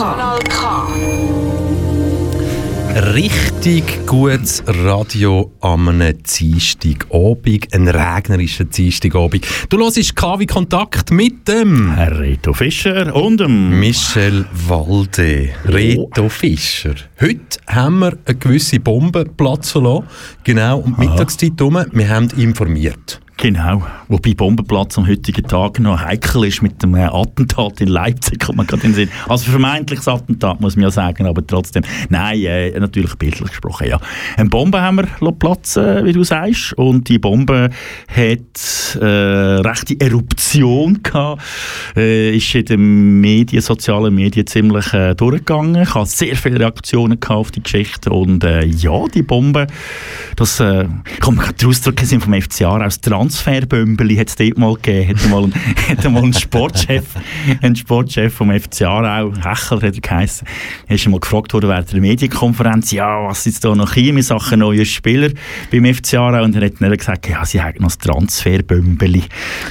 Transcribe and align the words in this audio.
Kanal 0.00 0.38
K. 0.48 0.88
Richtig 3.14 4.06
gutes 4.06 4.62
Radio 4.66 5.52
am 5.60 5.88
einem 5.88 6.18
Dienstagabend, 6.22 7.72
ein 7.72 7.88
regnerischer 7.88 8.64
Dienstagabend. 8.64 9.46
Du 9.68 9.78
hörst 9.78 10.16
KW 10.16 10.46
Kontakt 10.46 11.10
mit 11.12 11.46
dem 11.46 11.92
Reto 11.92 12.52
Fischer 12.52 13.14
und 13.14 13.40
dem 13.40 13.78
Michel 13.78 14.44
Walde. 14.52 15.50
Reto 15.64 16.28
Fischer. 16.28 16.94
Heute 17.20 17.60
haben 17.68 18.00
wir 18.00 18.18
eine 18.24 18.38
gewisse 18.38 18.80
Bombe 18.80 19.24
platzen 19.24 19.84
lassen. 19.84 20.06
Genau, 20.44 20.80
um 20.80 20.96
die 20.96 21.06
Mittagszeit 21.06 21.52
herum. 21.58 21.84
Wir 21.92 22.08
haben 22.08 22.28
informiert. 22.36 23.20
Genau. 23.40 23.82
Wobei 24.08 24.34
Bombenplatz 24.34 24.98
am 24.98 25.06
heutigen 25.06 25.46
Tag 25.46 25.78
noch 25.78 25.98
heikel 25.98 26.44
ist 26.44 26.60
mit 26.60 26.82
dem 26.82 26.94
äh, 26.94 27.04
Attentat 27.04 27.80
in 27.80 27.88
Leipzig, 27.88 28.38
kommt 28.38 28.58
man 28.58 28.66
gerade 28.66 28.82
in 28.82 28.90
den 28.90 28.94
Sinn. 28.94 29.08
Also 29.30 29.50
vermeintliches 29.50 30.08
Attentat, 30.08 30.60
muss 30.60 30.76
man 30.76 30.82
ja 30.82 30.90
sagen, 30.90 31.24
aber 31.24 31.46
trotzdem. 31.46 31.82
Nein, 32.10 32.42
äh, 32.42 32.78
natürlich 32.78 33.14
bildlich 33.14 33.48
gesprochen, 33.48 33.86
ja. 33.88 33.98
Eine 34.36 34.50
Bombe 34.50 34.82
haben 34.82 34.96
wir 34.96 35.32
platzen, 35.32 36.04
wie 36.04 36.12
du 36.12 36.22
sagst, 36.22 36.74
und 36.74 37.08
die 37.08 37.18
Bombe 37.18 37.70
hat 38.08 38.98
äh, 39.00 39.06
rechte 39.06 39.98
Eruption 39.98 41.02
gehabt, 41.02 41.42
äh, 41.96 42.36
ist 42.36 42.54
in 42.54 42.64
den 42.66 43.20
Medien, 43.20 43.62
sozialen 43.62 44.14
Medien 44.14 44.46
ziemlich 44.46 44.92
äh, 44.92 45.14
durchgegangen. 45.14 45.80
Ich 45.80 45.94
habe 45.94 46.04
sehr 46.04 46.36
viele 46.36 46.60
Reaktionen 46.60 47.18
auf 47.26 47.52
die 47.52 47.62
Geschichte 47.62 48.10
und 48.10 48.44
äh, 48.44 48.66
ja, 48.66 49.06
die 49.14 49.22
Bombe, 49.22 49.66
das, 50.36 50.60
äh, 50.60 50.84
man 50.84 51.36
gerade 51.36 51.66
ausdrücken, 51.66 52.04
sind 52.04 52.22
vom 52.22 52.34
FCA 52.34 52.84
aus 52.84 53.00
Transferbömbeli 53.30 54.16
hat 54.16 54.28
es 54.28 54.36
dort 54.36 54.58
mal 54.58 54.74
gegeben. 54.74 55.08
Hat 55.08 55.30
mal, 55.30 55.50
hat 55.88 56.10
mal 56.10 56.22
einen 56.22 56.32
Sportchef, 56.32 57.04
einen 57.62 57.76
Sportchef 57.76 58.34
vom 58.34 58.50
FC 58.50 58.82
Aarau, 58.82 59.32
Hechler 59.32 59.82
hat 59.82 59.94
er 59.94 60.00
geheissen, 60.00 60.46
ist 60.88 61.08
mal 61.08 61.20
gefragt 61.20 61.52
worden 61.54 61.70
während 61.70 61.92
der 61.92 62.00
Medienkonferenz, 62.00 62.90
ja, 62.90 63.28
was 63.28 63.46
ist 63.46 63.64
da 63.64 63.74
noch 63.74 63.94
hier 63.94 64.12
in 64.12 64.22
Sachen 64.22 64.60
neue 64.60 64.84
Spieler 64.84 65.30
beim 65.70 65.94
FC 65.94 66.14
Aarau? 66.14 66.42
Und 66.44 66.56
er 66.56 66.66
hat 66.66 66.80
dann 66.80 66.96
gesagt, 66.96 67.28
ja, 67.28 67.44
sie 67.44 67.62
haben 67.62 67.78
noch 67.78 67.88
das 67.88 67.98
Transferbömbeli. 67.98 69.22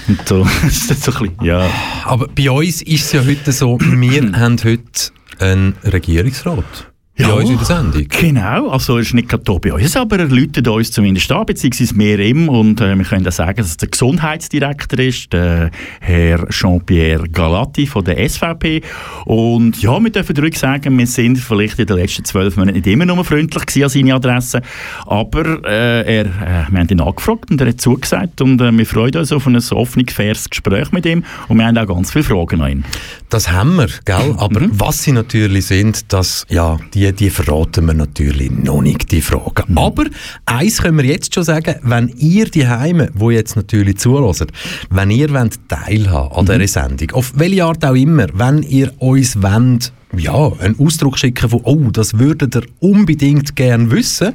Und 0.07 0.27
so, 0.27 0.47
das 0.63 0.89
ist 0.89 1.03
so 1.03 1.11
ein 1.11 1.19
bisschen, 1.19 1.45
ja. 1.45 1.69
Aber 2.05 2.27
bei 2.27 2.49
uns 2.49 2.81
ist 2.81 3.05
es 3.05 3.11
ja 3.11 3.25
heute 3.25 3.51
so, 3.51 3.77
wir 3.79 4.31
haben 4.33 4.57
heute 4.63 5.11
einen 5.39 5.75
Regierungsrat 5.83 6.88
ja, 7.19 7.27
bei 7.27 7.41
uns 7.41 7.49
in 7.49 7.57
der 7.57 7.65
Sendung. 7.65 8.05
Genau, 8.07 8.69
also 8.69 8.95
er 8.95 9.01
ist 9.01 9.13
nicht 9.13 9.29
gerade 9.29 9.43
hier 9.45 9.59
bei 9.59 9.73
uns, 9.73 9.95
aber 9.97 10.19
er 10.19 10.27
läutet 10.27 10.67
uns 10.67 10.91
zumindest 10.91 11.31
an, 11.31 11.45
beziehungsweise 11.45 11.95
mehr 11.95 12.19
ihm 12.19 12.49
und 12.49 12.79
äh, 12.81 12.95
wir 12.95 13.05
können 13.05 13.27
auch 13.27 13.31
sagen, 13.31 13.57
dass 13.57 13.67
es 13.67 13.77
der 13.77 13.89
Gesundheitsdirektor 13.89 14.99
ist, 14.99 15.33
der 15.33 15.71
Herr 15.99 16.47
Jean-Pierre 16.49 17.27
Galati 17.29 17.87
von 17.87 18.03
der 18.05 18.27
SVP 18.27 18.81
und 19.25 19.81
ja, 19.81 19.99
wir 19.99 20.09
dürfen 20.09 20.37
ruhig 20.37 20.57
sagen, 20.57 20.97
wir 20.97 21.07
sind 21.07 21.37
vielleicht 21.37 21.79
in 21.79 21.87
den 21.87 21.97
letzten 21.97 22.25
zwölf 22.25 22.55
Monaten 22.55 22.77
nicht 22.77 22.87
immer 22.87 23.05
nur 23.05 23.23
freundlich 23.25 23.83
an 23.83 23.89
seine 23.89 24.15
Adresse, 24.15 24.61
aber 25.05 25.63
äh, 25.65 26.19
er, 26.19 26.25
äh, 26.25 26.71
wir 26.71 26.79
haben 26.79 26.89
ihn 26.89 27.01
angefragt 27.01 27.51
und 27.51 27.59
er 27.61 27.67
hat 27.67 27.81
zugesagt 27.81 28.41
und 28.41 28.61
äh, 28.61 28.71
wir 28.71 28.85
freuen 28.85 29.15
uns 29.15 29.31
auf 29.31 29.45
ein 29.45 29.57
offenes, 29.57 30.13
faires 30.13 30.49
Gespräch 30.49 30.91
mit 30.91 31.05
ihm 31.05 31.23
und 31.47 31.57
wir 31.57 31.65
haben 31.65 31.77
auch 31.77 31.87
ganz 31.87 32.11
viele 32.11 32.23
Fragen 32.23 32.61
an 32.61 32.71
ihn. 32.71 32.85
Das 33.29 33.51
haben 33.51 33.75
wir, 33.75 33.89
gell? 34.05 34.35
aber 34.37 34.61
mhm. 34.61 34.71
was 34.73 35.03
sie 35.03 35.11
natürlich 35.11 35.65
sind, 35.65 36.11
dass 36.13 36.45
ja, 36.49 36.77
die 36.93 37.08
die, 37.13 37.29
verraten 37.29 37.85
wir 37.85 37.93
natürlich 37.93 38.51
noch 38.51 38.81
nicht, 38.81 39.11
die 39.11 39.21
Fragen. 39.21 39.63
Mhm. 39.67 39.77
Aber 39.77 40.05
eins 40.45 40.81
können 40.81 40.97
wir 40.97 41.05
jetzt 41.05 41.33
schon 41.33 41.43
sagen, 41.43 41.75
wenn 41.83 42.09
ihr 42.17 42.45
die 42.45 42.67
Heime, 42.67 43.09
wo 43.13 43.31
jetzt 43.31 43.55
natürlich 43.55 43.97
zuhört, 43.97 44.51
wenn 44.89 45.11
ihr 45.11 45.33
wollt 45.33 45.51
teilhaben 45.67 46.35
an 46.35 46.45
mhm. 46.45 46.59
dieser 46.61 46.87
Sendung, 46.87 47.11
auf 47.11 47.33
welche 47.35 47.65
Art 47.65 47.83
auch 47.85 47.95
immer, 47.95 48.27
wenn 48.33 48.63
ihr 48.63 48.91
uns 48.99 49.41
wollt, 49.41 49.91
ja, 50.17 50.51
einen 50.59 50.79
Ausdruck 50.79 51.19
schicken 51.19 51.49
von, 51.49 51.61
oh, 51.63 51.91
das 51.91 52.17
würdet 52.17 52.55
ihr 52.55 52.63
unbedingt 52.79 53.55
gern 53.55 53.91
wissen. 53.91 54.33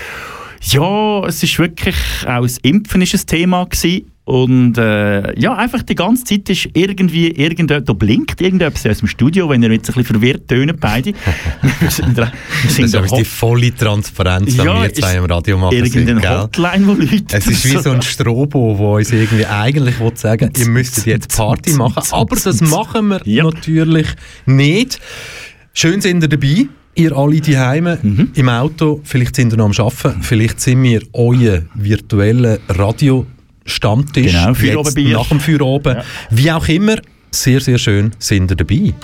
Ja, 0.63 1.27
es 1.27 1.43
ist 1.43 1.59
wirklich 1.59 1.97
auch 2.27 2.43
das 2.43 2.59
Impfen 2.59 3.03
ist 3.03 3.15
ein 3.15 3.27
Thema 3.27 3.65
gewesen. 3.65 4.11
Und 4.27 4.79
äh, 4.79 5.39
ja, 5.39 5.55
einfach 5.55 5.83
die 5.83 5.95
ganze 5.95 6.25
Zeit 6.25 6.49
ist 6.49 6.71
irgendwie, 6.73 7.29
irgendetwas, 7.29 7.85
da 7.85 7.93
blinkt 7.93 8.41
irgendetwas 8.41 8.87
aus 8.87 8.99
dem 9.01 9.09
Studio, 9.09 9.51
wenn 9.51 9.63
ihr 9.63 9.71
jetzt 9.71 9.91
ein 9.91 9.95
bisschen 9.95 10.19
verwirrt 10.19 10.49
tönen, 10.49 10.75
beide. 10.81 11.13
wir 11.81 11.91
sind, 11.91 12.17
wir 12.17 12.31
sind 12.71 12.95
das 12.95 13.05
ist 13.05 13.17
die 13.19 13.25
volle 13.25 13.75
Transparenz, 13.75 14.53
die 14.57 14.57
ja, 14.57 14.83
wir 14.83 14.95
zwei 14.95 15.17
im 15.17 15.27
Radio 15.27 15.59
machen 15.59 15.77
Irgendeine 15.77 16.23
sind, 16.23 16.31
Hotline, 16.31 16.87
wo 16.87 16.93
Leute... 16.93 17.37
Es 17.37 17.47
ist 17.47 17.65
wie 17.67 17.77
so 17.77 17.91
ein 17.91 18.01
Strobo, 18.01 18.75
der 18.79 18.87
uns 18.87 19.13
irgendwie 19.13 19.45
eigentlich 19.45 20.01
will 20.01 20.17
sagen 20.17 20.51
ihr 20.57 20.69
müsstet 20.69 21.05
jetzt 21.05 21.37
Party 21.37 21.75
machen, 21.75 22.03
aber 22.11 22.37
das 22.37 22.63
machen 22.63 23.09
wir 23.09 23.21
ja. 23.25 23.45
natürlich 23.45 24.07
nicht. 24.47 25.01
Schön 25.75 26.01
sind 26.01 26.23
ihr 26.23 26.29
dabei. 26.29 26.67
Ihr 26.97 27.13
alle 27.17 27.41
die 27.41 27.59
Heime 27.59 27.99
mhm. 28.01 28.31
im 28.35 28.49
Auto, 28.49 29.01
vielleicht 29.03 29.35
sind 29.35 29.53
ihr 29.53 29.57
noch 29.57 29.65
am 29.65 29.73
Arbeiten, 29.73 30.23
vielleicht 30.23 30.61
sind 30.61 30.81
wir 30.85 31.03
euer 31.13 31.63
virtuelle 31.75 32.61
Radio 32.69 33.27
Stammtisch 33.65 34.33
genau, 34.33 34.53
jetzt 34.53 34.97
nach 34.99 35.29
dem 35.29 35.41
Feierabend. 35.41 35.99
Ja. 35.99 36.05
Wie 36.31 36.53
auch 36.53 36.69
immer, 36.69 36.97
sehr, 37.31 37.61
sehr 37.61 37.79
schön 37.79 38.13
sind 38.19 38.51
ihr 38.51 38.57
dabei. 38.57 38.95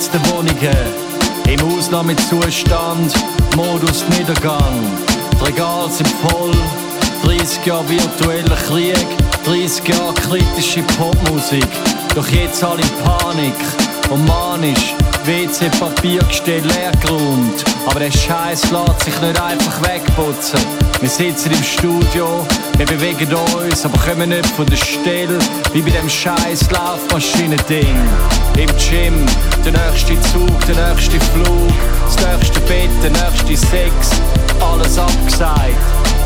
Geheizten 0.00 0.20
Wohnungen. 0.30 1.10
Im 1.46 1.76
Ausnahmezustand, 1.76 3.12
Modus 3.56 4.04
Niedergang. 4.16 4.96
Die 5.32 5.44
Regale 5.44 5.90
sind 5.90 6.08
voll, 6.08 6.52
30 7.24 7.66
Jahre 7.66 7.88
virtueller 7.88 8.56
Krieg, 8.56 9.06
30 9.44 9.88
Jahre 9.88 10.14
kritische 10.14 10.82
Popmusik. 10.98 11.66
Doch 12.14 12.28
jetzt 12.28 12.64
alle 12.64 12.80
in 12.80 12.88
Panik 13.04 13.54
und 14.08 14.24
manisch 14.26 14.94
WC-Papiergestell 15.24 16.62
leer 16.62 16.92
geräumt. 17.02 17.69
Aber 17.90 17.98
der 17.98 18.12
Scheiß 18.12 18.70
lässt 18.70 19.04
sich 19.04 19.20
nicht 19.20 19.42
einfach 19.42 19.82
wegputzen. 19.82 20.60
Wir 21.00 21.08
sitzen 21.08 21.50
im 21.50 21.64
Studio, 21.64 22.46
wir 22.76 22.86
bewegen 22.86 23.34
uns, 23.34 23.84
aber 23.84 23.98
kommen 23.98 24.28
nicht 24.28 24.46
von 24.46 24.64
der 24.66 24.76
Stelle, 24.76 25.36
wie 25.72 25.82
bei 25.82 25.90
dem 25.90 26.08
scheiß 26.08 26.70
Laufmaschinen-Ding. 26.70 27.96
Im 28.56 28.68
Gym, 28.76 29.26
der 29.64 29.72
nächste 29.72 30.20
Zug, 30.30 30.66
der 30.68 30.88
nächste 30.88 31.18
Flug, 31.18 31.72
das 32.04 32.16
nächste 32.24 32.60
Bett, 32.60 32.90
der 33.02 33.10
nächste 33.10 33.56
Sex, 33.56 33.92
alles 34.60 34.96
abgesagt. 34.96 35.74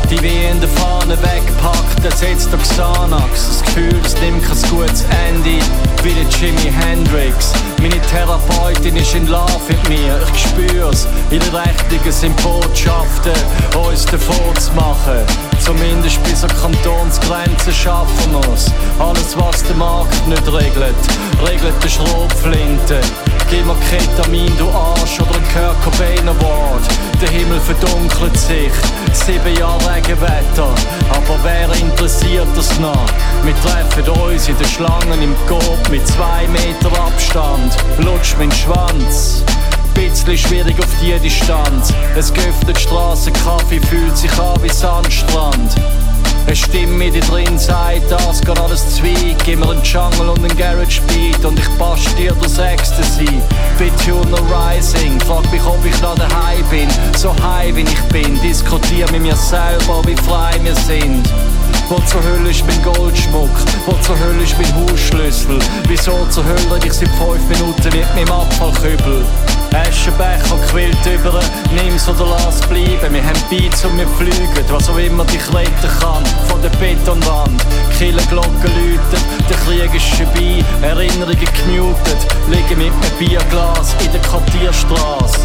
Die 0.09 0.21
wie 0.21 0.45
in 0.45 0.59
der 0.59 0.69
Fahne 0.69 1.17
wegpackt, 1.17 2.05
ersetzt 2.05 2.51
der 2.51 2.59
Xanax. 2.59 3.47
Das 3.47 3.63
Gefühl, 3.63 3.99
es 4.05 4.15
nimmt 4.21 4.43
kein 4.43 4.61
gutes 4.69 5.03
Ende, 5.27 5.63
wie 6.03 6.13
der 6.13 6.29
Jimi 6.29 6.71
Hendrix. 6.71 7.53
Meine 7.81 7.99
Therapeutin 8.01 8.95
ist 8.97 9.15
in 9.15 9.25
Love 9.25 9.59
mit 9.67 9.89
mir, 9.89 10.21
ich 10.31 10.41
spür's. 10.43 11.07
Ihre 11.31 11.45
Rechnungen 11.45 12.11
sind 12.11 12.35
Botschaften, 12.43 13.33
uns 13.89 14.05
davon 14.05 14.55
zu 14.59 14.73
machen. 14.73 15.25
Zumindest 15.59 16.23
bis 16.23 16.43
an 16.43 16.51
Kantonsgrenzen 16.61 17.73
schaffen 17.73 18.33
wir's. 18.33 18.71
Alles, 18.99 19.35
was 19.35 19.63
der 19.63 19.75
Markt 19.75 20.27
nicht 20.27 20.47
regelt, 20.47 20.95
regelt 21.43 21.83
der 21.83 21.89
Schrotflinte. 21.89 23.01
Gib 23.49 23.65
mir 23.65 23.75
Ketamin, 23.89 24.51
du 24.57 24.69
Arsch, 24.69 25.19
oder 25.19 25.35
ein 25.35 25.43
Kurt 25.53 25.81
Cobain 25.83 26.27
Award. 26.27 26.81
Der 27.21 27.29
Himmel 27.29 27.59
verdunkelt 27.59 28.37
sich, 28.37 28.71
sieben 29.13 29.57
Jahre 29.57 29.95
Regenwetter. 29.95 30.69
Aber 31.09 31.39
wer 31.43 31.71
interessiert 31.75 32.47
das 32.55 32.79
noch? 32.79 33.05
Wir 33.43 33.55
treffen 33.61 34.09
uns 34.21 34.47
in 34.47 34.57
den 34.57 34.67
Schlangen 34.67 35.21
im 35.21 35.35
Coop 35.47 35.89
mit 35.89 36.05
zwei 36.07 36.47
Meter 36.47 36.91
Abstand. 36.99 37.77
Lutsch 37.99 38.35
mein 38.37 38.51
Schwanz 38.51 39.43
bisschen 39.95 40.37
schwierig 40.37 40.77
auf 40.79 40.89
die 41.01 41.17
Distanz. 41.19 41.93
Es 42.15 42.31
geöffnet 42.33 42.77
Straßenkaffee, 42.77 43.79
fühlt 43.79 44.17
sich 44.17 44.31
an 44.39 44.61
wie 44.61 44.69
Sandstrand. 44.69 45.75
Eine 46.45 46.55
Stimme, 46.55 47.09
die 47.09 47.19
drin 47.21 47.57
sagt, 47.57 48.09
das 48.09 48.39
geht 48.39 48.59
alles 48.59 48.95
Zweig. 48.95 49.37
Gib 49.43 49.59
mir 49.59 49.69
einen 49.69 49.81
Jungle 49.83 50.29
und 50.29 50.39
einen 50.39 50.55
Garage 50.57 51.01
Beat 51.07 51.43
und 51.43 51.57
ich 51.57 51.67
basch 51.79 52.05
dir 52.15 52.33
das 52.41 52.59
Ecstasy. 52.59 53.41
Bituner 53.79 54.37
Rising, 54.53 55.19
frag 55.21 55.51
mich, 55.51 55.65
ob 55.65 55.83
ich 55.83 55.99
noch 56.01 56.15
daheim 56.15 56.63
bin. 56.69 56.87
So 57.17 57.33
high 57.41 57.75
wie 57.75 57.81
ich 57.81 58.01
bin, 58.09 58.39
diskutier 58.41 59.09
mit 59.11 59.21
mir 59.21 59.35
selber, 59.35 60.01
wie 60.05 60.15
frei 60.15 60.51
wir 60.61 60.75
sind. 60.75 61.27
Wo 61.87 61.99
zur 61.99 62.23
Hölle 62.23 62.49
ist 62.49 62.65
mein 62.65 62.81
Goldschmuck? 62.81 63.51
Wo 63.85 63.91
zur 64.01 64.17
Hölle 64.17 64.43
ist 64.43 64.55
mein 64.57 64.73
Hausschlüssel? 64.73 65.59
Wieso 65.87 66.25
zur 66.31 66.43
Hölle 66.43 66.75
rede 66.75 66.87
ich 66.87 66.93
seit 66.93 67.09
fünf 67.09 67.47
Minuten 67.47 67.95
mit 67.95 68.15
meinem 68.15 68.31
Abfallkübel? 68.31 69.23
Aschenbecher 69.71 70.57
quillt 70.71 71.05
über, 71.05 71.39
nimm's 71.75 72.09
oder 72.09 72.25
lass 72.25 72.61
bleiben. 72.61 73.13
Wir 73.13 73.23
haben 73.23 73.39
Beats 73.51 73.85
und 73.85 73.99
wir 73.99 74.07
fliegen, 74.07 74.65
was 74.69 74.89
auch 74.89 74.97
immer 74.97 75.25
dich 75.25 75.53
retten 75.53 75.99
kann. 75.99 76.25
Von 76.47 76.59
der 76.63 76.69
Betonwand, 76.69 77.63
Killerglocken 77.99 78.63
läuten, 78.63 79.23
der 79.47 79.57
Krieg 79.57 79.93
ist 79.93 80.07
vorbei, 80.15 80.65
Erinnerungen 80.81 81.37
gemutet. 81.37 82.17
Liegen 82.47 82.79
mit 82.79 82.93
einem 82.93 83.17
Bierglas 83.19 83.95
in 84.03 84.11
der 84.11 84.21
Quartierstraße. 84.21 85.39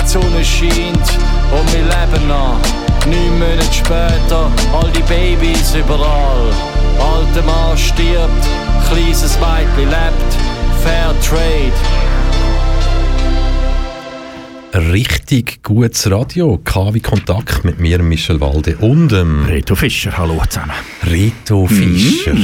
Die 0.00 0.08
Sonne 0.08 0.44
scheint 0.44 1.08
und 1.50 1.72
wir 1.72 1.82
leben 1.82 2.28
noch. 2.28 2.85
Neun 3.10 3.38
Monate 3.38 3.72
später, 3.72 4.50
all 4.74 4.90
die 4.90 5.02
Babys 5.02 5.74
überall. 5.74 6.50
Alter 6.98 7.42
Mann 7.42 7.78
stirbt, 7.78 8.44
kleines 8.88 9.38
Mädchen 9.38 9.90
lebt. 9.90 10.32
Fair 10.82 11.14
Trade. 11.20 11.72
Richtig 14.92 15.62
gutes 15.62 16.10
Radio. 16.10 16.60
KW 16.62 17.00
Kontakt 17.00 17.64
mit 17.64 17.78
mir, 17.78 18.02
Michel 18.02 18.40
Walde 18.40 18.76
und 18.78 19.10
dem 19.10 19.46
Reto 19.46 19.74
Fischer, 19.74 20.18
hallo 20.18 20.42
zusammen. 20.48 20.72
Reto 21.04 21.66
Fischer. 21.66 22.34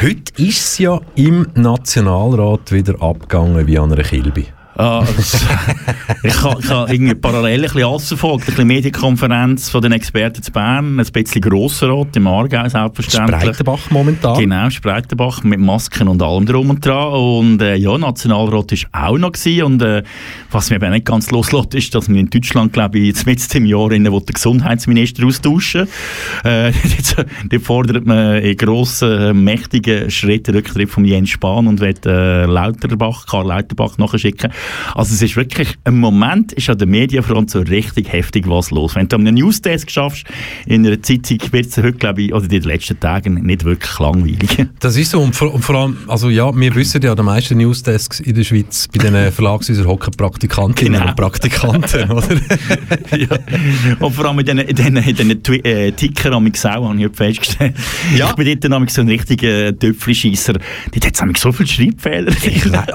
Heute 0.00 0.42
ist 0.42 0.58
es 0.58 0.78
ja 0.78 0.98
im 1.14 1.46
Nationalrat 1.54 2.72
wieder 2.72 3.00
abgegangen 3.00 3.66
wie 3.66 3.78
an 3.78 3.92
einer 3.92 4.02
Kilbe. 4.02 4.46
Ah, 4.78 5.02
das, 5.16 5.42
ich 6.22 6.42
habe 6.42 6.68
ha 6.68 6.86
irgendwie 6.90 7.14
parallel 7.14 7.60
ein 7.60 7.62
bisschen 7.62 7.84
alles 7.84 8.08
verfolgt. 8.08 8.42
Ein 8.42 8.46
bisschen 8.46 8.66
Medienkonferenz 8.68 9.70
von 9.70 9.80
den 9.80 9.92
Experten 9.92 10.42
zu 10.42 10.52
Bern, 10.52 11.00
ein 11.00 11.06
bisschen 11.12 11.40
Grossenrot 11.40 12.14
im 12.14 12.26
Aargau 12.26 12.68
selbstverständlich. 12.68 13.40
Spreitenbach 13.40 13.90
momentan. 13.90 14.38
Genau, 14.38 14.68
Spreitenbach 14.68 15.42
mit 15.44 15.60
Masken 15.60 16.08
und 16.08 16.22
allem 16.22 16.44
drum 16.44 16.68
und 16.68 16.84
dran. 16.84 17.12
Und 17.12 17.62
äh, 17.62 17.76
ja, 17.76 17.96
Nationalrat 17.96 18.72
war 18.92 19.08
auch 19.08 19.16
noch 19.16 19.32
gewesen. 19.32 19.62
Und 19.62 19.82
äh, 19.82 20.02
was 20.50 20.68
mir 20.68 20.76
aber 20.76 20.90
nicht 20.90 21.06
ganz 21.06 21.30
loslässt, 21.30 21.74
ist, 21.74 21.94
dass 21.94 22.10
wir 22.10 22.20
in 22.20 22.28
Deutschland, 22.28 22.74
glaube 22.74 22.98
ich, 22.98 23.06
jetzt 23.06 23.24
mit 23.24 23.54
dem 23.54 23.64
Jahr 23.64 23.90
in 23.92 24.10
wo 24.12 24.20
der 24.20 24.34
Gesundheitsminister 24.34 25.24
austauschen. 25.24 25.88
Äh, 26.44 26.72
dort 27.50 27.62
fordert 27.62 28.04
man 28.04 28.42
in 28.42 28.56
grossen, 28.58 29.42
mächtigen 29.42 30.10
Schritten 30.10 30.54
Rücktritt 30.54 30.90
von 30.90 31.06
Jens 31.06 31.30
Spahn 31.30 31.66
und 31.66 31.80
wird 31.80 32.04
äh, 32.04 32.44
Lauterbach, 32.44 33.24
Karl 33.26 33.46
Lauterbach 33.46 33.96
nachschicken. 33.96 34.52
Also 34.94 35.14
es 35.14 35.22
ist 35.22 35.36
wirklich, 35.36 35.76
im 35.84 36.00
Moment 36.00 36.52
ist 36.52 36.68
an 36.70 36.78
der 36.78 36.86
Medienfront 36.86 37.50
so 37.50 37.60
richtig 37.60 38.12
heftig 38.12 38.48
was 38.48 38.70
los. 38.70 38.94
Wenn 38.94 39.08
du 39.08 39.16
einen 39.16 39.34
Newsdesk 39.34 39.90
schaffst, 39.90 40.24
in 40.66 40.86
einer 40.86 41.00
Zeitung 41.02 41.38
wird 41.50 41.66
es 41.66 41.76
heute, 41.76 41.92
glaube 41.92 42.22
ich, 42.22 42.32
oder 42.32 42.44
in 42.44 42.50
den 42.50 42.62
letzten 42.62 42.98
Tagen 42.98 43.34
nicht 43.34 43.64
wirklich 43.64 43.98
langweilig. 43.98 44.66
Das 44.80 44.96
ist 44.96 45.10
so 45.10 45.20
und 45.20 45.34
vor, 45.34 45.52
und 45.52 45.62
vor, 45.62 45.74
allem, 45.74 45.96
also 46.06 46.28
ja, 46.28 46.54
wir 46.54 46.74
wissen 46.74 47.00
ja, 47.02 47.14
die 47.14 47.22
meisten 47.22 47.56
Newsdesks 47.56 48.20
in 48.20 48.34
der 48.34 48.44
Schweiz, 48.44 48.88
bei 48.92 48.98
diesen 48.98 49.32
Verlagshäusern 49.32 49.86
hocken 49.86 50.12
Praktikantinnen 50.16 51.00
genau. 51.00 51.08
und 51.08 51.16
Praktikanten, 51.16 52.10
oder? 52.10 52.28
ja. 53.16 53.96
Und 53.98 54.14
vor 54.14 54.26
allem 54.26 54.38
in 54.40 54.46
diesen, 54.46 55.02
diesen, 55.02 55.40
diesen 55.42 55.64
äh, 55.64 55.92
Ticker 55.92 56.32
am 56.32 56.46
auch, 56.46 56.88
habe 56.88 57.02
ich 57.02 57.16
festgestellt. 57.16 57.74
Ja. 58.16 58.30
Ich 58.30 58.36
bin 58.36 58.60
dort 58.60 58.90
so 58.90 59.00
ein 59.00 59.08
richtiger 59.08 59.76
Töpfelscheisser. 59.76 60.54
Dort 60.54 61.06
hat 61.06 61.34
es 61.34 61.40
so 61.40 61.52
viele 61.52 61.68
Schreibfehler. 61.68 62.32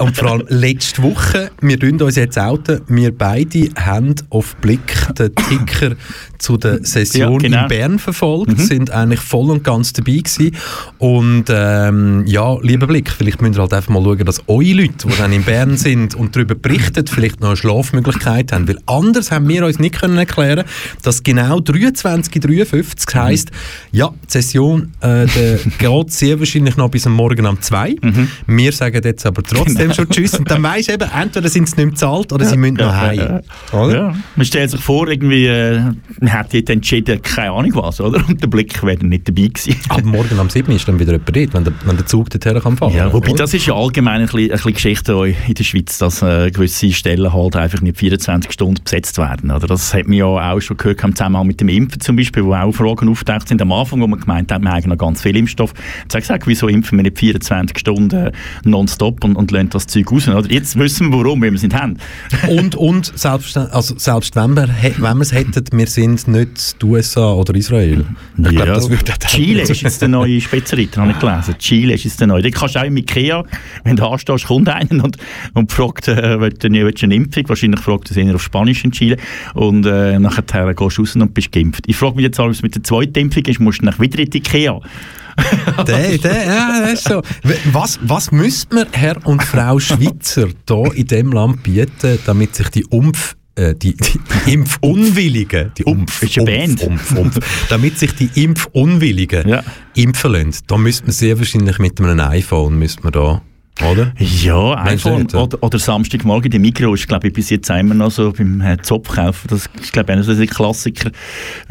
und 0.00 0.16
vor 0.16 0.30
allem 0.30 0.46
letzte 0.48 1.02
Woche 1.02 1.50
wir 1.62 1.78
tun 1.78 2.00
uns 2.02 2.16
jetzt 2.16 2.38
outen. 2.38 2.80
Wir 2.88 3.16
beide 3.16 3.68
haben 3.78 4.14
auf 4.30 4.56
Blick 4.56 5.08
den 5.16 5.34
Ticker 5.34 5.94
zu 6.38 6.56
der 6.56 6.84
Session 6.84 7.34
ja, 7.34 7.38
genau. 7.38 7.62
in 7.62 7.68
Bern 7.68 7.98
verfolgt, 7.98 8.58
mhm. 8.58 8.62
sind 8.62 8.90
eigentlich 8.90 9.20
voll 9.20 9.50
und 9.50 9.62
ganz 9.62 9.92
dabei 9.92 10.16
gewesen. 10.16 10.56
Und 10.98 11.44
ähm, 11.48 12.24
ja, 12.26 12.58
lieber 12.60 12.86
Blick, 12.86 13.10
vielleicht 13.10 13.40
müsst 13.40 13.58
ihr 13.58 13.62
halt 13.62 13.72
einfach 13.72 13.92
mal 13.92 14.02
schauen, 14.02 14.24
dass 14.24 14.42
eure 14.48 14.72
Leute, 14.72 15.06
die 15.06 15.16
dann 15.16 15.32
in 15.32 15.44
Bern 15.44 15.76
sind 15.76 16.14
und 16.14 16.34
darüber 16.34 16.54
berichten, 16.54 17.06
vielleicht 17.06 17.40
noch 17.40 17.48
eine 17.48 17.56
Schlafmöglichkeit 17.56 18.52
haben. 18.52 18.66
Weil 18.66 18.78
anders 18.86 19.30
haben 19.30 19.48
wir 19.48 19.64
uns 19.64 19.78
nicht 19.78 19.94
können 19.94 20.18
erklären, 20.18 20.64
dass 21.02 21.22
genau 21.22 21.58
23.53 21.58 23.14
heisst, 23.14 23.50
ja, 23.92 24.08
die 24.08 24.32
Session 24.32 24.92
äh, 25.00 25.26
geht 25.78 26.12
sehr 26.12 26.38
wahrscheinlich 26.40 26.76
noch 26.76 26.90
bis 26.90 27.06
am 27.06 27.14
Morgen 27.14 27.46
um 27.46 27.60
2. 27.60 27.96
Mhm. 28.02 28.28
Wir 28.46 28.72
sagen 28.72 29.00
jetzt 29.04 29.24
aber 29.26 29.42
trotzdem 29.42 29.76
genau. 29.76 29.94
schon 29.94 30.08
Tschüss. 30.08 30.34
Und 30.34 30.50
dann 30.50 30.62
weisst 30.62 30.90
eben, 30.90 31.08
entweder 31.10 31.48
sind 31.52 31.68
sie 31.68 31.76
nicht 31.76 31.76
mehr 31.76 31.86
bezahlt 31.86 32.32
oder 32.32 32.44
ja. 32.44 32.50
sie 32.50 32.56
müssen 32.56 32.74
noch 32.74 32.94
heim. 32.94 33.40
Ja. 33.72 34.14
Man 34.36 34.46
stellt 34.46 34.70
sich 34.70 34.80
vor, 34.80 35.08
irgendwie, 35.08 35.46
äh, 35.46 35.80
man 36.20 36.32
hat 36.32 36.52
jetzt 36.52 36.70
entschieden, 36.70 37.20
keine 37.22 37.52
Ahnung 37.52 37.72
was, 37.74 38.00
oder? 38.00 38.22
Und 38.28 38.42
der 38.42 38.48
Blick 38.48 38.82
wäre 38.82 39.04
nicht 39.04 39.28
dabei 39.28 39.48
gewesen. 39.48 39.76
Aber 39.88 40.02
morgen 40.02 40.38
am 40.38 40.50
7. 40.50 40.74
ist 40.74 40.88
dann 40.88 40.98
wieder 40.98 41.12
jemand 41.12 41.36
dort, 41.36 41.54
wenn 41.54 41.64
der, 41.64 41.72
wenn 41.84 41.96
der 41.96 42.06
Zug 42.06 42.30
dorthin 42.30 42.60
kann 42.60 42.76
fahren 42.76 42.94
Ja, 42.94 43.12
wobei 43.12 43.30
oder? 43.30 43.42
das 43.42 43.54
ist 43.54 43.66
ja 43.66 43.74
allgemein 43.74 44.20
ein 44.20 44.26
bisschen, 44.26 44.50
ein 44.50 44.50
bisschen 44.50 44.72
Geschichte 44.72 45.34
in 45.46 45.54
der 45.54 45.64
Schweiz, 45.64 45.98
dass 45.98 46.22
äh, 46.22 46.50
gewisse 46.50 46.92
Stellen 46.92 47.32
halt 47.32 47.56
einfach 47.56 47.80
nicht 47.80 47.98
24 47.98 48.52
Stunden 48.52 48.82
besetzt 48.82 49.18
werden. 49.18 49.50
Oder? 49.50 49.66
Das 49.66 49.94
hat 49.94 50.06
man 50.06 50.16
ja 50.16 50.26
auch 50.26 50.60
schon 50.60 50.76
gehört 50.76 51.02
im 51.02 51.14
Zusammenhang 51.14 51.46
mit 51.46 51.60
dem 51.60 51.68
Impfen 51.68 52.00
zum 52.00 52.16
Beispiel, 52.16 52.44
wo 52.44 52.54
auch 52.54 52.72
Fragen 52.72 53.08
auftaucht 53.08 53.48
sind 53.48 53.60
am 53.62 53.72
Anfang, 53.72 54.00
wo 54.00 54.06
man 54.06 54.20
gemeint 54.20 54.52
hat, 54.52 54.62
wir 54.62 54.70
haben 54.70 54.88
noch 54.88 54.98
ganz 54.98 55.22
viel 55.22 55.36
Impfstoff. 55.36 55.72
Jetzt 56.02 56.14
habe 56.14 56.20
ich 56.20 56.28
gesagt, 56.28 56.46
wieso 56.46 56.68
impfen 56.68 56.98
wir 56.98 57.02
nicht 57.04 57.18
24 57.18 57.78
Stunden 57.78 58.30
nonstop 58.64 59.24
und, 59.24 59.36
und 59.36 59.50
lassen 59.50 59.70
das 59.70 59.86
Zeug 59.86 60.10
raus? 60.10 60.28
Oder? 60.28 60.50
Jetzt 60.50 60.78
wissen 60.78 61.10
wir 61.10 61.18
warum, 61.18 61.31
weil 61.40 61.50
wir 61.50 61.56
es 61.56 61.62
nicht 61.62 61.74
haben. 61.74 61.96
und 62.48 62.74
und 62.74 63.18
selbst, 63.18 63.56
also 63.56 63.94
selbst 63.96 64.36
wenn 64.36 64.54
wir, 64.54 64.68
wenn 64.68 65.16
wir 65.16 65.22
es 65.22 65.32
hätten, 65.32 65.64
wir 65.72 65.86
sind 65.86 66.28
nicht 66.28 66.80
die 66.80 66.86
USA 66.86 67.32
oder 67.32 67.54
Israel. 67.54 68.04
Ich 68.38 68.44
ja. 68.44 68.64
glaub, 68.64 68.74
das 68.74 68.90
würde 68.90 69.12
Chile 69.26 69.62
ist 69.62 69.82
jetzt 69.82 70.00
der 70.00 70.08
neue 70.08 70.40
Spitzenreiter, 70.40 71.02
habe 71.02 71.12
ich 71.12 71.18
gelesen. 71.18 71.54
Chile 71.58 71.94
ist 71.94 72.04
jetzt 72.04 72.20
der 72.20 72.26
neue. 72.26 72.42
Da 72.42 72.50
kannst 72.50 72.74
du 72.74 72.80
auch 72.80 72.84
im 72.84 72.96
Ikea, 72.96 73.44
wenn 73.84 73.96
du 73.96 74.06
anstehst, 74.06 74.46
kommt 74.46 74.68
einer 74.68 75.04
und, 75.04 75.16
und 75.54 75.72
fragt, 75.72 76.08
äh, 76.08 76.40
willst 76.40 76.62
du 76.62 76.68
eine 76.68 77.14
Impfung? 77.14 77.48
Wahrscheinlich 77.48 77.80
fragt 77.80 78.10
er 78.10 78.14
sich 78.14 78.34
auf 78.34 78.42
Spanisch 78.42 78.84
in 78.84 78.92
Chile. 78.92 79.16
Und 79.54 79.86
äh, 79.86 80.18
nachher 80.18 80.42
gehst 80.74 80.98
du 80.98 81.02
raus 81.02 81.16
und 81.16 81.34
bist 81.34 81.52
geimpft. 81.52 81.84
Ich 81.86 81.96
frage 81.96 82.16
mich 82.16 82.24
jetzt, 82.24 82.38
was 82.38 82.62
mit 82.62 82.74
der 82.74 82.82
zweiten 82.82 83.18
Impfung 83.18 83.44
ist, 83.46 83.60
musst 83.60 83.82
du 83.82 83.86
nach 83.86 83.98
wieder 83.98 84.18
in 84.18 84.30
die 84.30 84.38
Ikea. 84.38 84.80
der, 85.86 86.18
der, 86.18 86.46
ja, 86.46 86.80
das 86.80 86.92
ist 86.92 87.04
so. 87.04 87.22
Was, 87.72 87.98
was 88.02 88.32
müsste 88.32 88.74
man, 88.74 88.86
Herr 88.92 89.24
und 89.26 89.42
Frau 89.42 89.78
Schweizer, 89.78 90.48
hier 90.68 90.94
in 90.94 91.06
diesem 91.06 91.32
Land 91.32 91.62
bieten, 91.62 92.18
damit 92.26 92.54
sich 92.54 92.68
die 92.70 92.84
Umf 92.86 93.36
äh, 93.54 93.74
die, 93.74 93.94
die, 93.94 94.18
die 94.46 94.52
Impfunwilligen, 94.52 95.72
die 95.76 95.84
Umf, 95.84 96.22
ist 96.22 96.36
Band. 96.36 96.82
Umf, 96.82 97.12
Umf, 97.12 97.38
damit 97.68 97.98
sich 97.98 98.14
die 98.14 98.30
Impfunwilligen 98.42 99.46
ja. 99.46 99.62
impfen 99.94 100.32
lassen, 100.32 100.62
da 100.66 100.78
müsste 100.78 101.04
man 101.04 101.12
sehr 101.12 101.38
wahrscheinlich 101.38 101.78
mit 101.78 102.00
einem 102.00 102.20
iPhone 102.20 102.78
müsste 102.78 103.02
man 103.02 103.12
da 103.12 103.42
oder? 103.80 104.12
Ja, 104.18 104.74
du 104.74 104.90
iPhone 104.90 105.26
ja? 105.32 105.40
oder, 105.40 105.62
oder 105.62 105.78
Samstagmorgen, 105.78 106.50
der 106.50 106.60
Mikro 106.60 106.94
ist, 106.94 107.08
glaube 107.08 107.28
ich, 107.28 107.32
bis 107.32 107.50
jetzt 107.50 107.70
immer 107.70 107.94
noch 107.94 108.10
so 108.10 108.32
beim 108.32 108.60
äh, 108.60 108.76
Zopfkaufen. 108.80 109.48
Das 109.48 109.68
ist, 109.80 109.92
glaube 109.92 110.12
ich, 110.12 110.16
einer 110.16 110.22
so 110.22 110.32
ein 110.32 110.46
Klassiker. 110.46 111.10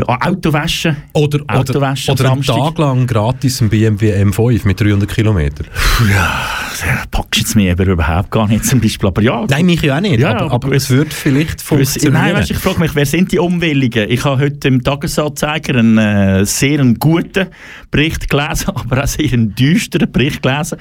Autowaschen. 0.07 0.97
Oder, 1.13 1.41
oder, 1.41 1.59
Autowäsche 1.59 2.11
am 2.11 2.19
oder 2.19 2.31
einen. 2.31 2.41
Tag 2.41 2.77
lang 2.77 3.07
gratis 3.07 3.61
ein 3.61 3.69
BMW 3.69 4.13
M5 4.23 4.67
mit 4.67 4.81
300 4.81 5.09
Kilometern. 5.09 5.67
Ja, 6.09 7.03
packst 7.11 7.41
jetzt 7.41 7.55
mir 7.55 7.71
aber 7.71 7.85
überhaupt 7.85 8.31
gar 8.31 8.47
nicht 8.47 8.65
zum 8.65 8.81
Beispiel. 8.81 9.07
Aber 9.07 9.21
ja, 9.21 9.45
Nein, 9.47 9.65
mich 9.67 9.81
ja 9.81 9.97
auch 9.97 10.01
nicht, 10.01 10.19
Ja, 10.19 10.31
aber, 10.31 10.51
aber 10.51 10.71
aber 10.71 10.75
es 10.75 10.89
wird 10.89 11.13
vielleicht 11.13 11.61
funktionieren. 11.61 12.13
Nein, 12.13 12.35
weißt, 12.35 12.51
ich 12.51 12.57
frage 12.57 12.79
mich, 12.79 12.95
wer 12.95 13.05
sind 13.05 13.31
die 13.31 13.39
Unwilligen? 13.39 14.09
Ich 14.09 14.23
habe 14.23 14.41
heute 14.41 14.67
im 14.67 14.83
Tagesanzeiger 14.83 15.77
einen 15.77 15.97
äh, 15.97 16.45
sehr 16.45 16.79
einen 16.79 16.95
guten 16.95 17.47
Bericht 17.91 18.29
gelesen, 18.29 18.69
aber 18.73 19.03
auch 19.03 19.07
sehr 19.07 19.31
einen 19.33 19.53
düsteren 19.53 20.11
Bericht 20.11 20.41
gelesen, 20.41 20.77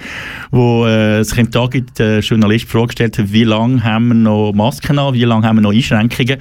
wo 0.50 0.86
äh, 0.86 1.09
sich 1.22 1.38
im 1.38 1.50
Tag 1.50 1.74
Journalist 2.20 2.64
die 2.64 2.70
Frage 2.70 2.86
gestellt 2.88 3.18
hat, 3.18 3.32
wie 3.32 3.44
lange 3.44 3.82
haben 3.82 4.08
wir 4.08 4.14
noch 4.14 4.52
Masken 4.52 4.98
an, 4.98 5.14
wie 5.14 5.24
lange 5.24 5.46
haben 5.46 5.56
wir 5.56 5.62
noch 5.62 5.72
Einschränkungen? 5.72 6.38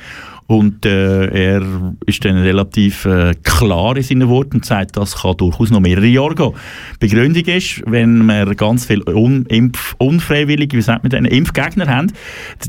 Und 0.50 0.84
äh, 0.84 1.28
er 1.28 1.62
ist 2.08 2.26
dann 2.26 2.38
relativ 2.38 3.06
äh, 3.06 3.36
klar 3.44 3.96
in 3.96 4.02
seinen 4.02 4.30
Worten 4.30 4.56
und 4.56 4.66
sagt, 4.66 4.98
das 4.98 5.22
kann 5.22 5.38
durchaus 5.38 5.70
noch 5.70 5.80
mehrere 5.80 6.08
Jahre 6.08 6.34
gehen. 6.34 6.54
Begründung 7.00 7.44
ist, 7.44 7.84
wenn 7.86 8.26
wir 8.26 8.56
ganz 8.56 8.88
viele 8.88 9.06
Un 9.16 9.46
Impf 9.46 9.94
unfreiwillige, 10.00 10.76
wie 10.76 10.82
sagt 10.82 11.04
man 11.04 11.12
denn, 11.12 11.26
Impfgegner 11.26 11.86
haben, 11.86 12.12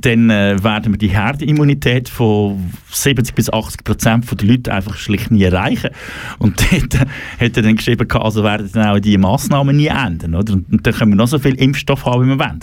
dann 0.02 0.28
äh, 0.28 0.62
werden 0.62 0.92
wir 0.92 0.99
die 0.99 1.08
Herdenimmunität 1.08 2.10
von 2.10 2.70
70 2.90 3.34
bis 3.34 3.50
80 3.50 3.82
Prozent 3.82 4.26
der 4.30 4.46
Leute 4.46 4.75
einfach 4.75 4.99
schlicht 4.99 5.30
nie 5.30 5.44
erreichen. 5.44 5.88
Und 6.38 6.60
dort 6.72 7.00
hat 7.00 7.56
er 7.56 7.62
dann 7.62 7.76
geschrieben, 7.76 8.06
also 8.10 8.44
werden 8.44 8.68
dann 8.75 8.88
auch 8.88 9.00
die 9.00 9.16
Massnahmen 9.16 9.78
nie 9.78 9.87
ändern. 9.87 10.34
Oder? 10.34 10.52
Und, 10.52 10.70
und 10.70 10.87
dann 10.87 10.92
können 10.92 11.12
wir 11.12 11.16
noch 11.16 11.28
so 11.28 11.38
viel 11.38 11.54
Impfstoff 11.54 12.04
haben, 12.04 12.26
wie 12.26 12.28
wir 12.28 12.38
wollen. 12.38 12.60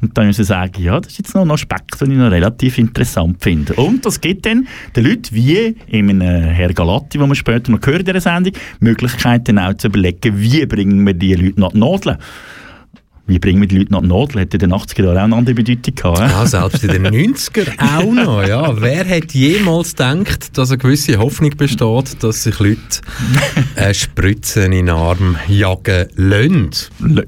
Und 0.00 0.16
dann 0.16 0.28
müssen 0.28 0.38
wir 0.38 0.44
sagen, 0.44 0.80
ja, 0.80 1.00
das 1.00 1.10
ist 1.10 1.18
jetzt 1.18 1.34
noch 1.34 1.42
ein 1.42 1.50
Aspekt, 1.50 2.00
den 2.00 2.12
ich 2.12 2.18
noch 2.18 2.30
relativ 2.30 2.78
interessant 2.78 3.42
finde. 3.42 3.74
Und 3.74 4.06
das 4.06 4.20
gibt 4.20 4.46
dann 4.46 4.59
den 4.96 5.04
Leuten, 5.04 5.34
wie 5.34 5.76
in 5.88 6.10
einem 6.10 6.42
Herr 6.42 6.72
Galatti, 6.72 7.18
den 7.18 7.28
wir 7.28 7.34
später 7.34 7.70
noch 7.70 7.80
hören 7.84 8.00
in 8.00 8.06
dieser 8.06 8.20
Sendung, 8.20 8.52
die 8.52 8.84
Möglichkeit 8.84 9.48
dann 9.48 9.58
auch 9.58 9.74
zu 9.74 9.88
überlegen, 9.88 10.38
wie 10.40 10.66
bringen 10.66 11.06
wir 11.06 11.14
die 11.14 11.34
Leute 11.34 11.60
nach 11.60 11.72
die 11.72 11.78
Nadel. 11.78 12.18
Wie 13.30 13.38
bringen 13.38 13.60
wir 13.60 13.68
die 13.68 13.78
Leute 13.78 13.92
nach 13.92 14.00
Nadel? 14.00 14.40
Hätte 14.40 14.56
in 14.56 14.70
den 14.70 14.72
80er 14.72 15.04
Jahren 15.04 15.18
auch 15.18 15.22
eine 15.22 15.36
andere 15.36 15.54
Bedeutung 15.54 15.94
gehabt. 15.94 16.18
Ja, 16.18 16.46
selbst 16.46 16.82
in 16.82 16.90
den 16.90 17.06
90er 17.06 17.68
auch 17.78 18.12
noch. 18.12 18.42
Ja. 18.44 18.74
Wer 18.80 19.04
hätte 19.04 19.38
jemals 19.38 19.90
gedacht, 19.94 20.58
dass 20.58 20.72
eine 20.72 20.78
gewisse 20.78 21.16
Hoffnung 21.16 21.56
besteht, 21.56 22.24
dass 22.24 22.42
sich 22.42 22.58
Leute 22.58 22.78
äh, 23.76 23.94
Spritzen 23.94 24.72
in 24.72 24.86
den 24.86 24.88
Arm 24.88 25.36
jagen 25.46 26.08
lassen? 26.16 26.70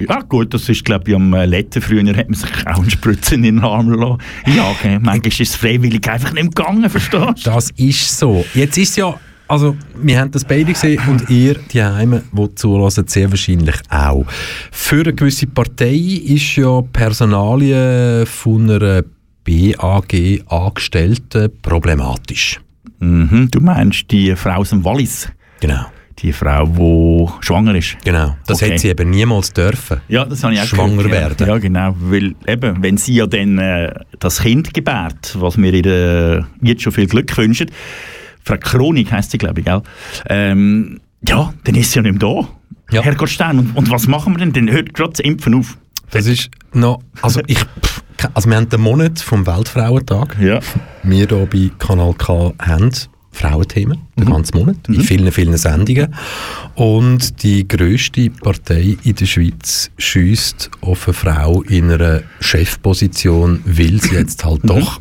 Ja 0.09 0.23
gut, 0.23 0.53
das 0.53 0.69
ist 0.69 0.85
glaube 0.85 1.11
ich 1.11 1.15
am 1.15 1.33
äh, 1.35 1.47
letzten 1.47 1.81
Frühjahr 1.81 2.17
hat 2.17 2.29
man 2.29 2.35
sich 2.35 2.51
auch 2.67 2.81
einen 2.81 2.91
Spritzen 2.91 3.45
in 3.45 3.57
den 3.57 3.65
Arm 3.65 3.89
lassen. 3.93 4.19
Ja, 4.57 4.71
okay. 4.71 4.99
manchmal 5.01 5.29
ist 5.29 5.41
es 5.41 5.55
freiwillig 5.55 6.11
einfach 6.11 6.33
nicht 6.33 6.57
gegangen, 6.57 6.91
verstehst 6.91 7.47
du? 7.47 7.51
Das 7.51 7.71
ist 7.77 8.19
so. 8.19 8.45
Jetzt 8.55 8.77
ist 8.77 8.97
ja, 8.97 9.15
also 9.53 9.77
wir 10.03 10.19
haben 10.19 10.31
das 10.31 10.45
beide 10.47 10.73
gesehen 10.73 10.99
und 11.09 11.29
ihr, 11.29 11.57
die 11.73 11.83
Heime, 11.83 12.23
die 12.33 12.55
zulassen, 12.55 13.07
sehr 13.07 13.29
wahrscheinlich 13.31 13.77
auch. 13.91 14.25
Für 14.71 15.03
eine 15.03 15.13
gewisse 15.13 15.47
Partei 15.47 15.93
ist 15.95 16.57
ja 16.57 16.81
Personalien 16.91 18.25
von 18.25 18.71
einer 18.71 19.03
BAG 19.45 20.43
Angestellten 20.47 21.51
problematisch. 21.61 22.61
Mhm, 23.01 23.49
du 23.51 23.61
meinst 23.61 24.11
die 24.11 24.35
Frau 24.37 24.61
aus 24.61 24.71
dem 24.71 24.83
Wallis? 24.85 25.29
Genau. 25.61 25.85
Die 26.21 26.33
Frau, 26.33 26.65
die 26.67 27.45
schwanger 27.45 27.75
ist? 27.75 27.97
Genau. 28.05 28.37
Das 28.47 28.59
Okay. 28.63 28.71
hätte 28.71 28.81
sie 28.83 28.89
eben 28.89 29.11
niemals 29.11 29.53
dürfen. 29.53 30.01
Ja, 30.09 30.25
das 30.25 30.45
habe 30.45 30.55
ich 30.55 30.61
auch 30.61 30.67
Schwanger 30.67 31.03
gehört, 31.03 31.41
werden. 31.41 31.49
Ja, 31.49 31.59
genau. 31.59 31.97
Weil 31.99 32.35
eben, 32.47 32.83
wenn 32.83 32.97
sie 32.97 33.15
ja 33.17 33.27
dann 33.27 33.59
äh, 33.59 33.93
das 34.19 34.41
Kind 34.41 34.73
gebärt, 34.73 35.37
was 35.39 35.59
wir 35.59 35.75
ihr 35.75 35.87
äh, 35.87 36.43
jetzt 36.63 36.83
schon 36.83 36.93
viel 36.93 37.07
Glück 37.07 37.37
wünschen, 37.37 37.71
Frau 38.45 38.57
Kronig 38.59 39.11
heisst 39.13 39.31
sie, 39.31 39.39
glaube 39.39 39.61
ich, 39.61 39.67
gell? 39.67 39.83
Ähm, 40.29 41.01
ja, 41.27 41.53
dann 41.65 41.75
ist 41.75 41.93
sie 41.93 41.99
ja 41.99 42.03
nicht 42.03 42.21
mehr 42.23 42.43
da. 42.43 42.49
Ja. 42.91 43.03
Herrgott 43.03 43.31
Stein. 43.31 43.59
Und, 43.59 43.77
und 43.77 43.91
was 43.91 44.07
machen 44.07 44.35
wir 44.35 44.39
denn? 44.39 44.53
Dann 44.53 44.71
hört 44.71 44.95
gerade 44.95 45.11
das 45.11 45.21
Impfen 45.21 45.55
auf. 45.55 45.79
Das 46.11 46.27
ist 46.27 46.51
noch, 46.75 47.01
also 47.23 47.41
ich, 47.47 47.59
pff, 47.59 48.03
also 48.35 48.49
wir 48.49 48.57
haben 48.57 48.69
den 48.69 48.81
Monat 48.81 49.19
vom 49.21 49.47
Weltfrauentag. 49.47 50.37
Ja. 50.41 50.61
Wir 51.03 51.27
hier 51.27 51.47
bei 51.47 51.71
Kanal 51.79 52.13
K 52.15 52.53
haben 52.59 52.91
Frauenthemen, 53.33 53.99
den 54.19 54.27
ganzen 54.27 54.59
Monat, 54.59 54.77
in 54.89 55.01
vielen, 55.01 55.33
vielen 55.33 55.57
Sendungen. 55.57 56.15
Und 56.75 57.43
die 57.43 57.67
grösste 57.67 58.29
Partei 58.29 58.99
in 59.05 59.15
der 59.15 59.25
Schweiz 59.25 59.91
schießt 59.97 60.71
auf 60.83 61.09
eine 61.09 61.15
Frau 61.15 61.63
in 61.63 61.91
einer 61.91 62.23
Chefposition, 62.41 63.63
weil 63.65 64.03
sie 64.03 64.17
jetzt 64.17 64.45
halt 64.45 64.61
doch 64.65 65.01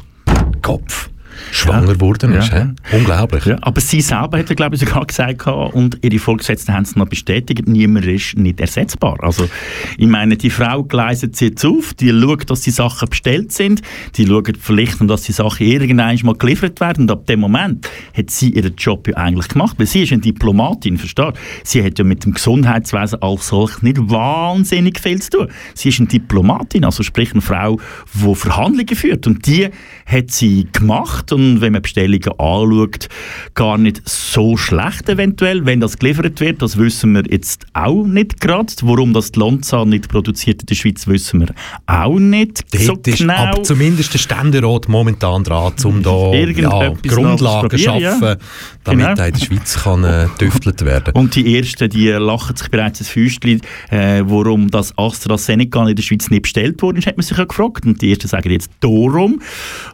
Kopf 0.62 1.10
schwanger 1.52 1.94
geworden 1.94 2.34
ist. 2.34 2.52
Ja. 2.52 2.74
Unglaublich. 2.92 3.46
Ja, 3.46 3.58
aber 3.62 3.82
sie 3.82 4.02
selber 4.02 4.38
hat, 4.40 4.56
glaube 4.56 4.76
ich, 4.76 4.82
sogar 4.82 5.06
gesagt, 5.06 5.48
und 5.48 5.98
ihre 6.02 6.20
Vorgesetzten 6.20 6.74
haben 6.74 6.84
es 6.84 6.96
noch 6.96 7.08
bestätigt, 7.08 7.68
niemand 7.68 8.06
ist 8.06 8.38
nicht 8.38 8.60
ersetzbar. 8.60 9.18
Also, 9.22 9.50
ich 9.98 10.08
meine, 10.08 10.38
die 10.38 10.50
Frau 10.50 10.84
gleiset 10.84 11.36
sie 11.36 11.48
jetzt 11.48 11.66
auf, 11.66 11.94
die 11.94 12.10
schaut, 12.10 12.50
dass 12.50 12.62
die 12.62 12.72
Sachen 12.72 13.10
bestellt 13.10 13.52
sind, 13.52 13.82
die 14.16 14.28
schaut 14.28 14.58
vielleicht, 14.60 14.98
dass 15.10 15.24
die 15.24 15.32
Sachen 15.32 15.66
irgendwann 15.66 16.18
mal 16.24 16.36
geliefert 16.36 16.80
werden, 16.80 17.02
und 17.04 17.12
ab 17.12 17.26
dem 17.26 17.40
Moment 17.40 17.90
hat 18.16 18.30
sie 18.30 18.50
ihren 18.50 18.76
Job 18.76 19.08
ja 19.08 19.16
eigentlich 19.16 19.48
gemacht, 19.48 19.78
weil 19.80 19.88
sie 19.88 20.04
ist 20.04 20.12
eine 20.12 20.22
Diplomatin, 20.22 20.98
versteht? 20.98 21.34
Sie 21.64 21.84
hat 21.84 21.98
ja 21.98 22.06
mit 22.06 22.26
dem 22.26 22.34
Gesundheitswesen 22.34 23.22
als 23.22 23.48
solch 23.48 23.82
nicht 23.82 23.98
wahnsinnig 24.10 25.00
viel 25.00 25.22
zu 25.22 25.30
tun. 25.30 25.48
Sie 25.74 25.90
ist 25.90 26.00
eine 26.00 26.08
Diplomatin, 26.08 26.86
also 26.86 27.04
sprich 27.04 27.32
eine 27.32 27.42
Frau, 27.42 27.80
die 28.14 28.36
Verhandlungen 28.36 28.96
führt, 28.96 29.28
und 29.28 29.46
die 29.48 29.70
hat 30.12 30.32
sie 30.32 30.68
gemacht, 30.72 31.32
und 31.32 31.62
wenn 31.62 31.74
man 31.74 31.82
Bestellungen 31.82 32.32
anschaut, 32.38 33.08
gar 33.54 33.78
nicht 33.78 34.02
so 34.08 34.58
schlecht 34.58 35.10
eventuell, 35.10 35.66
wenn 35.66 35.80
das 35.80 35.98
geliefert 35.98 36.40
wird, 36.40 36.62
das 36.62 36.78
wissen 36.78 37.14
wir 37.14 37.24
jetzt 37.30 37.66
auch 37.74 38.04
nicht 38.06 38.42
gerade. 38.42 38.72
Warum 38.82 39.14
das 39.14 39.32
die 39.32 39.40
Lonza 39.40 39.86
nicht 39.86 40.10
produziert 40.10 40.62
in 40.62 40.66
der 40.68 40.76
Schweiz, 40.76 41.08
wissen 41.08 41.42
wir 41.42 41.50
auch 41.86 42.20
nicht 42.20 42.64
Dort 42.74 42.84
so 42.84 43.12
ist 43.12 43.20
genau. 43.20 43.34
aber 43.34 43.64
zumindest 43.64 44.14
der 44.14 44.20
Ständerat 44.20 44.88
momentan 44.88 45.44
dran, 45.44 45.74
um 45.84 46.04
da 46.04 46.34
ja, 46.34 46.94
Grundlagen 47.04 47.38
zu 47.38 47.78
probieren, 47.78 48.00
ja. 48.00 48.12
schaffen, 48.12 48.38
damit 48.84 49.02
Genau. 49.02 49.26
in 49.26 49.34
der 49.34 49.40
Schweiz 49.46 49.84
kann 49.84 50.04
äh, 50.04 50.28
düftelt 50.40 50.86
werden. 50.86 51.14
Und 51.14 51.36
die 51.36 51.58
Ersten, 51.58 51.90
die 51.90 52.10
lachen 52.10 52.56
sich 52.56 52.70
bereits 52.70 53.00
ins 53.00 53.10
Füßchen, 53.10 53.62
äh, 53.90 54.24
warum 54.26 54.70
das 54.70 54.98
AstraZeneca 54.98 55.88
in 55.88 55.96
der 55.96 56.04
Schweiz 56.04 56.30
nicht 56.30 56.44
bestellt 56.44 56.82
wurde, 56.82 57.02
hat 57.02 57.18
man 57.18 57.24
sich 57.26 57.38
ja 57.38 57.46
gefragt. 57.46 57.86
Und 57.86 58.02
die 58.02 58.12
Ersten 58.12 58.28
sagen 58.28 58.50
jetzt 58.52 58.72
darum. 58.80 59.42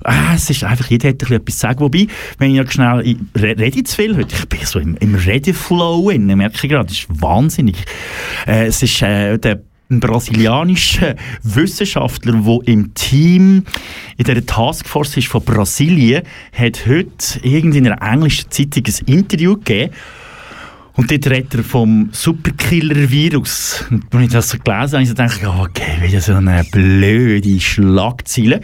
Äh, 0.08 0.36
es 0.36 0.50
ist 0.50 0.64
einfach, 0.64 0.90
jeder 0.90 1.10
bisschen 1.14 1.38
etwas 1.38 1.56
zu 1.56 1.62
sagen. 1.62 1.80
Wobei, 1.82 2.08
wenn 2.38 2.52
ich 2.52 2.58
ja 2.58 2.72
schnell, 2.72 3.02
ich 3.06 3.18
re- 3.42 3.58
rede 3.58 3.84
zu 3.84 3.96
viel 3.96 4.16
heute, 4.16 4.34
ich 4.34 4.46
bin 4.48 4.60
so 4.64 4.80
im, 4.80 4.96
im 4.98 5.16
Redeflow, 5.16 6.10
in, 6.10 6.26
merke 6.26 6.56
ich 6.64 6.70
gerade, 6.70 6.88
das 6.88 6.98
ist 6.98 7.08
wahnsinnig. 7.10 7.76
Äh, 8.48 8.68
es 8.68 8.82
ist 8.82 9.02
äh, 9.02 9.38
der 9.38 9.62
ein 9.90 10.02
brasilianischer 10.02 11.16
Wissenschaftler, 11.44 12.34
der 12.34 12.60
im 12.66 12.94
Team 12.94 13.64
in 14.18 14.24
der 14.26 14.46
Taskforce 14.46 15.16
ist 15.16 15.28
von 15.28 15.42
Brasilien, 15.42 16.24
hat 16.52 16.86
heute 16.88 17.40
in 17.42 17.88
einer 17.88 18.02
englischen 18.02 18.52
Zeitung 18.52 18.84
ein 18.86 19.14
Interview 19.14 19.56
gegeben 19.56 19.94
und 20.98 21.12
dort 21.12 21.28
redet 21.28 21.54
er 21.54 21.64
vom 21.64 22.10
Superkiller-Virus. 22.12 23.86
Und 23.92 24.14
als 24.14 24.24
ich 24.24 24.32
das 24.32 24.50
so 24.50 24.58
gelesen 24.58 25.08
habe, 25.08 25.24
habe 25.24 25.34
ich 25.36 25.42
ja, 25.42 25.60
okay, 25.62 26.02
wieder 26.02 26.20
so 26.20 26.34
eine 26.34 26.64
blöde 26.72 27.60
Schlagzeile. 27.60 28.62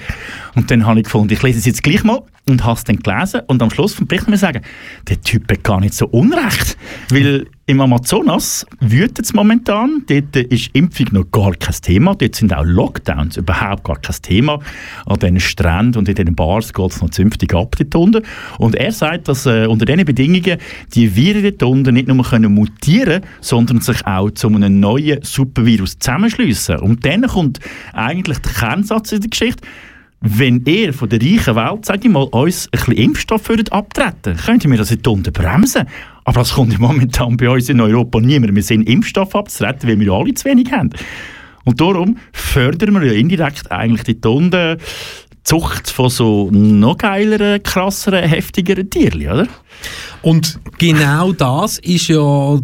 Und 0.55 0.71
dann 0.71 0.85
habe 0.85 0.99
ich 0.99 1.05
gefunden, 1.05 1.31
ich 1.31 1.43
lese 1.43 1.59
es 1.59 1.65
jetzt 1.65 1.83
gleich 1.83 2.03
mal 2.03 2.23
und 2.47 2.65
habe 2.65 2.77
es 2.77 2.83
dann 2.83 2.97
gelesen. 2.97 3.41
Und 3.45 3.61
am 3.61 3.69
Schluss 3.69 3.93
vom 3.93 4.07
Bericht 4.07 4.27
ich 4.27 4.39
sagen, 4.39 4.61
der 5.07 5.21
Typ 5.21 5.49
hat 5.51 5.63
gar 5.63 5.79
nicht 5.79 5.93
so 5.93 6.07
unrecht. 6.07 6.75
Weil 7.09 7.45
im 7.65 7.79
Amazonas 7.79 8.65
wütet 8.81 9.25
es 9.25 9.33
momentan. 9.33 10.03
Dort 10.07 10.35
ist 10.35 10.69
Impfung 10.73 11.07
noch 11.11 11.31
gar 11.31 11.53
kein 11.53 11.75
Thema. 11.81 12.13
Dort 12.13 12.35
sind 12.35 12.53
auch 12.53 12.65
Lockdowns 12.65 13.37
überhaupt 13.37 13.85
gar 13.85 13.97
kein 13.99 14.15
Thema. 14.21 14.59
An 15.05 15.19
diesen 15.19 15.39
Stränden 15.39 15.99
und 15.99 16.09
in 16.09 16.15
diesen 16.15 16.35
Bars 16.35 16.73
geht 16.73 16.91
es 16.91 17.01
noch 17.01 17.11
zünftig 17.11 17.53
ab 17.53 17.73
dort 17.77 17.95
unten. 17.95 18.23
Und 18.57 18.75
er 18.75 18.91
sagt, 18.91 19.29
dass 19.29 19.45
äh, 19.45 19.65
unter 19.65 19.85
diesen 19.85 20.03
Bedingungen 20.03 20.57
die 20.93 21.15
Viren 21.15 21.43
dort 21.43 21.63
unten 21.63 21.93
nicht 21.93 22.09
nur 22.09 22.21
können 22.25 22.53
mutieren 22.53 23.21
sondern 23.39 23.79
sich 23.79 24.05
auch 24.05 24.31
zu 24.31 24.47
einem 24.47 24.81
neuen 24.81 25.21
Supervirus 25.21 25.99
zusammenschliessen. 25.99 26.79
Und 26.79 27.05
dann 27.05 27.21
kommt 27.27 27.59
eigentlich 27.93 28.39
der 28.39 28.51
Kernsatz 28.51 29.13
in 29.13 29.21
der 29.21 29.29
Geschichte. 29.29 29.65
Wenn 30.19 30.63
ihr 30.65 30.93
von 30.93 31.09
der 31.09 31.21
reichen 31.21 31.55
Welt, 31.55 31.85
sage 31.85 32.01
ich 32.03 32.09
mal, 32.09 32.23
uns 32.23 32.67
ein 32.67 32.71
bisschen 32.71 32.93
Impfstoff 32.93 33.49
würdet 33.49 33.71
abtreten 33.71 34.37
könnten 34.37 34.71
wir 34.71 34.77
das 34.77 34.91
nicht 34.91 35.07
unten 35.07 35.31
bremsen. 35.33 35.85
Aber 36.23 36.39
das 36.39 36.53
kommt 36.53 36.73
ja 36.73 36.79
momentan 36.79 37.37
bei 37.37 37.49
uns 37.49 37.69
in 37.69 37.81
Europa 37.81 38.19
niemand. 38.19 38.55
Wir 38.55 38.63
sind 38.63 38.87
Impfstoff 38.87 39.35
abzutreten, 39.35 39.89
weil 39.89 39.99
wir 39.99 40.07
ja 40.07 40.13
alle 40.13 40.33
zu 40.33 40.45
wenig 40.45 40.71
haben. 40.71 40.91
Und 41.65 41.79
darum 41.79 42.17
fördern 42.33 42.93
wir 42.93 43.03
ja 43.05 43.13
indirekt 43.13 43.71
eigentlich 43.71 44.03
die 44.03 44.19
Tunde 44.19 44.77
Zucht 45.43 45.89
von 45.89 46.09
so 46.09 46.49
noch 46.51 46.97
geileren, 46.97 47.61
krasseren, 47.61 48.23
heftigeren 48.23 48.89
Tierchen, 48.89 49.31
oder? 49.31 49.47
Und 50.21 50.57
genau 50.77 51.33
das 51.33 51.79
ist 51.79 52.07
ja, 52.07 52.57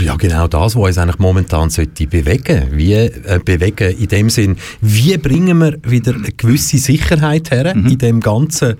ja 0.00 0.16
genau 0.16 0.48
das, 0.48 0.74
was 0.74 0.88
uns 0.88 0.98
eigentlich 0.98 1.20
momentan 1.20 1.70
sollte 1.70 2.08
bewegen. 2.08 2.66
Wie 2.72 2.94
äh, 2.94 3.38
bewegen 3.44 3.96
in 3.96 4.08
dem 4.08 4.28
Sinn, 4.28 4.56
wie 4.80 5.16
bringen 5.18 5.58
wir 5.58 5.78
wieder 5.84 6.14
eine 6.14 6.32
gewisse 6.32 6.78
Sicherheit 6.78 7.52
her 7.52 7.76
mhm. 7.76 7.86
in 7.86 7.98
dem 7.98 8.20
ganzen 8.20 8.74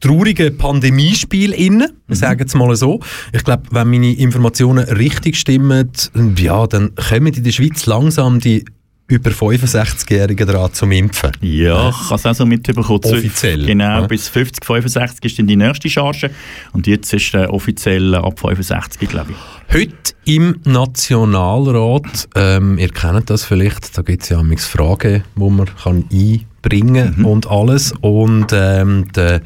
traurigen 0.00 0.58
Pandemiespiel 0.58 1.52
inne? 1.52 1.92
Wir 2.06 2.14
mhm. 2.14 2.20
sagen 2.20 2.44
es 2.46 2.54
mal 2.54 2.76
so. 2.76 3.00
Ich 3.32 3.42
glaube, 3.42 3.62
wenn 3.70 3.88
meine 3.88 4.12
Informationen 4.12 4.84
richtig 4.84 5.36
stimmen, 5.36 5.90
ja, 6.36 6.66
dann 6.66 6.94
kommen 6.94 7.32
in 7.32 7.42
der 7.42 7.52
Schweiz 7.52 7.86
langsam 7.86 8.38
die 8.38 8.66
über 9.08 9.30
65-Jährigen 9.30 10.48
dran 10.48 10.72
zum 10.72 10.90
Impfen. 10.90 11.32
Ja, 11.40 11.90
ich 11.90 11.96
habe 12.10 12.14
es 12.16 12.26
auch 12.26 12.34
so 12.34 12.44
mitbekommen. 12.44 12.86
Offiziell. 13.04 13.64
Genau, 13.64 14.00
ja. 14.00 14.06
bis 14.06 14.28
50, 14.28 14.64
65 14.64 15.24
ist 15.24 15.38
dann 15.38 15.46
die 15.46 15.56
nächste 15.56 15.88
Charge 15.88 16.30
und 16.72 16.86
jetzt 16.86 17.12
ist 17.12 17.32
äh, 17.34 17.46
offiziell 17.46 18.14
ab 18.16 18.40
65, 18.40 19.08
glaube 19.08 19.32
ich. 19.32 19.74
Heute 19.74 20.14
im 20.24 20.60
Nationalrat, 20.64 22.28
ähm, 22.34 22.78
ihr 22.78 22.88
kennt 22.88 23.30
das 23.30 23.44
vielleicht, 23.44 23.96
da 23.96 24.02
gibt 24.02 24.24
es 24.24 24.30
ja 24.30 24.42
Fragen, 24.58 25.22
die 25.36 25.50
man 25.50 25.66
kann 25.66 26.04
einbringen 26.12 27.14
mhm. 27.18 27.26
und 27.26 27.46
alles. 27.46 27.92
Und 28.00 28.48
ähm, 28.52 29.06
der 29.14 29.40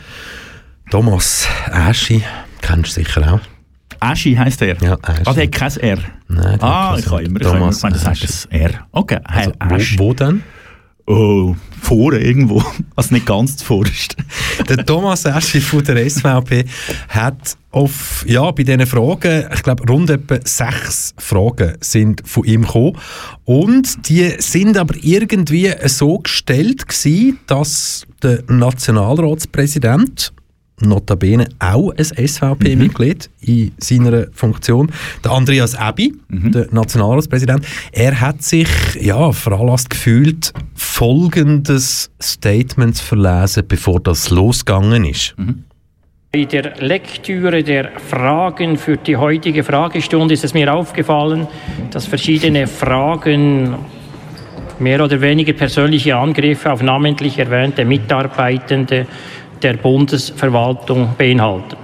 Thomas 0.90 1.46
Aschi, 1.70 2.22
kennst 2.62 2.96
du 2.96 3.02
sicher 3.02 3.34
auch. 3.34 3.49
Aschi 4.00 4.34
heisst 4.34 4.62
er? 4.62 4.76
Ja, 4.82 4.96
Aschi. 5.02 5.22
Ah, 5.26 5.32
der 5.34 5.44
hat 5.44 5.52
kein 5.52 5.76
R? 5.76 5.98
Nein, 6.28 6.60
Ah, 6.62 6.96
ich 6.98 7.06
habe 7.10 7.22
immer, 7.22 7.40
ich 7.40 7.46
habe 7.46 7.58
immer 7.58 7.70
gemeint, 7.70 8.04
das 8.04 8.48
ein 8.50 8.60
R. 8.60 8.70
Okay, 8.92 9.18
also, 9.24 9.52
wo, 9.68 10.04
wo 10.04 10.14
denn? 10.14 10.42
Oh, 11.06 11.56
vorne 11.80 12.18
irgendwo. 12.18 12.62
Also 12.94 13.14
nicht 13.14 13.26
ganz 13.26 13.56
zuvorderst. 13.56 14.14
der 14.68 14.84
Thomas 14.84 15.26
Aschi 15.26 15.60
von 15.60 15.82
der 15.82 16.08
SVP 16.08 16.64
hat 17.08 17.56
auf, 17.72 18.24
ja, 18.28 18.50
bei 18.50 18.62
diesen 18.62 18.86
Fragen, 18.86 19.46
ich 19.52 19.62
glaube, 19.62 19.84
rund 19.88 20.10
etwa 20.10 20.38
sechs 20.44 21.14
Fragen 21.18 21.74
sind 21.80 22.22
von 22.26 22.44
ihm 22.44 22.62
gekommen. 22.62 22.96
Und 23.44 24.08
die 24.08 24.34
sind 24.38 24.76
aber 24.76 24.94
irgendwie 25.02 25.72
so 25.86 26.18
gestellt 26.18 26.86
gewesen, 26.86 27.38
dass 27.46 28.06
der 28.22 28.42
Nationalratspräsident 28.48 30.32
notabene 30.80 31.48
auch 31.58 31.90
ein 31.90 32.04
SVP-Mitglied 32.04 33.30
mhm. 33.40 33.48
in 33.48 33.72
seiner 33.78 34.26
Funktion. 34.32 34.90
Der 35.24 35.32
Andreas 35.32 35.74
Ebi, 35.74 36.14
mhm. 36.28 36.52
der 36.52 36.66
Nationalratspräsident, 36.70 37.66
er 37.92 38.20
hat 38.20 38.42
sich 38.42 38.68
ja, 39.00 39.32
veranlasst 39.32 39.90
gefühlt, 39.90 40.52
folgendes 40.74 42.10
Statement 42.20 42.96
zu 42.96 43.04
verlesen, 43.04 43.64
bevor 43.66 44.00
das 44.00 44.30
losgegangen 44.30 45.04
ist. 45.04 45.34
Mhm. 45.38 45.64
Bei 46.32 46.44
der 46.44 46.76
Lektüre 46.78 47.64
der 47.64 47.90
Fragen 47.98 48.76
für 48.76 48.96
die 48.96 49.16
heutige 49.16 49.64
Fragestunde 49.64 50.34
ist 50.34 50.44
es 50.44 50.54
mir 50.54 50.72
aufgefallen, 50.72 51.48
dass 51.90 52.06
verschiedene 52.06 52.68
Fragen 52.68 53.74
mehr 54.78 55.04
oder 55.04 55.20
weniger 55.20 55.52
persönliche 55.52 56.16
Angriffe 56.16 56.72
auf 56.72 56.82
namentlich 56.82 57.38
erwähnte 57.38 57.84
Mitarbeitende 57.84 59.06
der 59.62 59.74
Bundesverwaltung 59.74 61.14
beinhalten. 61.16 61.76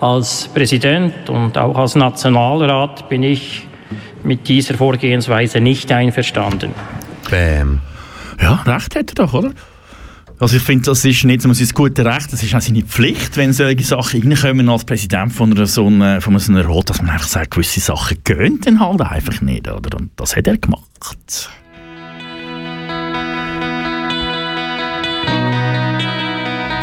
Als 0.00 0.48
Präsident 0.48 1.28
und 1.30 1.56
auch 1.56 1.76
als 1.76 1.94
Nationalrat 1.94 3.08
bin 3.08 3.22
ich 3.22 3.66
mit 4.22 4.48
dieser 4.48 4.74
Vorgehensweise 4.74 5.60
nicht 5.60 5.90
einverstanden. 5.92 6.72
Bäm. 7.30 7.80
Ja, 8.40 8.62
recht 8.66 8.96
hat 8.96 9.10
er 9.10 9.14
doch, 9.14 9.34
oder? 9.34 9.52
Also 10.40 10.56
ich 10.56 10.62
finde, 10.62 10.86
das 10.86 11.04
ist 11.04 11.24
nicht 11.24 11.44
nur 11.44 11.54
sein 11.54 11.68
gutes 11.72 12.04
Recht, 12.04 12.32
das 12.32 12.42
ist 12.42 12.54
auch 12.54 12.60
seine 12.60 12.82
Pflicht, 12.82 13.36
wenn 13.36 13.52
solche 13.52 13.84
Sachen 13.84 14.22
reinkommen 14.22 14.68
als 14.68 14.84
Präsident 14.84 15.32
von, 15.32 15.52
einer 15.52 15.66
so 15.66 15.86
einer, 15.86 16.20
von 16.20 16.36
so 16.38 16.52
einer 16.52 16.66
Rot, 16.66 16.90
dass 16.90 17.00
man 17.00 17.10
einfach 17.10 17.28
sagt, 17.28 17.52
gewisse 17.52 17.80
Sachen 17.80 18.18
gehen 18.24 18.60
dann 18.62 18.80
halt 18.80 19.00
einfach 19.00 19.40
nicht, 19.40 19.68
oder? 19.68 19.96
Und 19.96 20.10
das 20.16 20.34
hat 20.34 20.48
er 20.48 20.58
gemacht. 20.58 21.50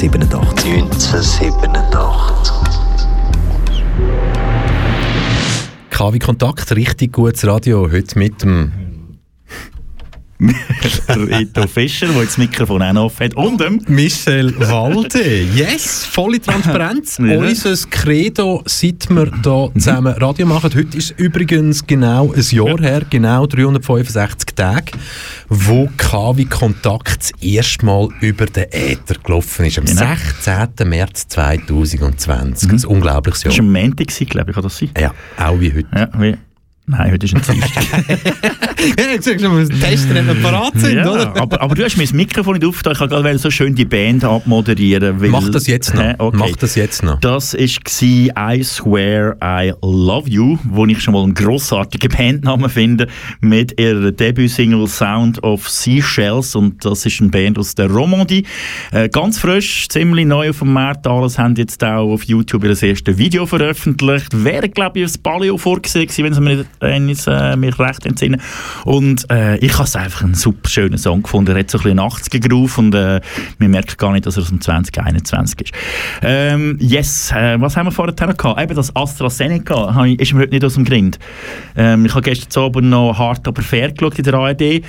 1987. 0.00 0.64
1987. 0.84 2.54
KW 5.90 6.18
Kontakt, 6.20 6.70
richtig 6.76 7.14
gutes 7.14 7.44
Radio, 7.44 7.90
heute 7.90 8.16
mit 8.16 8.40
dem 8.44 8.87
Rito 11.08 11.66
Fischer, 11.66 12.06
der 12.06 12.16
jetzt 12.16 12.30
das 12.32 12.38
Mikrofon 12.38 12.82
auch 12.82 13.04
offen 13.04 13.24
hat. 13.24 13.34
Und 13.36 13.60
dem 13.60 13.80
Michel 13.88 14.54
Walde. 14.58 15.42
Yes, 15.54 16.04
volle 16.06 16.40
Transparenz. 16.40 17.18
Ja. 17.18 17.38
Unser 17.38 17.74
Credo, 17.90 18.62
seit 18.66 19.08
wir 19.10 19.30
hier 19.42 19.70
zusammen 19.74 20.14
Radio 20.14 20.46
machen. 20.46 20.70
Heute 20.74 20.96
ist 20.96 21.14
übrigens 21.16 21.86
genau 21.86 22.32
ein 22.32 22.44
Jahr 22.50 22.80
her, 22.80 23.02
genau 23.08 23.46
365 23.46 24.54
Tage, 24.54 24.92
wo 25.48 25.88
KW 25.96 26.44
Kontakt 26.44 27.18
das 27.20 27.42
erste 27.42 27.86
Mal 27.86 28.08
über 28.20 28.46
den 28.46 28.64
Äther 28.70 29.14
gelaufen 29.22 29.66
ist. 29.66 29.78
Am 29.78 29.84
Genau. 29.84 30.02
16. 30.44 30.88
März 30.88 31.28
2020. 31.28 32.70
Ein 32.70 32.84
unglaubliches 32.84 33.42
das 33.42 33.56
Jahr. 33.56 33.64
war 33.66 33.74
ein 33.74 33.84
Montag, 33.88 34.08
glaube 34.28 34.50
ich, 34.50 34.54
kann 34.54 34.62
das 34.64 34.78
sein? 34.78 34.90
Ja, 34.98 35.12
auch 35.38 35.60
wie 35.60 35.72
heute. 35.72 35.88
Ja, 35.94 36.08
wie? 36.18 36.36
Nein, 36.88 37.12
heute 37.12 37.26
ist 37.26 37.34
ein 37.34 37.42
Dienstag. 37.42 37.84
Ich 38.80 39.22
sag 39.22 39.40
schon, 39.40 39.68
die 39.68 39.80
Tester 39.80 40.22
nicht 40.22 40.42
parat 40.42 40.72
ja, 40.92 41.34
aber, 41.34 41.60
aber 41.60 41.74
du 41.74 41.82
hast 41.82 41.96
mir 41.96 42.04
das 42.04 42.12
Mikrofon 42.12 42.54
nicht 42.54 42.64
aufgetan. 42.64 42.92
Ich 42.92 43.00
wollte 43.00 43.16
gerade 43.16 43.38
so 43.38 43.50
schön 43.50 43.74
die 43.74 43.84
Band 43.84 44.24
abmoderieren. 44.24 45.20
Weil, 45.20 45.30
Mach 45.30 45.48
das 45.50 45.66
jetzt 45.66 45.94
noch. 45.94 46.02
Hä? 46.02 46.14
Okay. 46.16 46.36
Mach 46.38 46.56
das 46.56 46.76
jetzt 46.76 47.02
noch. 47.02 47.18
Das 47.18 47.54
war 47.54 48.52
I 48.54 48.62
Swear 48.62 49.36
I 49.42 49.72
Love 49.82 50.28
You, 50.30 50.58
wo 50.62 50.86
ich 50.86 51.02
schon 51.02 51.14
mal 51.14 51.24
einen 51.24 51.34
grossartigen 51.34 52.08
Bandnamen 52.08 52.70
finde, 52.70 53.08
mit 53.40 53.78
ihrer 53.80 54.12
Debütsingle 54.12 54.86
Sound 54.86 55.42
of 55.42 55.68
Seashells. 55.68 56.54
Und 56.54 56.84
das 56.84 57.04
ist 57.04 57.20
eine 57.20 57.30
Band 57.30 57.58
aus 57.58 57.74
der 57.74 57.90
Romandie. 57.90 58.46
Äh, 58.92 59.08
ganz 59.08 59.38
frisch, 59.40 59.88
ziemlich 59.88 60.26
neu 60.26 60.50
auf 60.50 60.60
dem 60.60 60.72
Markt. 60.72 61.06
Alles 61.06 61.36
haben 61.36 61.56
jetzt 61.56 61.82
auch 61.82 62.12
auf 62.12 62.22
YouTube 62.22 62.62
ihr 62.62 62.80
erstes 62.80 63.18
Video 63.18 63.44
veröffentlicht. 63.44 64.44
Wäre, 64.44 64.68
glaube 64.68 65.00
ich, 65.00 65.12
ein 65.12 65.22
Paleo 65.22 65.58
vorgesehen 65.58 66.06
gewesen, 66.06 66.24
wenn 66.24 66.34
sie 66.34 66.40
mir 66.40 66.56
nicht, 66.56 66.68
wenn 66.80 67.08
ich 67.08 67.26
äh, 67.26 67.56
mich 67.56 67.78
recht 67.78 68.06
entsinne. 68.06 68.38
Und 68.84 69.30
äh, 69.30 69.56
ich 69.58 69.72
habe 69.74 69.84
es 69.84 69.96
einfach 69.96 70.22
einen 70.22 70.34
super 70.34 70.68
schönen 70.68 70.98
Song 70.98 71.22
gefunden. 71.22 71.52
Er 71.52 71.60
hat 71.60 71.70
so 71.70 71.78
ein 71.78 71.82
bisschen 71.84 71.98
einen 71.98 72.10
80er-Groove 72.10 72.78
und 72.78 72.94
äh, 72.94 73.20
man 73.58 73.70
merkt 73.70 73.98
gar 73.98 74.12
nicht, 74.12 74.26
dass 74.26 74.36
er 74.36 74.42
aus 74.42 74.48
dem 74.48 74.60
2021 74.60 75.60
ist. 75.60 75.72
Ähm, 76.22 76.76
yes, 76.80 77.32
äh, 77.32 77.60
was 77.60 77.76
haben 77.76 77.86
wir 77.86 77.92
vorher 77.92 78.14
noch 78.26 78.36
gehabt? 78.36 78.60
Eben 78.60 78.74
das 78.74 78.94
AstraZeneca 78.94 80.04
ich- 80.04 80.20
ist 80.20 80.32
mir 80.32 80.40
heute 80.40 80.52
nicht 80.52 80.64
aus 80.64 80.74
dem 80.74 80.84
Grind. 80.84 81.18
Ähm, 81.76 82.04
ich 82.06 82.12
habe 82.12 82.22
gestern 82.22 82.64
Abend 82.64 82.88
noch 82.90 83.18
hart 83.18 83.46
aber 83.46 83.62
fair 83.62 83.92
geschaut 83.92 84.18
in 84.18 84.24
der 84.24 84.34
ARD. 84.34 84.82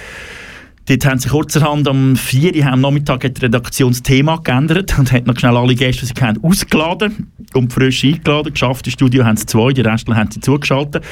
Dort 0.87 1.05
haben 1.05 1.19
sie 1.19 1.29
kurzerhand 1.29 1.87
am 1.87 2.15
4 2.15 2.55
Uhr 2.55 2.65
am 2.65 2.81
Nachmittag 2.81 3.23
das 3.35 4.01
Thema 4.01 4.37
geändert 4.37 4.97
und 4.97 5.11
hat 5.11 5.27
noch 5.27 5.37
schnell 5.37 5.55
alle 5.55 5.75
Gäste, 5.75 6.01
die 6.01 6.07
sie 6.07 6.13
kennen, 6.15 6.39
ausgeladen 6.41 7.31
und 7.53 7.71
frisch 7.71 8.03
eingeladen. 8.03 8.53
Geschafft 8.53 8.87
im 8.87 8.93
Studio 8.93 9.23
haben 9.23 9.37
sie 9.37 9.45
zwei, 9.45 9.71
die 9.71 9.81
Restlichen 9.81 10.19
haben 10.19 10.31
sie 10.31 10.39
zugeschaltet. 10.39 11.03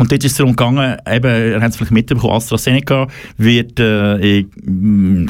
Und 0.00 0.10
dort 0.10 0.24
ist 0.24 0.32
es 0.32 0.38
darum 0.38 0.56
gegangen, 0.56 0.96
eben, 1.06 1.50
ihr 1.50 1.60
habt 1.60 1.72
es 1.72 1.76
vielleicht 1.76 1.92
mitbekommen, 1.92 2.32
AstraZeneca 2.32 3.06
wird 3.36 3.78
äh, 3.78 4.38
äh, 4.38 4.46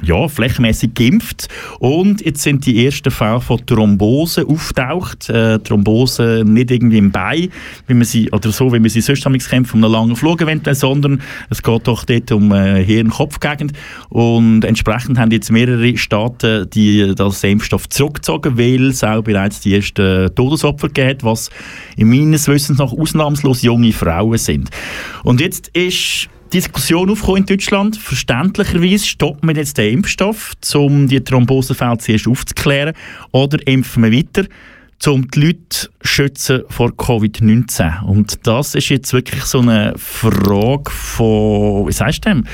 ja, 0.05 0.29
flächenmäßig 0.29 0.95
geimpft 0.95 1.49
und 1.81 2.25
jetzt 2.25 2.43
sind 2.43 2.65
die 2.67 2.87
ersten 2.87 3.11
Fälle 3.11 3.41
von 3.41 3.67
Thrombose 3.67 4.47
auftaucht. 4.47 5.29
Äh, 5.29 5.59
Thrombose 5.59 6.45
nicht 6.47 6.71
irgendwie 6.71 6.99
im 6.99 7.11
Bein, 7.11 7.49
wie 7.89 7.95
man 7.95 8.05
sie, 8.05 8.31
oder 8.31 8.53
so, 8.53 8.73
wie 8.73 8.79
man 8.79 8.89
sie 8.89 9.01
sonst 9.01 9.25
kennt, 9.49 9.67
von 9.67 9.83
einem 9.83 9.93
langen 9.93 10.15
Flug 10.15 10.41
eventuell, 10.41 10.77
sondern 10.77 11.21
es 11.51 11.65
geht 11.65 11.89
doch 11.89 12.05
dort 12.05 12.31
um 12.31 12.53
äh, 12.53 12.85
Hirn-Kopf-Gegend 12.85 13.73
und 14.09 14.65
entsprechend 14.65 15.19
haben 15.19 15.33
jetzt 15.33 15.51
mehrere 15.51 15.97
Staaten 15.97 16.71
die 16.71 17.13
das 17.17 17.43
Impfstoff 17.43 17.89
zurückgezogen, 17.89 18.57
weil 18.57 18.91
es 18.91 19.03
auch 19.03 19.23
bereits 19.23 19.63
die 19.63 19.75
ersten 19.75 20.33
Todesopfer 20.37 20.87
gegeben 20.87 21.19
was 21.23 21.51
in 21.97 22.09
meines 22.09 22.47
Wissens 22.47 22.79
nach 22.79 22.93
ausnahmslos 22.93 23.63
junge 23.63 23.93
Frauen 23.93 24.39
sind. 24.39 24.60
Und 25.25 25.41
jetzt 25.41 25.69
ist 25.69 26.29
Diskussion 26.53 27.11
aufgekommen 27.11 27.43
in 27.43 27.47
Deutschland. 27.47 27.97
Verständlicherweise 27.97 29.07
stoppt 29.07 29.45
man 29.45 29.57
jetzt 29.57 29.79
den 29.79 29.95
Impfstoff, 29.95 30.53
um 30.75 31.09
die 31.09 31.23
Thrombosefälle 31.23 31.99
zuerst 31.99 32.27
aufzuklären, 32.27 32.95
oder 33.31 33.65
impfen 33.67 34.03
wir 34.03 34.13
weiter, 34.13 34.49
um 35.07 35.31
die 35.31 35.41
Leute 35.41 35.59
zu 35.69 35.89
schützen 36.03 36.63
vor 36.69 36.91
Covid-19. 36.91 38.03
Und 38.03 38.47
das 38.47 38.75
ist 38.75 38.89
jetzt 38.89 39.13
wirklich 39.13 39.45
so 39.45 39.61
eine 39.61 39.95
Frage 39.97 40.91
von, 40.91 41.87
wie 41.87 41.93
sagst 41.93 42.27
du 42.27 42.31
dem? 42.31 42.45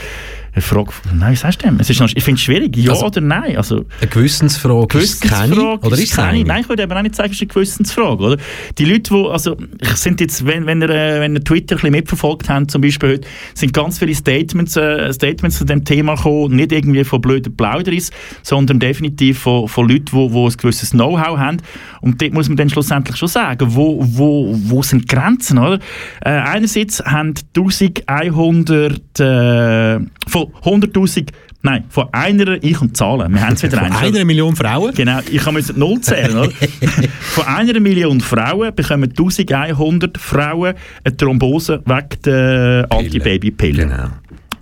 Eine 0.57 0.63
Frage, 0.63 0.91
nein, 1.13 1.33
wie 1.33 1.37
sagst 1.37 1.63
du 1.63 1.67
dem? 1.67 1.79
Es 1.81 1.91
ist 1.91 2.01
noch, 2.01 2.09
ich 2.15 2.25
finde 2.25 2.39
es 2.39 2.45
schwierig, 2.45 2.75
ja 2.79 2.91
Also- 2.93 3.05
oder 3.05 3.21
nein. 3.21 3.59
Also, 3.59 3.85
Eine 4.01 4.09
Gewissensfrage 4.11 4.97
ist 4.97 5.23
es 5.23 5.31
keine? 5.31 5.55
Gewissensfrage 5.55 5.87
Oder 5.87 5.97
ist 5.97 6.03
ist 6.05 6.17
keine? 6.17 6.29
eine? 6.31 6.45
Nein, 6.45 6.61
ich 6.63 6.69
würde 6.71 6.83
eben 6.85 6.93
auch 6.93 7.03
nicht 7.03 7.15
sagen, 7.15 7.29
es 7.29 7.37
ist 7.37 7.43
eine 7.43 7.49
Gewissensfrage. 7.49 8.23
Oder? 8.25 8.37
Die 8.79 8.87
Leute, 8.87 9.03
die, 9.03 9.27
also, 9.29 9.55
sind 9.97 10.19
jetzt, 10.23 10.47
wenn, 10.47 10.65
wenn, 10.65 10.81
ihr, 10.81 10.89
äh, 10.89 11.21
wenn 11.21 11.35
ihr 11.35 11.45
Twitter 11.45 11.75
ein 11.75 11.81
bisschen 11.81 11.91
mitverfolgt 11.93 12.49
habt, 12.49 12.71
zum 12.71 12.81
Beispiel 12.81 13.11
heute, 13.11 13.29
sind 13.53 13.75
ganz 13.75 13.99
viele 13.99 14.15
Statements, 14.15 14.77
äh, 14.79 15.13
Statements 15.13 15.59
zu 15.59 15.67
dem 15.67 15.85
Thema 15.85 16.15
gekommen, 16.15 16.57
nicht 16.57 16.73
irgendwie 16.73 17.05
von 17.05 17.21
blöden 17.21 17.55
Plauderis, 17.55 18.11
sondern 18.43 18.79
definitiv 18.79 19.41
von, 19.41 19.69
von 19.69 19.87
Leuten, 19.87 20.07
die, 20.07 20.29
die 20.33 20.39
ein 20.39 20.57
gewisses 20.57 20.91
Know-how 20.93 21.37
haben. 21.37 21.59
Und 22.07 22.23
dort 22.23 22.33
muss 22.33 22.47
man 22.49 22.57
dann 22.57 22.71
schlussendlich 22.71 23.17
schon 23.17 23.27
sagen, 23.27 23.67
wo, 23.75 23.99
wo, 24.01 24.55
wo 24.57 24.81
sind 24.81 25.11
die 25.11 25.15
Grenzen, 25.17 25.59
oder? 25.59 25.81
Äh, 26.25 26.31
einerseits 26.31 27.05
haben 27.05 27.35
1100, 27.57 29.01
äh, 29.19 29.99
von 30.29 30.47
100'000, 30.63 31.31
nein, 31.63 31.83
von 31.89 32.07
einer, 32.13 32.63
ich 32.63 32.81
und 32.81 32.97
Zahlen, 32.97 33.35
wir 33.35 33.41
haben 33.45 33.55
es 33.55 33.65
wieder 33.65 33.79
Von 33.79 33.91
eins. 33.91 34.03
einer 34.03 34.25
Million 34.25 34.55
Frauen? 34.55 34.95
Genau, 34.95 35.19
ich 35.29 35.43
kann 35.43 35.55
müssen 35.55 35.77
null 35.81 36.01
zählen, 36.01 36.37
oder? 36.37 36.53
Von 37.21 37.45
einer 37.45 37.81
Million 37.81 38.21
Frauen 38.21 38.73
bekommen 38.73 39.11
1100 39.11 40.17
Frauen 40.17 40.75
eine 41.03 41.17
Thrombose 41.17 41.83
wegen 41.85 42.23
der 42.25 42.87
Antibabypille. 42.89 43.83
Genau. 43.83 44.11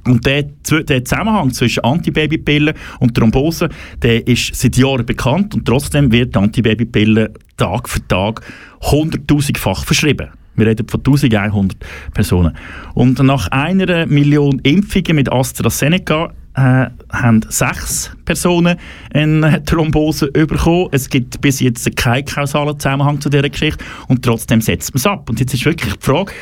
Und 0.07 0.27
der, 0.27 0.43
der 0.43 1.05
Zusammenhang 1.05 1.53
zwischen 1.53 1.83
Antibabypillen 1.85 2.75
und 3.01 3.15
Thrombose, 3.15 3.69
der 4.03 4.27
ist 4.27 4.55
seit 4.55 4.77
Jahren 4.77 5.07
bekannt 5.07 5.55
und 5.55 5.65
trotzdem 5.65 6.13
wird 6.13 6.37
Antibabypille 6.37 7.33
Tag 7.57 7.89
für 7.89 8.07
Tag 8.07 8.43
100'000-fach 8.83 9.85
verschrieben. 9.85 10.29
Wir 10.57 10.67
reden 10.67 10.87
von 10.89 11.01
1100 11.01 11.77
Personen. 12.13 12.57
Und 12.95 13.19
nach 13.21 13.49
einer 13.49 14.07
Million 14.07 14.61
Impfungen 14.61 15.17
mit 15.17 15.33
AstraZeneca 15.33 16.33
äh, 16.55 16.87
haben 17.11 17.45
sechs 17.49 18.13
Personen 18.25 18.77
eine 19.13 19.65
Thrombose 19.65 20.29
bekommen. 20.29 20.89
Es 20.93 21.09
gibt 21.09 21.41
bis 21.41 21.61
jetzt 21.61 21.97
keinen 21.97 22.25
kausalen 22.25 22.79
Zusammenhang 22.79 23.21
zu 23.21 23.29
dieser 23.29 23.49
Geschichte 23.49 23.85
und 24.07 24.25
trotzdem 24.25 24.61
setzt 24.61 24.95
man 24.95 24.99
es 24.99 25.07
ab. 25.07 25.29
Und 25.29 25.41
jetzt 25.41 25.55
ist 25.55 25.65
wirklich 25.65 25.95
die 25.95 26.01
Frage, 26.01 26.33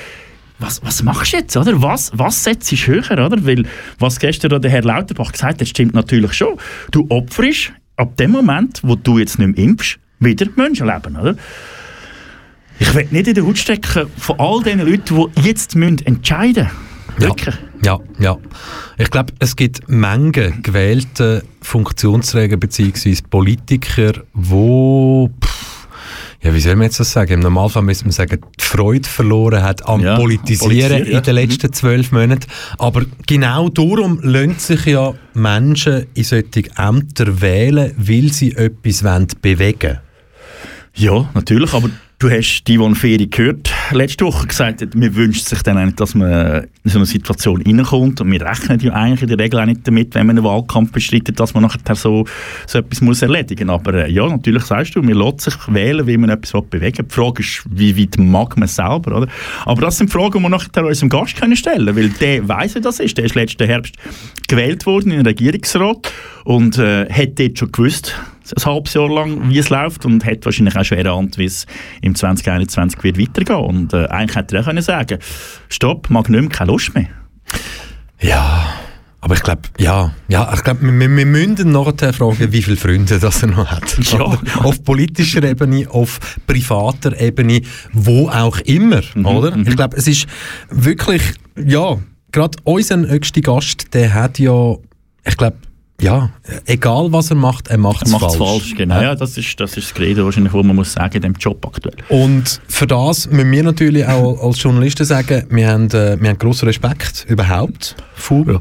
was, 0.58 0.82
was 0.84 1.02
machst 1.02 1.32
du 1.32 1.38
jetzt, 1.38 1.56
oder? 1.56 1.82
Was, 1.82 2.10
was 2.14 2.44
setzt 2.44 2.70
du 2.70 2.76
höher, 2.76 3.12
oder? 3.12 3.44
Weil, 3.44 3.64
was 3.98 4.18
gestern 4.18 4.60
der 4.60 4.70
Herr 4.70 4.82
Lauterbach 4.82 5.32
gesagt 5.32 5.60
hat, 5.60 5.68
stimmt 5.68 5.94
natürlich 5.94 6.32
schon. 6.34 6.58
Du 6.90 7.06
opferst 7.08 7.72
ab 7.96 8.16
dem 8.16 8.30
Moment, 8.30 8.80
wo 8.82 8.94
du 8.94 9.18
jetzt 9.18 9.38
nicht 9.38 9.56
mehr 9.56 9.64
impfst, 9.64 9.98
wieder 10.20 10.46
Menschenleben, 10.56 11.16
oder? 11.16 11.36
Ich 12.78 12.94
will 12.94 13.06
nicht 13.10 13.28
in 13.28 13.34
den 13.34 13.44
Hut 13.44 13.58
stecken 13.58 14.08
von 14.16 14.40
all 14.40 14.62
den 14.62 14.80
Leuten, 14.80 15.30
die 15.34 15.42
jetzt 15.42 15.76
müssen 15.76 16.04
entscheiden 16.04 16.64
müssen. 17.16 17.28
Wirklich. 17.28 17.54
Ja, 17.84 17.98
ja. 18.18 18.38
Ich 18.98 19.10
glaube, 19.10 19.32
es 19.38 19.56
gibt 19.56 19.88
Mengen 19.88 20.62
gewählte 20.62 21.44
Funktionsträger 21.60 22.56
bzw. 22.56 23.16
Politiker, 23.28 24.12
wo 24.32 25.30
pff, 25.44 25.71
ja, 26.42 26.52
wie 26.52 26.60
soll 26.60 26.74
man 26.74 26.84
jetzt 26.84 26.98
das 26.98 27.12
sagen? 27.12 27.34
Im 27.34 27.40
Normalfall 27.40 27.82
müsste 27.82 28.04
man 28.04 28.12
sagen, 28.12 28.40
die 28.60 28.64
Freude 28.64 29.08
verloren 29.08 29.62
hat 29.62 29.86
am 29.86 30.00
Ja, 30.00 30.16
Politisieren 30.16 31.06
ja. 31.06 31.18
in 31.18 31.22
den 31.22 31.34
letzten 31.36 31.72
zwölf 31.72 32.10
Monaten. 32.10 32.46
Aber 32.78 33.04
genau 33.28 33.68
darum 33.68 34.18
lassen 34.22 34.58
sich 34.58 34.86
ja 34.86 35.14
Menschen 35.34 36.06
in 36.14 36.24
solche 36.24 36.64
Ämter 36.76 37.40
wählen, 37.40 37.94
weil 37.96 38.32
sie 38.32 38.56
etwas 38.56 39.04
wollen 39.04 39.28
bewegen 39.40 39.98
Ja, 40.96 41.30
natürlich, 41.34 41.72
aber 41.72 41.90
du 42.22 42.30
hast 42.30 42.62
die, 42.68 42.78
Ferie 42.94 43.26
gehört, 43.26 43.70
letzte 43.90 44.24
Woche 44.24 44.46
gesagt 44.46 44.94
mir 44.94 45.14
wünscht 45.16 45.46
sich 45.46 45.60
dann 45.62 45.76
eigentlich, 45.76 45.96
dass 45.96 46.14
man 46.14 46.68
in 46.84 46.90
so 46.90 46.98
eine 46.98 47.06
Situation 47.06 47.60
reinkommt 47.62 48.20
und 48.20 48.30
wir 48.30 48.40
rechnen 48.40 48.78
ja 48.78 48.92
eigentlich 48.92 49.22
in 49.22 49.28
der 49.28 49.38
Regel 49.40 49.58
auch 49.58 49.64
nicht 49.64 49.80
damit, 49.84 50.14
wenn 50.14 50.28
man 50.28 50.36
einen 50.36 50.44
Wahlkampf 50.44 50.92
bestreitet, 50.92 51.40
dass 51.40 51.52
man 51.54 51.64
nachher 51.64 51.96
so, 51.96 52.24
so 52.66 52.78
etwas 52.78 53.00
muss 53.00 53.22
erledigen 53.22 53.66
muss. 53.66 53.74
Aber 53.74 54.06
äh, 54.06 54.12
ja, 54.12 54.28
natürlich 54.28 54.62
sagst 54.62 54.94
du, 54.94 55.02
man 55.02 55.14
lässt 55.14 55.40
sich 55.40 55.54
wählen, 55.66 56.06
wie 56.06 56.16
man 56.16 56.30
etwas 56.30 56.52
bewegen 56.70 56.98
will. 56.98 57.06
Die 57.08 57.14
Frage 57.14 57.42
ist, 57.42 57.64
wie 57.68 57.98
weit 57.98 58.16
mag 58.18 58.56
man 58.56 58.66
es 58.66 58.76
selber, 58.76 59.16
oder? 59.16 59.26
Aber 59.64 59.80
das 59.80 59.98
sind 59.98 60.10
Fragen, 60.10 60.38
die 60.38 60.42
wir 60.42 60.48
nachher 60.48 60.86
unserem 60.86 61.08
Gast 61.08 61.36
können 61.36 61.56
stellen 61.56 61.86
können, 61.86 61.96
weil 61.96 62.08
der 62.10 62.48
weiss, 62.48 62.76
wie 62.76 62.80
das 62.80 63.00
ist. 63.00 63.18
Der 63.18 63.24
ist 63.24 63.34
letzten 63.34 63.66
Herbst 63.66 63.96
gewählt 64.46 64.86
worden 64.86 65.10
in 65.10 65.18
den 65.18 65.26
Regierungsrat 65.26 66.12
und 66.44 66.78
äh, 66.78 67.08
hat 67.10 67.38
dort 67.38 67.58
schon 67.58 67.72
gewusst, 67.72 68.14
ein 68.56 68.64
halbes 68.64 68.94
Jahr 68.94 69.08
lang, 69.08 69.48
wie 69.50 69.58
es 69.58 69.70
läuft 69.70 70.04
und 70.04 70.24
hat 70.24 70.44
wahrscheinlich 70.44 70.76
auch 70.76 70.84
schon 70.84 70.98
erahnt, 70.98 71.38
wie 71.38 71.44
es 71.44 71.66
im 72.00 72.14
2021 72.14 73.02
wird 73.04 73.18
weitergehen. 73.18 73.56
Und 73.60 73.92
äh, 73.92 74.06
eigentlich 74.06 74.36
hätte 74.36 74.56
er 74.56 74.62
auch 74.62 74.66
können 74.66 74.82
sagen 74.82 75.18
stopp, 75.68 76.10
mag 76.10 76.28
nicht 76.28 76.40
mehr, 76.40 76.50
keine 76.50 76.72
Lust 76.72 76.94
mehr. 76.94 77.06
Ja, 78.20 78.66
Aber 79.20 79.34
ich 79.34 79.42
glaube, 79.42 79.62
ja, 79.78 80.12
ja, 80.28 80.52
ich 80.54 80.62
glaube, 80.64 80.82
wir, 80.82 81.16
wir 81.16 81.26
müssen 81.26 81.70
nachher 81.72 82.12
fragen, 82.12 82.52
wie 82.52 82.62
viele 82.62 82.76
Freunde 82.76 83.18
das 83.18 83.42
er 83.42 83.48
noch 83.48 83.70
hat. 83.70 83.96
Ja. 84.12 84.38
Auf 84.62 84.82
politischer 84.84 85.42
Ebene, 85.44 85.88
auf 85.90 86.18
privater 86.46 87.20
Ebene, 87.20 87.62
wo 87.92 88.28
auch 88.28 88.58
immer, 88.60 89.00
Mhm, 89.14 89.26
oder? 89.26 89.56
Ich 89.56 89.76
glaube, 89.76 89.96
es 89.96 90.06
ist 90.08 90.26
wirklich, 90.70 91.22
ja, 91.56 91.98
gerade 92.32 92.58
unser 92.64 92.96
nächster 92.96 93.40
Gast, 93.40 93.94
der 93.94 94.12
hat 94.14 94.38
ja, 94.38 94.74
ich 95.24 95.36
glaube, 95.36 95.56
ja, 96.02 96.30
egal 96.66 97.12
was 97.12 97.30
er 97.30 97.36
macht, 97.36 97.68
er 97.68 97.78
macht 97.78 98.02
Er 98.02 98.06
es 98.06 98.12
macht 98.12 98.26
es 98.30 98.36
falsch. 98.36 98.50
falsch, 98.50 98.74
genau. 98.76 99.00
Ja, 99.00 99.14
das 99.14 99.38
ist 99.38 99.58
das, 99.60 99.76
ist 99.76 99.88
das 99.88 99.94
Gerede 99.94 100.24
wahrscheinlich, 100.24 100.52
was 100.52 100.64
man 100.64 100.76
muss 100.76 100.92
sagen 100.92 101.14
in 101.16 101.22
dem 101.22 101.34
Job 101.34 101.64
aktuell. 101.66 101.96
Und 102.08 102.60
für 102.68 102.86
das 102.86 103.30
müssen 103.30 103.50
wir 103.50 103.62
natürlich 103.62 104.06
auch 104.06 104.42
als 104.42 104.62
Journalisten 104.62 105.04
sagen, 105.04 105.46
wir 105.50 105.68
haben, 105.68 105.88
äh, 105.90 106.20
wir 106.20 106.30
haben 106.30 106.38
grossen 106.38 106.66
Respekt 106.66 107.24
überhaupt 107.28 107.96
vor 108.14 108.60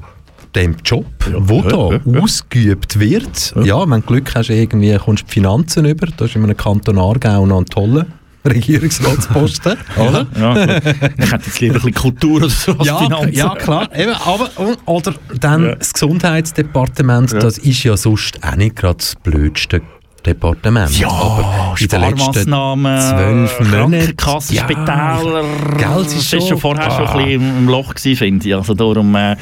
dem 0.56 0.76
Job, 0.84 1.06
wo 1.38 1.62
da 1.62 1.96
ja, 1.96 2.02
ja. 2.06 2.22
ausgeübt 2.22 3.00
wird. 3.00 3.54
Ja. 3.64 3.90
wenn 3.90 4.02
du 4.02 4.08
Glück 4.08 4.36
hast, 4.36 4.50
irgendwie 4.50 4.96
kommst 4.98 5.24
du 5.24 5.28
die 5.28 5.34
Finanzen 5.34 5.86
über. 5.86 6.08
Da 6.16 6.26
ist 6.26 6.36
in 6.36 6.44
einem 6.44 6.58
Kanton 6.58 6.98
Aargau 6.98 7.46
noch 7.46 7.60
ein 7.60 7.66
toller 7.66 8.06
Regierungsratsposten. 8.46 9.78
oder? 9.98 10.28
Ja, 10.40 10.78
ich 10.78 11.32
hätte 11.32 11.46
jetzt 11.46 11.60
lieber 11.60 11.76
ein 11.76 11.82
bisschen 11.82 11.94
Kultur 11.94 12.38
oder 12.38 12.50
so 12.50 12.72
Ja, 12.84 12.98
Finanzen. 13.00 13.34
ja, 13.34 13.56
klar. 13.56 13.90
Eben, 13.96 14.14
aber, 14.14 14.50
oder 14.86 15.14
dann 15.40 15.66
Ja. 15.66 15.76
das 15.76 15.94
Gesundheitsdepartement, 15.94 17.32
Ja. 17.34 17.40
das 17.40 17.58
ist 17.58 17.84
ja 17.84 17.96
sonst 17.98 18.44
auch 18.44 18.56
nicht 18.56 18.76
gerade 18.76 18.98
das 18.98 19.16
blödste 19.16 19.82
Departement. 20.26 20.98
Ja, 21.00 21.08
aber 21.10 21.76
in 21.80 21.88
den 21.88 22.02
letzten 22.02 22.44
zwölf 22.44 23.60
Monaten. 23.60 24.16
Krankenkassen, 24.18 24.56
Ja. 24.56 24.66
Geld 24.68 26.06
das 26.06 26.14
ist 26.14 26.30
schon- 26.30 26.42
schon 26.42 26.58
vorher 26.60 26.92
schon 26.92 27.06
Ah. 27.08 27.12
ein 27.16 27.26
bisschen 27.26 27.58
im 27.60 27.68
Loch 27.68 27.94
gewesen, 27.94 28.16
finde 28.18 28.48
ich. 28.48 28.56
Also 28.56 28.74
darum, 28.74 29.16
äh, 29.16 29.36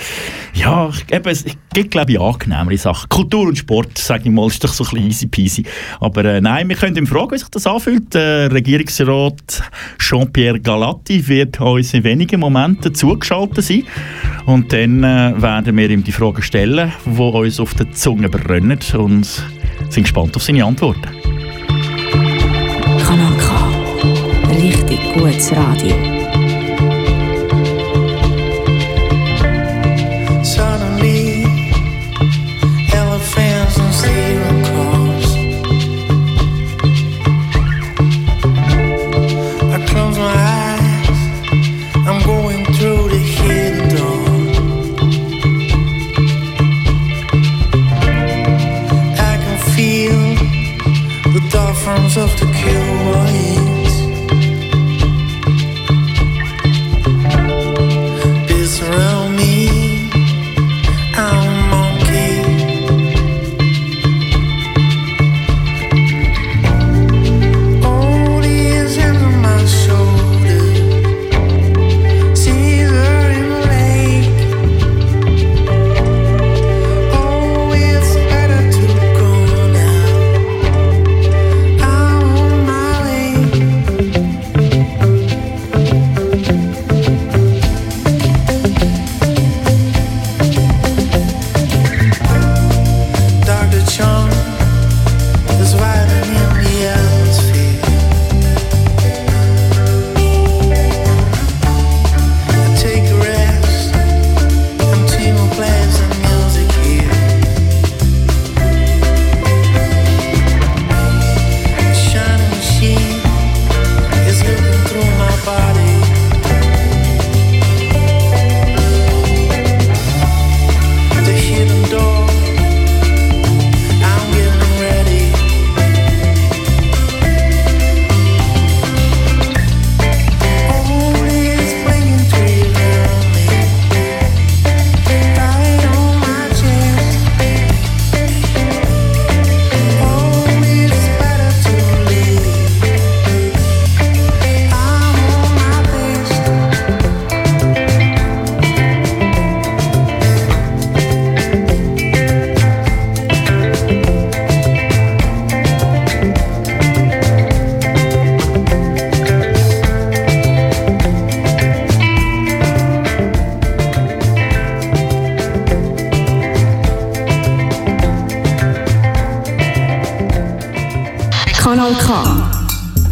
ja, 0.53 0.89
eben, 1.11 1.29
es 1.29 1.45
gibt, 1.73 1.91
glaube 1.91 2.11
ich, 2.13 2.19
angenehmere 2.19 2.77
Sachen. 2.77 3.09
Kultur 3.09 3.47
und 3.47 3.57
Sport, 3.57 3.97
sage 3.97 4.23
ich 4.25 4.31
mal, 4.31 4.47
ist 4.47 4.63
doch 4.63 4.71
so 4.73 4.83
ein 4.85 4.89
bisschen 4.91 5.07
easy 5.07 5.27
peasy. 5.27 5.63
Aber 5.99 6.23
äh, 6.25 6.41
nein, 6.41 6.67
wir 6.69 6.75
können 6.75 6.95
ihm 6.95 7.07
fragen, 7.07 7.31
wie 7.31 7.37
sich 7.37 7.49
das 7.49 7.67
anfühlt. 7.67 8.15
Äh, 8.15 8.45
Regierungsrat 8.45 9.63
Jean-Pierre 9.99 10.59
Galatti 10.59 11.27
wird 11.27 11.59
uns 11.59 11.93
in 11.93 12.03
wenigen 12.03 12.39
Momenten 12.39 12.93
zugeschaltet 12.95 13.63
sein. 13.65 13.83
Und 14.45 14.71
dann 14.73 15.03
äh, 15.03 15.33
werden 15.41 15.75
wir 15.77 15.89
ihm 15.89 16.03
die 16.03 16.11
Fragen 16.11 16.41
stellen, 16.41 16.91
die 17.05 17.19
uns 17.19 17.59
auf 17.59 17.73
der 17.73 17.91
Zunge 17.91 18.29
brennen 18.29 18.79
und 18.97 19.43
sind 19.89 20.03
gespannt 20.03 20.35
auf 20.35 20.43
seine 20.43 20.63
Antworten. 20.63 21.01
Kanal 23.05 23.37
K. 23.37 24.51
Richtig 24.51 24.99
gutes 25.13 25.51
Radio. 25.51 26.18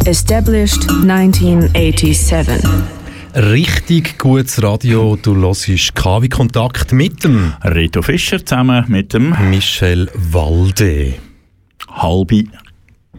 Established 0.08 0.90
1987. 0.90 2.64
Richtig 3.36 4.18
gutes 4.18 4.64
Radio. 4.64 5.18
Du 5.22 5.36
hörst 5.36 5.96
KW 5.96 6.30
Kontakt 6.30 6.94
mit 6.94 7.26
dem 7.26 7.52
Reto 7.62 8.02
Fischer 8.02 8.38
zusammen 8.46 8.86
mit 8.88 9.14
dem 9.14 9.36
Michel 9.50 10.10
Walde. 10.16 11.16
halbi 11.92 12.48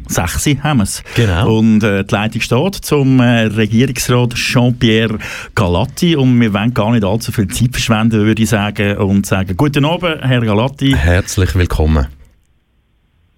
Sechsi 0.07 0.57
haben 0.63 0.79
wir's. 0.79 1.05
Genau. 1.15 1.59
Und 1.59 1.83
äh, 1.83 2.05
die 2.05 2.15
Leitung 2.15 2.41
steht 2.41 2.77
zum 2.77 3.21
äh, 3.21 3.43
Regierungsrat 3.43 4.35
Jean-Pierre 4.35 5.19
Galatti 5.55 6.17
und 6.17 6.41
wir 6.41 6.55
wollen 6.55 6.73
gar 6.73 6.93
nicht 6.93 7.05
allzu 7.05 7.33
viel 7.33 7.49
Zeit 7.49 7.73
verschwenden, 7.73 8.25
würde 8.25 8.43
ich 8.43 8.49
sagen, 8.49 8.97
und 8.97 9.27
sagen, 9.27 9.55
guten 9.59 9.85
Abend, 9.85 10.23
Herr 10.23 10.41
Galatti. 10.41 10.95
Herzlich 10.97 11.55
willkommen. 11.55 12.07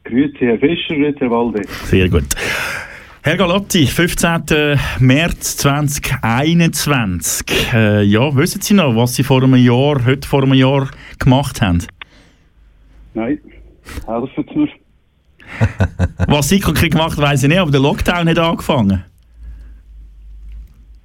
Grüezi, 0.04 0.38
Herr 0.38 0.58
Fischer, 0.58 0.94
grüezi, 0.94 1.18
Herr 1.18 1.30
Walde. 1.32 1.62
Sehr 1.86 2.08
gut. 2.08 2.26
Herr 3.22 3.36
Galatti, 3.36 3.86
15. 3.86 4.78
März 4.98 5.58
2021. 5.58 7.74
Äh, 7.74 8.02
ja, 8.04 8.34
wissen 8.34 8.62
Sie 8.62 8.72
noch, 8.72 8.96
was 8.96 9.14
Sie 9.14 9.22
vor 9.22 9.42
einem 9.42 9.56
Jahr, 9.56 10.02
heute 10.06 10.26
vor 10.26 10.42
einem 10.42 10.54
Jahr 10.54 10.88
gemacht 11.18 11.60
haben? 11.60 11.86
Nein, 13.12 13.38
helfen 14.06 14.30
Sie 14.34 14.58
mir. 14.58 14.68
Was 16.28 16.48
Sie 16.48 16.60
konkret 16.60 16.92
gemacht 16.92 17.18
haben, 17.18 17.22
weiss 17.22 17.42
ich 17.42 17.50
nicht, 17.50 17.58
aber 17.58 17.70
der 17.70 17.80
Lockdown 17.80 18.26
hat 18.26 18.38
angefangen. 18.38 19.04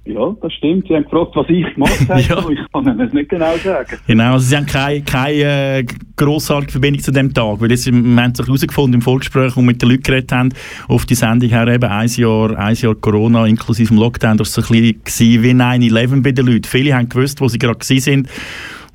Ja, 0.06 0.36
das 0.40 0.52
stimmt. 0.52 0.86
Sie 0.86 0.94
haben 0.94 1.02
gefragt, 1.02 1.32
was 1.34 1.46
ich 1.48 1.74
gemacht 1.74 2.00
habe. 2.08 2.20
Ja. 2.20 2.38
Ich 2.48 2.72
kann 2.72 2.84
Ihnen 2.84 2.98
das 2.98 3.12
nicht 3.12 3.28
genau 3.28 3.56
sagen. 3.56 3.98
Genau, 4.06 4.32
also 4.34 4.46
Sie 4.46 4.56
haben 4.56 4.66
keine, 4.66 5.02
keine 5.02 5.78
äh, 5.78 5.84
grossartige 6.14 6.72
Verbindung 6.72 7.02
zu 7.02 7.10
dem 7.10 7.34
Tag, 7.34 7.60
weil 7.60 7.68
das, 7.68 7.86
wir 7.86 7.92
haben 7.92 8.32
es 8.32 8.38
herausgefunden 8.38 8.94
im 8.94 9.02
Vorgespräch, 9.02 9.56
wo 9.56 9.60
wir 9.60 9.66
mit 9.66 9.82
den 9.82 9.90
Leuten 9.90 10.04
geredet 10.04 10.30
haben, 10.30 10.50
auf 10.86 11.06
die 11.06 11.16
Sendung 11.16 11.50
her 11.50 11.66
eben 11.66 11.90
ein 11.90 12.08
Jahr, 12.08 12.56
ein 12.56 12.74
Jahr 12.74 12.94
Corona 12.94 13.46
inklusive 13.46 13.88
dem 13.88 13.98
Lockdown, 13.98 14.36
das 14.36 14.56
war 14.56 14.64
so 14.64 14.74
ein 14.74 15.00
bisschen 15.04 15.42
wie 15.42 15.50
9-11 15.50 16.22
bei 16.22 16.32
den 16.32 16.46
Leuten. 16.46 16.64
Viele 16.64 16.94
haben 16.94 17.08
gewusst, 17.08 17.40
wo 17.40 17.48
sie 17.48 17.58
gerade 17.58 17.84
sind 17.84 18.28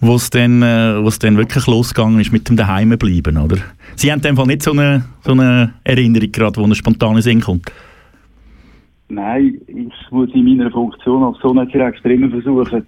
wo 0.04 0.16
es 0.16 0.32
dann, 0.32 0.64
äh, 0.64 1.10
dann 1.20 1.38
wirklich 1.38 1.68
losgegangen 1.68 2.20
ist 2.20 2.32
mit 2.32 2.50
dem 2.50 2.58
Daheimbleiben, 2.58 3.38
oder? 3.38 3.58
Sie 3.96 4.12
haben 4.12 4.18
in 4.18 4.24
dem 4.24 4.36
Fall 4.36 4.48
nicht 4.48 4.64
so 4.64 4.72
eine, 4.72 5.06
so 5.24 5.34
eine 5.34 5.74
Erinnerung 5.84 6.32
gerade, 6.32 6.60
wo 6.60 6.64
eine 6.64 6.74
spontane 6.74 7.22
Sinn 7.22 7.40
kommt. 7.40 7.72
Nein, 9.14 9.60
ich 9.68 10.12
muss 10.12 10.30
in 10.34 10.46
meiner 10.46 10.72
Funktion 10.72 11.22
als 11.24 11.36
Gesundheitsdirektor 11.42 12.12
immer 12.12 12.30
versuchen, 12.30 12.88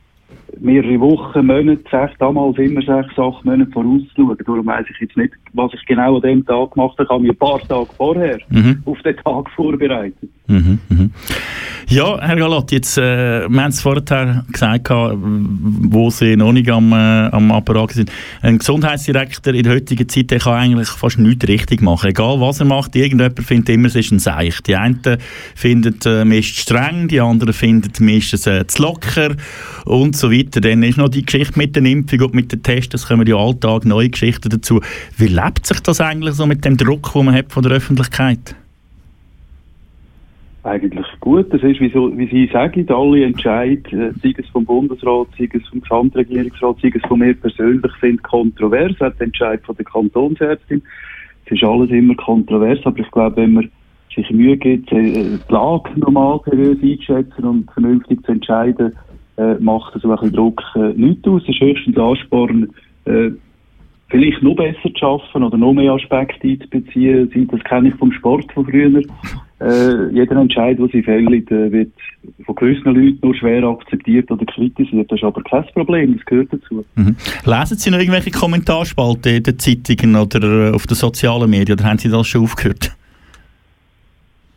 mehrere 0.60 1.00
Wochen, 1.00 1.46
Monate, 1.46 1.84
sechs, 1.90 2.14
damals 2.20 2.58
immer 2.58 2.82
sechs, 2.82 3.18
acht 3.18 3.46
Monate 3.46 3.72
vorauszuschauen. 3.72 4.38
Darum 4.46 4.66
weiss 4.66 4.86
ich 4.90 5.00
jetzt 5.02 5.18
nicht, 5.18 5.34
was 5.54 5.74
ich 5.74 5.86
genau 5.86 6.16
an 6.16 6.22
dem 6.22 6.46
Tag 6.46 6.72
gemacht 6.72 6.98
habe. 6.98 7.04
Ich 7.04 7.10
habe 7.10 7.22
mich 7.22 7.32
ein 7.32 7.38
paar 7.38 7.60
Tage 7.68 7.88
vorher 7.98 8.38
Mhm. 8.50 8.82
auf 8.86 9.02
den 9.02 9.16
Tag 9.18 9.50
vorbereitet. 9.56 10.30
Mhm, 10.48 10.80
mhm. 10.90 11.12
Ja, 11.88 12.20
Herr 12.20 12.36
Galat, 12.36 12.72
jetzt, 12.72 12.98
äh, 12.98 13.48
wir 13.48 13.62
haben 13.62 13.70
es 13.70 13.82
vorher 13.82 14.44
gesagt, 14.52 14.86
gehabt, 14.86 15.18
wo 15.22 16.10
Sie 16.10 16.36
noch 16.36 16.52
nicht 16.52 16.70
am, 16.70 16.92
äh, 16.92 16.96
am 16.96 17.52
Apparat 17.52 17.92
sind. 17.92 18.12
Ein 18.42 18.58
Gesundheitsdirektor 18.58 19.54
in 19.54 19.64
der 19.64 19.74
heutigen 19.74 20.08
Zeit 20.10 20.32
der 20.32 20.40
kann 20.40 20.54
eigentlich 20.54 20.90
fast 20.90 21.20
nichts 21.20 21.48
richtig 21.48 21.82
machen. 21.82 22.10
Egal 22.10 22.40
was 22.40 22.60
er 22.60 22.66
macht, 22.66 22.96
irgendjemand 22.96 23.40
findet 23.42 23.70
immer, 23.70 23.88
es 23.88 23.96
ist 23.96 24.12
ein 24.12 24.20
Seich. 24.20 24.62
Die 24.62 24.76
einen 24.76 25.00
finden, 25.56 26.00
äh, 26.06 26.26
man 26.26 26.38
ist 26.38 26.58
streng, 26.58 27.08
die 27.08 27.22
anderen 27.22 27.54
finden, 27.54 27.92
man 28.00 28.16
ist 28.16 28.34
es, 28.34 28.48
äh, 28.48 28.66
zu 28.68 28.82
locker 28.82 29.36
und 29.86 30.16
so 30.16 30.32
weiter. 30.32 30.43
Dann 30.52 30.84
ist 30.84 30.98
noch 30.98 31.10
die 31.10 31.26
Geschichte 31.26 31.58
mit 31.58 31.76
der 31.76 31.84
Impfung 31.84 32.22
und 32.22 32.34
mit 32.34 32.52
den 32.52 32.64
Tests, 32.64 32.94
es 32.94 33.08
kommen 33.08 33.28
ja 33.28 33.36
alltag 33.36 33.86
neue 33.86 34.10
Geschichten 34.10 34.50
dazu. 34.50 34.82
Wie 35.18 35.28
lebt 35.28 35.66
sich 35.66 35.80
das 35.80 36.02
eigentlich 36.02 36.36
so 36.36 36.46
mit 36.46 36.64
dem 36.66 36.78
Druck, 36.78 37.14
den 37.14 37.26
man 37.26 37.36
hat 37.36 37.52
von 37.52 37.64
der 37.64 37.74
Öffentlichkeit? 37.74 38.56
Eigentlich 40.64 41.06
gut. 41.20 41.54
Das 41.54 41.62
ist, 41.62 41.82
wie, 41.82 41.90
so, 41.90 42.18
wie 42.18 42.28
Sie 42.28 42.50
sagen, 42.52 42.88
alle 42.90 43.26
Entscheidungen, 43.26 44.12
äh, 44.12 44.14
sei 44.22 44.34
es 44.38 44.48
vom 44.48 44.64
Bundesrat, 44.64 45.28
sei 45.38 45.50
es 45.52 45.68
vom 45.68 45.82
Gesamtregierungsrat, 45.82 46.78
sei 46.82 46.92
es 46.96 47.02
von 47.06 47.20
mir 47.20 47.34
persönlich, 47.34 47.92
sind 48.00 48.24
kontrovers. 48.24 48.94
Auch 49.02 49.14
der 49.14 49.26
Entscheid 49.26 49.62
von 49.66 49.76
der 49.76 49.86
Kantonsärztin. 49.86 50.82
Es 51.46 51.52
ist 51.52 51.64
alles 51.66 51.90
immer 51.90 52.16
kontrovers, 52.16 52.80
aber 52.86 53.00
ich 53.00 53.12
glaube, 53.12 53.36
wenn 53.38 53.54
man 53.54 53.70
sich 54.16 54.30
Mühe 54.32 54.56
gibt, 54.56 54.90
äh, 54.94 55.38
die 55.38 55.40
Lage 55.50 56.00
normal 56.00 56.40
seriös 56.46 56.82
einzuschätzen 56.82 57.44
und 57.44 57.70
vernünftig 57.72 58.24
zu 58.26 58.32
entscheiden, 58.32 58.94
äh, 59.38 59.56
macht 59.60 60.00
so 60.00 60.10
ein 60.10 60.16
bisschen 60.16 60.34
Druck 60.34 60.62
äh, 60.76 60.94
nichts 60.94 61.28
aus. 61.28 61.42
Es 61.44 61.50
ist 61.50 61.62
höchstens 61.62 61.98
Ansporn, 61.98 62.70
äh, 63.06 63.32
vielleicht 64.10 64.44
noch 64.44 64.56
besser 64.56 64.94
zu 64.94 65.06
arbeiten 65.06 65.44
oder 65.44 65.58
noch 65.58 65.74
mehr 65.74 65.94
Aspekte 65.94 66.48
einzubeziehen. 66.48 67.48
Das 67.52 67.64
kenne 67.64 67.90
ich 67.90 67.96
vom 67.96 68.12
Sport 68.12 68.52
von 68.54 68.66
früher. 68.66 69.02
Äh, 69.60 70.10
jeder 70.14 70.36
Entscheid, 70.36 70.78
den 70.78 70.90
sie 70.90 71.02
fällen, 71.02 71.34
äh, 71.34 71.72
wird 71.72 71.94
von 72.46 72.56
gewissen 72.56 72.94
Leuten 72.94 73.20
nur 73.22 73.34
schwer 73.34 73.64
akzeptiert 73.64 74.30
oder 74.30 74.46
kritisiert. 74.46 75.10
Das 75.10 75.20
ist 75.20 75.24
aber 75.24 75.42
kein 75.44 75.66
Problem, 75.74 76.18
das 76.18 76.26
gehört 76.26 76.52
dazu. 76.52 76.84
Mhm. 76.96 77.16
Lesen 77.46 77.78
Sie 77.78 77.90
noch 77.90 78.00
irgendwelche 78.00 78.32
Kommentarspalten 78.32 79.38
in 79.38 79.44
den 79.44 79.58
Zeitungen 79.58 80.16
oder 80.16 80.70
äh, 80.70 80.76
auf 80.76 80.86
den 80.86 80.96
sozialen 80.96 81.50
Medien 81.50 81.80
oder 81.80 81.90
haben 81.90 81.98
Sie 81.98 82.10
das 82.10 82.28
schon 82.28 82.44
aufgehört? 82.44 82.96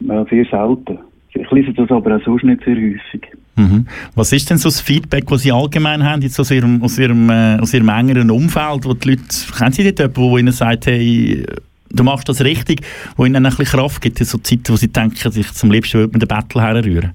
Ja, 0.01 0.25
sehr 0.27 0.45
selten. 0.47 0.99
Ich 1.35 1.51
lese 1.51 1.73
das 1.73 1.91
aber 1.91 2.17
auch 2.17 2.25
sonst 2.25 2.45
nicht 2.45 2.65
sehr 2.65 2.75
häufig. 2.75 3.23
Mhm. 3.57 3.87
Was 4.15 4.33
ist 4.33 4.51
denn 4.51 4.59
so 4.59 4.69
das 4.69 4.81
Feedback, 4.81 5.27
das 5.27 5.43
Sie 5.43 5.51
allgemein 5.51 6.05
haben, 6.05 6.23
jetzt 6.23 6.39
aus 6.39 6.51
Ihrem, 6.51 6.83
aus 6.83 6.99
Ihrem, 6.99 7.31
äh, 7.31 7.59
aus 7.59 7.73
Ihrem 7.73 7.89
engeren 7.89 8.31
Umfeld, 8.31 8.85
wo 8.85 8.93
die 8.93 9.11
Leute, 9.11 9.23
kennen 9.57 9.73
Sie 9.73 9.83
dort 9.95 9.99
jemanden, 10.17 10.31
der 10.31 10.39
Ihnen 10.39 10.53
sagt, 10.53 10.87
hey, 10.87 11.47
du 11.91 12.05
machst 12.05 12.29
das 12.29 12.45
richtig, 12.45 12.83
wo 13.17 13.25
Ihnen 13.25 13.37
ein 13.37 13.45
bisschen 13.45 13.65
Kraft 13.65 14.03
gibt, 14.03 14.21
in 14.21 14.27
so 14.27 14.39
Zeiten, 14.39 14.69
wo 14.69 14.77
Sie 14.77 14.89
denken, 14.89 15.33
sich 15.33 15.53
zum 15.53 15.71
liebsten 15.71 15.99
würde 15.99 16.13
man 16.13 16.21
den 16.21 16.29
Battle 16.29 16.63
herrühren? 16.63 17.13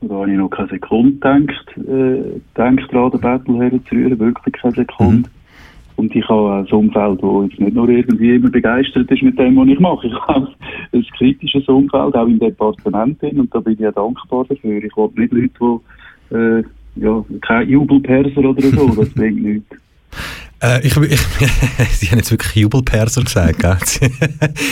Da 0.00 0.14
habe 0.14 0.30
ich 0.32 0.36
noch 0.36 0.48
keine 0.48 0.68
Sekunde 0.68 1.12
gedacht, 1.12 1.66
äh, 1.76 2.40
gedacht 2.54 2.92
daran, 2.92 3.10
den 3.12 3.20
Battle 3.20 3.58
herzurühren, 3.58 4.18
wirklich 4.18 4.54
keine 4.54 4.74
Sekunde. 4.74 5.30
Und 5.96 6.14
ich 6.14 6.26
habe 6.28 6.52
ein 6.52 6.66
Umfeld, 6.72 7.22
das 7.22 7.50
jetzt 7.50 7.60
nicht 7.60 7.74
nur 7.74 7.88
irgendwie 7.88 8.34
immer 8.36 8.50
begeistert 8.50 9.10
ist 9.10 9.22
mit 9.22 9.38
dem, 9.38 9.56
was 9.56 9.68
ich 9.68 9.80
mache. 9.80 10.06
Ich 10.06 10.14
habe 10.14 10.48
ein 10.92 11.06
kritisches 11.16 11.68
Umfeld, 11.68 12.14
auch 12.14 12.26
im 12.26 12.38
Departement 12.38 13.18
bin, 13.18 13.40
und 13.40 13.54
da 13.54 13.60
bin 13.60 13.76
ich 13.78 13.86
auch 13.86 13.92
dankbar 13.92 14.44
dafür. 14.48 14.82
Ich 14.82 14.96
will 14.96 15.12
nicht 15.16 15.32
Leute, 15.32 15.80
die, 16.30 16.34
äh, 16.34 16.64
ja, 16.96 17.24
kein 17.40 17.68
Jubelperser 17.68 18.38
oder 18.38 18.60
so, 18.60 18.88
das 18.94 19.10
bringt 19.10 19.42
nichts. 19.42 19.76
Äh, 20.62 20.86
ich, 20.86 20.96
ich, 20.96 21.20
Sie 21.98 22.10
haben 22.10 22.18
jetzt 22.18 22.30
wirklich 22.30 22.54
Jubelperser 22.54 23.22
gesagt, 23.22 23.62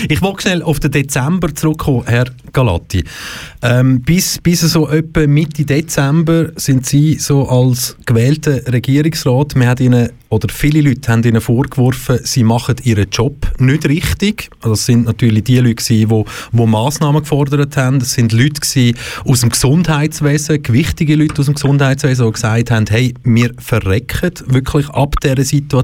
ich 0.09 0.22
wollte 0.22 0.42
schnell 0.42 0.62
auf 0.62 0.79
den 0.79 0.92
Dezember 0.92 1.55
zurückkommen, 1.55 2.05
Herr 2.07 2.26
Galatti. 2.53 3.05
Ähm, 3.62 4.00
bis, 4.03 4.38
bis 4.38 4.61
so 4.61 4.88
etwa 4.88 5.26
Mitte 5.26 5.64
Dezember 5.64 6.50
sind 6.57 6.87
Sie 6.87 7.14
so 7.14 7.48
als 7.48 7.96
gewählter 8.07 8.72
Regierungsrat, 8.72 9.57
man 9.57 9.68
hat 9.68 9.81
Ihnen, 9.81 10.11
oder 10.29 10.48
viele 10.48 10.81
Leute 10.81 11.11
haben 11.11 11.24
Ihnen 11.24 11.40
vorgeworfen, 11.40 12.20
Sie 12.22 12.44
machen 12.44 12.76
Ihren 12.85 13.11
Job 13.11 13.35
nicht 13.59 13.87
richtig. 13.88 14.48
Also 14.61 14.74
Das 14.74 14.87
sind 14.87 15.07
natürlich 15.07 15.44
die 15.44 15.59
Leute 15.59 15.74
gewesen, 15.74 16.09
die, 16.09 16.24
die 16.57 16.66
Massnahmen 16.66 17.22
gefordert 17.22 17.76
haben. 17.76 17.98
Das 17.98 18.12
sind 18.12 18.33
Leute 18.33 18.61
gewesen 18.61 18.96
aus 19.24 19.40
dem 19.40 19.50
Gesundheitswesen, 19.50 20.62
gewichtige 20.62 21.16
Leute 21.16 21.40
aus 21.40 21.46
dem 21.46 21.55
Gesundheitswesen, 21.55 22.26
die 22.26 22.33
gesagt 22.33 22.70
haben, 22.70 22.87
hey, 22.88 23.12
wir 23.24 23.50
verrecken 23.59 24.33
wirklich 24.46 24.88
ab 24.90 25.16
dieser 25.22 25.44
Situation. 25.44 25.80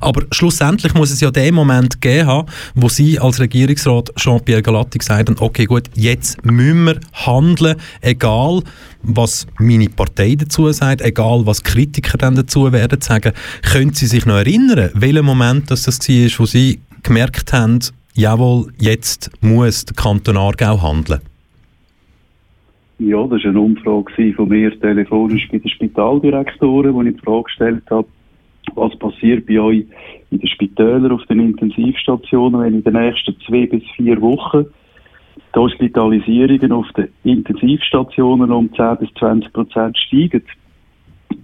Aber 0.00 0.22
schlussendlich 0.30 0.94
muss 0.94 1.10
es 1.10 1.20
ja 1.20 1.30
den 1.30 1.54
Moment 1.54 2.00
gegeben 2.00 2.26
haben, 2.26 2.48
wo 2.74 2.88
Sie 2.88 3.18
als 3.18 3.40
Regierungsrat 3.40 4.12
Jean-Pierre 4.16 4.62
Galatti 4.62 4.98
gesagt 4.98 5.28
haben, 5.28 5.36
okay 5.40 5.64
gut, 5.64 5.84
jetzt 5.94 6.44
müssen 6.44 6.84
wir 6.84 7.00
handeln, 7.12 7.76
egal 8.00 8.62
was 9.02 9.46
meine 9.58 9.88
Partei 9.88 10.34
dazu 10.34 10.70
sagt, 10.72 11.00
egal 11.02 11.46
was 11.46 11.62
Kritiker 11.62 12.18
dann 12.18 12.34
dazu 12.34 12.72
werden 12.72 13.00
sagen. 13.00 13.32
Können 13.62 13.94
Sie 13.94 14.06
sich 14.06 14.26
noch 14.26 14.36
erinnern, 14.36 14.90
welcher 14.94 15.22
Moment 15.22 15.70
das, 15.70 15.86
war, 15.86 16.38
wo 16.38 16.46
Sie 16.46 16.80
gemerkt 17.02 17.52
haben, 17.52 17.78
jawohl, 18.14 18.72
jetzt 18.78 19.30
muss 19.40 19.84
der 19.84 19.94
Kanton 19.94 20.36
Aargau 20.36 20.82
handeln? 20.82 21.20
Ja, 22.98 23.22
das 23.28 23.44
war 23.44 23.50
eine 23.50 23.60
Umfrage 23.60 24.34
von 24.34 24.48
mir 24.48 24.78
telefonisch 24.80 25.48
bei 25.52 25.58
den 25.58 25.70
Spitaldirektoren, 25.70 26.92
wo 26.92 27.02
ich 27.02 27.14
die 27.14 27.20
Frage 27.20 27.44
gestellt 27.44 27.84
habe, 27.90 28.08
was 28.74 28.96
passiert 28.98 29.46
bei 29.46 29.60
euch 29.60 29.84
in 30.30 30.38
den 30.38 30.48
Spitälern 30.48 31.12
auf 31.12 31.24
den 31.26 31.40
Intensivstationen, 31.40 32.60
wenn 32.60 32.74
in 32.74 32.84
den 32.84 32.94
nächsten 32.94 33.36
zwei 33.46 33.66
bis 33.66 33.82
vier 33.96 34.20
Wochen 34.20 34.66
die 35.54 35.58
Hospitalisierungen 35.58 36.72
auf 36.72 36.86
den 36.92 37.08
Intensivstationen 37.24 38.50
um 38.52 38.72
10 38.74 38.96
bis 38.98 39.08
20 39.18 39.52
Prozent 39.52 39.96
steigen. 39.98 40.42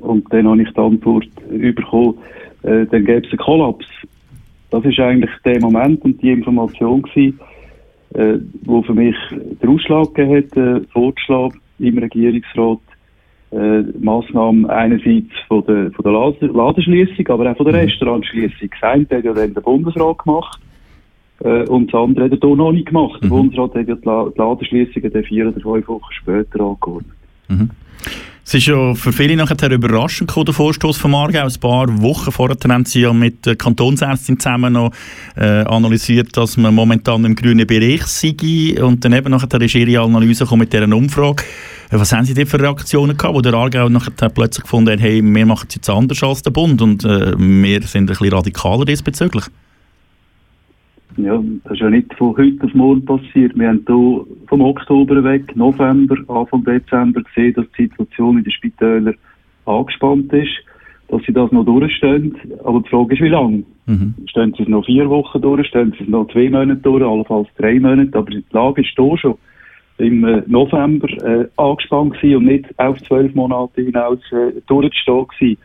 Und 0.00 0.30
dann 0.32 0.48
habe 0.48 0.62
ich 0.62 0.70
die 0.70 0.80
Antwort 0.80 1.28
bekommen, 1.48 2.18
äh, 2.62 2.86
dann 2.86 3.04
gäbe 3.04 3.26
es 3.26 3.30
einen 3.30 3.38
Kollaps. 3.38 3.86
Das 4.70 4.84
ist 4.84 4.98
eigentlich 4.98 5.30
der 5.44 5.60
Moment 5.60 6.04
und 6.04 6.20
die 6.20 6.32
Information 6.32 7.02
gewesen, 7.02 7.40
äh, 8.14 8.38
wo 8.64 8.82
für 8.82 8.94
mich 8.94 9.16
den 9.30 9.68
Ausschlag 9.68 10.14
gegeben 10.14 10.36
hat, 10.36 10.56
äh, 10.56 10.86
vorgeschlagen 10.92 11.60
im 11.78 11.98
Regierungsrat, 11.98 12.80
äh, 13.54 13.82
Massnahmen 14.00 14.66
einerseits 14.68 15.30
von 15.48 15.64
der, 15.66 15.90
von 15.92 16.02
der 16.02 16.12
Laden- 16.12 16.54
Ladenschliessung, 16.54 17.28
aber 17.28 17.50
auch 17.50 17.56
von 17.56 17.66
der 17.66 17.74
Restaurantschliessung. 17.82 18.68
Das 18.70 18.82
eine 18.82 19.06
hat 19.08 19.24
ja 19.24 19.32
dann 19.32 19.54
der 19.54 19.60
Bundesrat 19.60 20.18
gemacht 20.18 20.60
äh, 21.44 21.64
und 21.68 21.92
das 21.92 22.00
andere 22.00 22.24
hat 22.24 22.32
er 22.32 22.38
hier 22.38 22.56
noch 22.56 22.72
nicht 22.72 22.86
gemacht. 22.86 23.22
Der 23.22 23.28
Bundesrat 23.28 23.74
hat 23.74 23.88
ja 23.88 23.94
die, 23.94 24.04
La 24.04 24.28
die 24.28 24.38
Ladenschliessungen 24.38 25.12
dann 25.12 25.24
vier 25.24 25.48
oder 25.48 25.60
fünf 25.60 25.88
Wochen 25.88 26.12
später 26.12 26.60
angeordnet. 26.60 27.16
Es 28.46 28.52
ist 28.52 28.66
ja 28.66 28.94
für 28.94 29.12
viele 29.12 29.36
nachher 29.36 29.70
überraschend 29.70 30.28
gekommen, 30.28 30.44
der 30.44 30.54
Vorstoß 30.54 30.98
vom 30.98 31.14
Aargau. 31.14 31.46
Ein 31.46 31.60
paar 31.60 32.02
Wochen 32.02 32.30
vorher 32.30 32.56
haben 32.68 32.84
sie 32.84 33.00
ja 33.00 33.12
mit 33.14 33.46
der 33.46 33.56
Kantonsärztin 33.56 34.38
zusammen 34.38 34.74
noch 34.74 34.92
äh, 35.34 35.62
analysiert, 35.62 36.36
dass 36.36 36.58
man 36.58 36.74
momentan 36.74 37.24
im 37.24 37.36
grünen 37.36 37.66
Bereich 37.66 38.02
sei. 38.02 38.34
Und 38.82 39.02
dann 39.02 39.14
eben 39.14 39.30
nachher 39.30 39.60
ist 39.62 39.74
ihre 39.74 40.02
Analyse 40.02 40.46
mit 40.58 40.74
dieser 40.74 40.94
Umfrage. 40.94 41.42
Äh, 41.90 41.98
Was 41.98 42.12
haben 42.12 42.26
Sie 42.26 42.34
denn 42.34 42.46
für 42.46 42.60
Reaktionen 42.60 43.16
gehabt, 43.16 43.34
wo 43.34 43.40
der 43.40 43.54
Aargau 43.54 43.88
nachher 43.88 44.28
plötzlich 44.28 44.64
gefunden 44.64 44.92
hat, 44.92 45.00
hey, 45.00 45.22
wir 45.22 45.46
machen 45.46 45.66
es 45.70 45.76
jetzt 45.76 45.88
anders 45.88 46.22
als 46.22 46.42
der 46.42 46.50
Bund 46.50 46.82
und 46.82 47.02
äh, 47.02 47.32
wir 47.38 47.80
sind 47.82 48.02
ein 48.02 48.06
bisschen 48.06 48.32
radikaler 48.32 48.84
diesbezüglich? 48.84 49.44
Ja, 51.16 51.42
das 51.64 51.74
ist 51.74 51.80
ja 51.80 51.90
nicht 51.90 52.12
von 52.14 52.36
heute 52.36 52.64
auf 52.64 52.74
morgen 52.74 53.04
passiert. 53.04 53.56
Wir 53.56 53.68
haben 53.68 53.84
hier 53.86 54.26
vom 54.48 54.60
Oktober 54.60 55.22
weg, 55.22 55.54
November, 55.54 56.16
Anfang 56.28 56.64
Dezember 56.64 57.22
gesehen, 57.22 57.54
dass 57.54 57.66
die 57.78 57.84
Situation 57.84 58.38
in 58.38 58.44
den 58.44 58.52
Spitälern 58.52 59.14
angespannt 59.64 60.32
ist, 60.32 60.52
dass 61.08 61.22
sie 61.22 61.32
das 61.32 61.52
noch 61.52 61.64
durchstehen. 61.64 62.36
Aber 62.64 62.80
die 62.80 62.88
Frage 62.88 63.14
ist, 63.14 63.22
wie 63.22 63.28
lange? 63.28 63.62
Mhm. 63.86 64.14
Stehen 64.26 64.54
sie 64.56 64.64
es 64.64 64.68
noch 64.68 64.84
vier 64.86 65.08
Wochen 65.08 65.40
durch, 65.40 65.66
stehen 65.68 65.94
sie 65.96 66.04
es 66.04 66.10
noch 66.10 66.28
zwei 66.32 66.50
Monate 66.50 66.80
durch, 66.80 67.04
allenfalls 67.04 67.48
drei 67.58 67.78
Monate, 67.78 68.18
aber 68.18 68.30
die 68.30 68.44
Lage 68.50 68.82
ist 68.82 68.94
hier 68.96 69.18
schon 69.18 69.38
im 69.98 70.24
äh, 70.24 70.42
November 70.46 71.08
äh, 71.24 71.46
angespannt 71.56 72.14
gewesen 72.14 72.36
und 72.38 72.44
nicht 72.46 72.78
auf 72.78 73.00
zwölf 73.02 73.32
Monate 73.34 73.82
hinaus 73.82 74.18
äh, 74.32 74.60
durchzustehen 74.66 75.26
gewesen. 75.28 75.58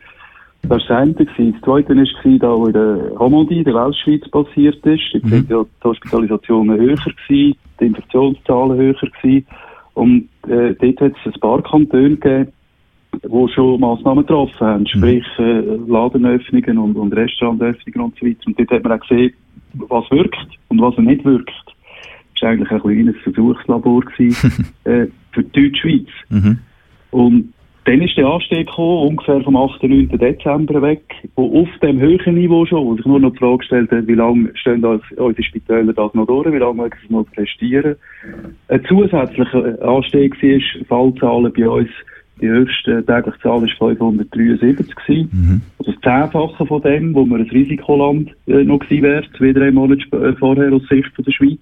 Das 0.62 0.70
war 0.70 0.78
das 0.78 0.90
eine. 0.90 1.14
Das 1.14 1.60
zweite 1.64 1.96
war, 1.96 2.38
da, 2.38 2.56
wo 2.56 2.66
in 2.66 2.72
der 2.72 3.12
Romandie, 3.18 3.64
der 3.64 3.74
Westschweiz 3.74 4.28
passiert 4.30 4.84
ist. 4.86 5.02
Dort 5.12 5.24
Mhm. 5.24 5.28
sind 5.28 5.50
ja 5.50 5.62
die 5.62 5.84
Hospitalisationen 5.88 6.78
höher 6.78 6.96
gewesen, 6.96 7.56
die 7.80 7.84
Infektionszahlen 7.84 8.76
höher 8.78 8.94
gewesen. 8.94 9.46
Und 9.94 10.28
äh, 10.46 10.74
dort 10.74 11.00
hat 11.00 11.12
es 11.24 11.34
ein 11.34 11.40
paar 11.40 11.62
Kantone 11.62 12.16
gegeben, 12.16 12.52
wo 13.26 13.48
schon 13.48 13.80
Massnahmen 13.80 14.24
getroffen 14.24 14.60
haben, 14.66 14.86
sprich 14.86 15.24
äh, 15.38 15.60
Ladenöffnungen 15.88 16.78
und, 16.78 16.96
und 16.96 17.12
Restaurantöffnungen 17.12 18.00
und 18.00 18.18
so 18.18 18.26
weiter. 18.26 18.40
Und 18.46 18.58
dort 18.58 18.70
hat 18.70 18.84
man 18.84 18.92
auch 18.92 19.06
gesehen, 19.08 19.32
was 19.74 20.10
wirkt 20.10 20.46
und 20.68 20.80
was 20.80 20.96
nicht 20.98 21.24
wirkt. 21.24 21.50
Das 22.34 22.42
war 22.42 22.50
eigentlich 22.50 22.70
ein 22.70 22.80
kleines 22.80 23.16
Versuchslabor 23.22 24.02
gewesen, 24.02 24.66
äh, 24.84 25.06
für 25.32 25.42
die 25.42 25.62
Deutschschweiz. 25.70 26.08
Mhm. 26.28 26.58
Und 27.10 27.52
dann 27.90 28.02
ist 28.02 28.16
der 28.16 28.26
Anstieg 28.26 28.68
gekommen, 28.68 29.08
ungefähr 29.08 29.40
vom 29.40 29.56
8. 29.56 29.82
9. 29.82 30.10
Dezember 30.10 30.80
weg, 30.80 31.02
wo 31.34 31.60
auf 31.60 31.68
dem 31.82 31.98
höheren 31.98 32.36
Niveau 32.36 32.64
schon, 32.64 32.86
wo 32.86 32.94
sich 32.94 33.04
nur 33.04 33.18
noch 33.18 33.32
die 33.32 33.38
Frage 33.38 33.58
gestellt 33.58 33.90
hat, 33.90 34.06
wie 34.06 34.14
lange 34.14 34.50
stehen 34.54 34.84
unsere 34.84 35.42
Spitäler 35.42 35.92
das 35.92 36.14
noch 36.14 36.26
durch, 36.26 36.52
wie 36.52 36.58
lange 36.58 36.82
mögen 36.82 36.96
sie 37.04 37.12
noch 37.12 37.26
prestieren. 37.32 37.96
Ein 38.68 38.84
zusätzlicher 38.84 39.82
Anstieg 39.82 40.40
war, 40.40 40.84
Fallzahlen 40.86 41.52
bei 41.52 41.68
uns, 41.68 41.88
die 42.40 42.48
höchste 42.48 43.04
tägliche 43.04 43.40
Zahl 43.40 43.60
war 43.60 43.68
573 43.68 44.94
gewesen. 44.94 45.62
Also 45.80 45.92
das 45.92 46.00
Zehnfache 46.00 46.66
von 46.66 46.82
dem, 46.82 47.12
wo 47.12 47.26
wir 47.26 47.38
ein 47.38 47.50
Risikoland 47.50 48.30
äh, 48.46 48.62
noch 48.62 48.78
gewesen 48.78 49.02
wäre, 49.02 49.24
zwei, 49.36 49.52
drei 49.52 49.72
Monate 49.72 50.04
äh, 50.16 50.32
vorher 50.36 50.72
aus 50.72 50.86
Sicht 50.88 51.12
von 51.16 51.24
der 51.24 51.32
Schweiz. 51.32 51.58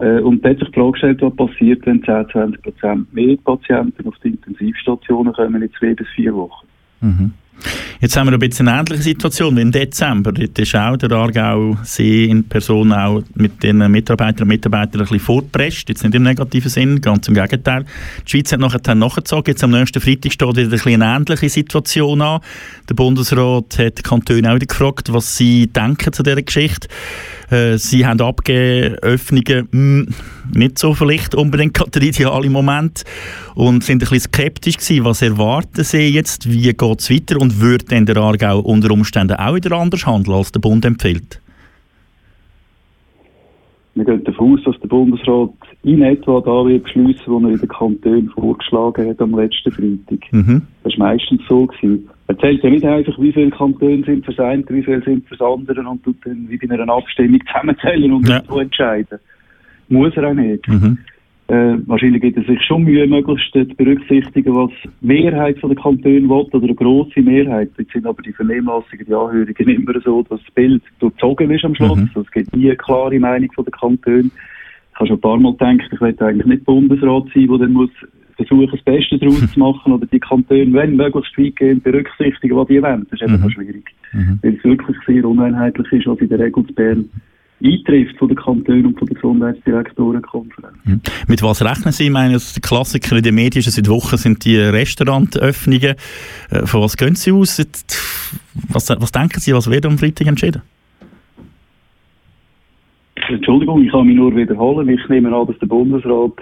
Äh, 0.00 0.20
und 0.20 0.44
da 0.44 0.50
hat 0.50 0.58
sich 0.58 0.68
die 0.68 0.74
Frage 0.74 0.92
gestellt, 0.92 1.22
was 1.22 1.36
passiert, 1.36 1.86
wenn 1.86 2.02
10, 2.02 2.26
20 2.32 2.62
Prozent 2.62 3.12
mehr 3.14 3.36
Patienten 3.44 4.06
auf 4.08 4.14
die 4.24 4.28
Intensivstationen 4.28 5.32
kommen 5.32 5.62
in 5.62 5.70
zwei 5.78 5.94
bis 5.94 6.08
vier 6.14 6.34
Wochen. 6.34 6.66
Jetzt 8.00 8.16
haben 8.16 8.28
wir 8.28 8.32
ein 8.32 8.38
bisschen 8.38 8.66
eine 8.68 8.80
ähnliche 8.80 9.02
Situation 9.02 9.56
wie 9.56 9.60
im 9.60 9.72
Dezember. 9.72 10.32
Dort 10.32 10.58
ist 10.58 10.74
auch 10.74 10.96
der 10.96 11.12
Aargau 11.12 11.76
See 11.82 12.24
in 12.24 12.44
Person 12.44 12.92
auch 12.92 13.22
mit 13.34 13.62
den 13.62 13.78
Mitarbeiterinnen 13.90 14.44
und 14.44 14.48
Mitarbeitern 14.48 15.00
ein 15.02 15.04
bisschen 15.04 15.20
vorgepresst. 15.20 15.88
Jetzt 15.88 16.02
nicht 16.02 16.14
im 16.14 16.22
negativen 16.22 16.70
Sinn, 16.70 17.00
ganz 17.02 17.28
im 17.28 17.34
Gegenteil. 17.34 17.84
Die 18.26 18.30
Schweiz 18.30 18.52
hat 18.52 18.60
nachher 18.60 18.94
nachgezogen. 18.94 19.52
Jetzt 19.52 19.62
am 19.62 19.72
nächsten 19.72 20.00
Freitag 20.00 20.32
steht 20.32 20.56
wieder 20.56 20.86
ein 20.86 21.02
eine 21.02 21.16
ähnliche 21.16 21.50
Situation 21.50 22.22
an. 22.22 22.40
Der 22.88 22.94
Bundesrat 22.94 23.78
hat 23.78 23.98
die 23.98 24.02
Kantone 24.02 24.50
auch 24.50 24.58
gefragt, 24.58 25.12
was 25.12 25.36
sie 25.36 25.66
denken 25.66 26.12
zu 26.14 26.22
dieser 26.22 26.40
Geschichte. 26.40 26.88
Äh, 27.50 27.78
Sie 27.78 28.06
haben 28.06 28.20
abgegeben, 28.20 28.96
Öffnungen 29.02 29.68
mh, 29.70 30.06
nicht 30.54 30.78
so 30.78 30.94
vielleicht 30.94 31.34
unbedingt 31.34 31.74
gerade 31.74 31.90
der 31.90 32.02
ideale 32.02 32.48
Moment 32.48 33.04
und 33.54 33.82
sind 33.84 33.96
ein 33.96 34.08
bisschen 34.08 34.20
skeptisch 34.20 34.76
gewesen. 34.76 35.04
Was 35.04 35.22
erwarten 35.22 35.84
Sie 35.84 36.08
jetzt? 36.08 36.50
Wie 36.50 36.72
geht 36.72 37.00
es 37.00 37.10
weiter? 37.10 37.40
Und 37.40 37.60
würde 37.60 37.84
denn 37.84 38.06
der 38.06 38.16
Aargau 38.16 38.60
unter 38.60 38.90
Umständen 38.90 39.36
auch 39.36 39.54
wieder 39.54 39.72
anders 39.76 40.06
handeln, 40.06 40.36
als 40.36 40.52
der 40.52 40.60
Bund 40.60 40.84
empfiehlt? 40.84 41.40
Wir 43.94 44.04
gehen 44.04 44.24
davon 44.24 44.54
aus, 44.54 44.64
dass 44.64 44.80
der 44.80 44.88
Bundesrat 44.88 45.50
in 45.82 46.02
etwa 46.02 46.40
da 46.40 46.64
wird 46.64 46.84
beschließen, 46.84 47.24
was 47.26 47.42
er 47.42 47.50
in 47.50 47.58
den 47.58 47.68
Kantonen 47.68 48.30
vorgeschlagen 48.30 49.08
hat 49.08 49.20
am 49.20 49.34
letzten 49.34 49.72
Freitag. 49.72 50.32
Mhm. 50.32 50.62
Das 50.84 50.96
war 50.98 51.08
meistens 51.08 51.42
so. 51.48 51.66
Gewesen. 51.66 52.08
Er 52.30 52.38
zählt 52.38 52.62
ja 52.62 52.70
nicht 52.70 52.84
einfach, 52.84 53.18
wie 53.18 53.32
viele 53.32 53.50
Kantone 53.50 54.04
sind 54.04 54.24
fürs 54.24 54.38
eine, 54.38 54.62
wie 54.68 54.84
viele 54.84 55.02
sind 55.02 55.26
fürs 55.26 55.40
andere 55.40 55.80
und 55.80 56.00
tut 56.04 56.14
dann 56.24 56.46
wie 56.48 56.58
bei 56.58 56.72
einer 56.72 56.92
Abstimmung 56.92 57.40
zusammenzählen 57.44 58.12
und 58.12 58.28
Ja. 58.28 58.40
so 58.46 58.60
entscheiden. 58.60 59.18
Muss 59.88 60.16
er 60.16 60.28
auch 60.28 60.34
nicht. 60.34 60.68
Mhm. 60.68 60.96
Äh, 61.48 61.78
wahrscheinlich 61.86 62.22
gibt 62.22 62.36
er 62.36 62.44
sich 62.44 62.62
schon 62.62 62.84
Mühe, 62.84 63.04
möglichst 63.08 63.52
zu 63.52 63.64
berücksichtigen, 63.64 64.54
was 64.54 64.70
die 64.84 65.06
Mehrheit 65.08 65.58
von 65.58 65.70
der 65.70 65.82
Kantone 65.82 66.22
will, 66.22 66.30
oder 66.30 66.62
eine 66.62 66.74
grosse 66.76 67.20
Mehrheit. 67.20 67.72
Jetzt 67.76 67.90
sind 67.90 68.06
aber 68.06 68.22
die 68.22 68.32
Vernehmlassungen, 68.32 69.04
die 69.04 69.12
Anhörungen 69.12 69.68
immer 69.68 70.00
so, 70.00 70.22
dass 70.22 70.40
das 70.40 70.54
Bild 70.54 70.84
durchzogen 71.00 71.50
ist 71.50 71.64
am 71.64 71.74
Schluss. 71.74 71.98
Mhm. 71.98 72.10
Also 72.14 72.20
es 72.20 72.30
gibt 72.30 72.54
nie 72.54 72.66
eine 72.66 72.76
klare 72.76 73.18
Meinung 73.18 73.50
von 73.50 73.64
der 73.64 73.72
Kantone. 73.72 74.30
Ich 74.92 75.00
habe 75.00 75.08
schon 75.08 75.16
ein 75.16 75.20
paar 75.20 75.36
Mal 75.36 75.50
gedacht, 75.50 75.90
ich 75.92 76.00
möchte 76.00 76.24
eigentlich 76.24 76.46
nicht 76.46 76.64
Bundesrat 76.64 77.24
sein, 77.34 77.48
der 77.48 77.58
dann 77.58 77.72
muss 77.72 77.90
versuchen, 78.46 78.70
das 78.70 78.82
Beste 78.82 79.18
daraus 79.18 79.52
zu 79.52 79.58
machen, 79.58 79.92
oder 79.92 80.06
die 80.06 80.20
Kantone, 80.20 80.72
wenn 80.72 80.96
möglichst 80.96 81.36
weitgehend 81.38 81.84
berücksichtigen, 81.84 82.56
was 82.56 82.68
die 82.68 82.82
wollen. 82.82 83.06
Das 83.10 83.20
ist 83.20 83.28
eben 83.28 83.40
noch 83.40 83.50
schwierig. 83.50 83.84
Weil 84.12 84.56
es 84.56 84.64
wirklich 84.64 84.96
sehr 85.06 85.24
uneinheitlich 85.24 85.90
ist, 85.92 86.06
was 86.06 86.18
in 86.18 86.28
der 86.28 86.38
Regel 86.38 86.66
zu 86.66 86.74
Bern 86.74 87.08
eintrifft 87.62 88.16
von 88.18 88.28
den 88.28 88.36
Kantonen 88.36 88.86
und 88.86 88.98
von 88.98 89.06
der 89.06 89.16
Gesundheitsdirektorenkonferenz. 89.16 90.76
Mhm. 90.84 91.00
Mit 91.28 91.42
was 91.42 91.62
rechnen 91.62 91.92
Sie? 91.92 92.04
Ich 92.04 92.10
meine, 92.10 92.38
der 92.38 92.62
Klassiker 92.62 93.16
in 93.16 93.22
den 93.22 93.34
Medien 93.34 93.62
seit 93.62 93.88
Wochen 93.88 94.16
sind 94.16 94.44
die 94.44 94.56
Restaurantöffnungen. 94.56 95.94
Äh, 96.50 96.66
Von 96.66 96.82
was 96.82 96.96
gehen 96.96 97.14
Sie 97.14 97.32
aus? 97.32 97.58
Was, 98.68 98.88
was 98.88 99.12
denken 99.12 99.40
Sie, 99.40 99.52
was 99.52 99.70
wird 99.70 99.86
am 99.86 99.98
Freitag 99.98 100.26
entschieden? 100.26 100.62
Entschuldigung, 103.28 103.84
ich 103.84 103.92
kann 103.92 104.06
mich 104.06 104.16
nur 104.16 104.34
wiederholen. 104.34 104.88
Ich 104.88 105.08
nehme 105.08 105.34
an, 105.34 105.46
dass 105.46 105.58
der 105.58 105.66
Bundesrat 105.66 106.32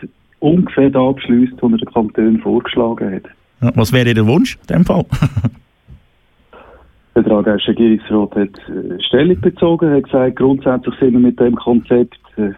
ungefähr 0.41 0.91
da 0.91 1.11
beschließt, 1.13 1.55
was 1.61 1.73
er 1.73 1.79
den 1.79 1.93
Kantonen 1.93 2.41
vorgeschlagen 2.41 3.15
hat. 3.15 3.75
Was 3.77 3.93
wäre 3.93 4.09
Ihr 4.11 4.27
Wunsch 4.27 4.57
in 4.69 4.77
dem 4.77 4.85
Fall? 4.85 5.05
Der 7.17 7.33
Aargauische 7.33 7.71
Regierungsrat 7.73 8.37
hat 8.37 8.59
äh, 8.69 9.03
Stellung 9.03 9.41
bezogen, 9.41 9.91
hat 9.91 10.05
gesagt, 10.05 10.37
grundsätzlich 10.37 10.95
sind 11.01 11.15
wir 11.15 11.19
mit 11.21 11.41
dem 11.41 11.57
Konzept 11.57 12.19
äh, 12.37 12.53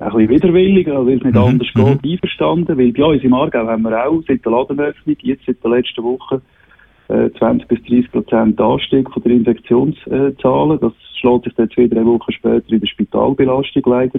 ein 0.00 0.10
bisschen 0.12 0.28
widerwillig, 0.30 0.86
weil 0.86 1.16
es 1.16 1.22
nicht 1.24 1.34
Mhm, 1.34 1.36
anders 1.36 1.68
geht, 1.74 2.12
einverstanden. 2.12 2.78
Weil 2.78 2.92
bei 2.92 3.04
uns 3.04 3.22
im 3.22 3.34
Aargau 3.34 3.66
haben 3.66 3.82
wir 3.82 4.06
auch 4.06 4.22
seit 4.26 4.44
der 4.44 4.52
Ladenöffnung, 4.52 5.16
jetzt 5.20 5.44
seit 5.46 5.62
der 5.62 5.70
letzten 5.72 6.02
Woche, 6.04 6.40
äh, 7.08 7.30
20 7.38 7.68
bis 7.68 7.82
30 7.82 8.12
Prozent 8.12 8.60
Anstieg 8.60 9.10
von 9.10 9.22
der 9.22 9.32
Infektionszahlen. 9.32 10.80
Das 10.80 10.92
schlägt 11.20 11.44
sich 11.44 11.54
dann 11.54 11.70
zwei, 11.70 11.86
drei 11.88 12.04
Wochen 12.06 12.32
später 12.32 12.70
in 12.72 12.80
der 12.80 12.86
Spitalbelastung 12.86 13.82
leider 13.86 14.18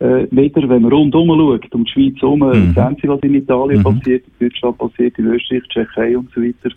äh, 0.00 0.26
wieder. 0.30 0.68
Wenn 0.68 0.82
man 0.82 0.92
rundum 0.92 1.28
schaut, 1.28 1.72
um 1.74 1.84
die 1.84 1.90
Schweiz 1.90 2.20
herum, 2.20 2.40
Mhm. 2.40 2.74
sehen 2.74 2.96
Sie, 3.00 3.08
was 3.08 3.20
in 3.20 3.34
Italien 3.34 3.78
Mhm. 3.78 3.84
passiert, 3.84 4.24
in 4.26 4.48
Deutschland 4.48 4.78
passiert, 4.78 5.18
in 5.18 5.26
Österreich, 5.26 5.62
Tschechei 5.68 6.18
und 6.18 6.30
so 6.34 6.42
weiter 6.42 6.70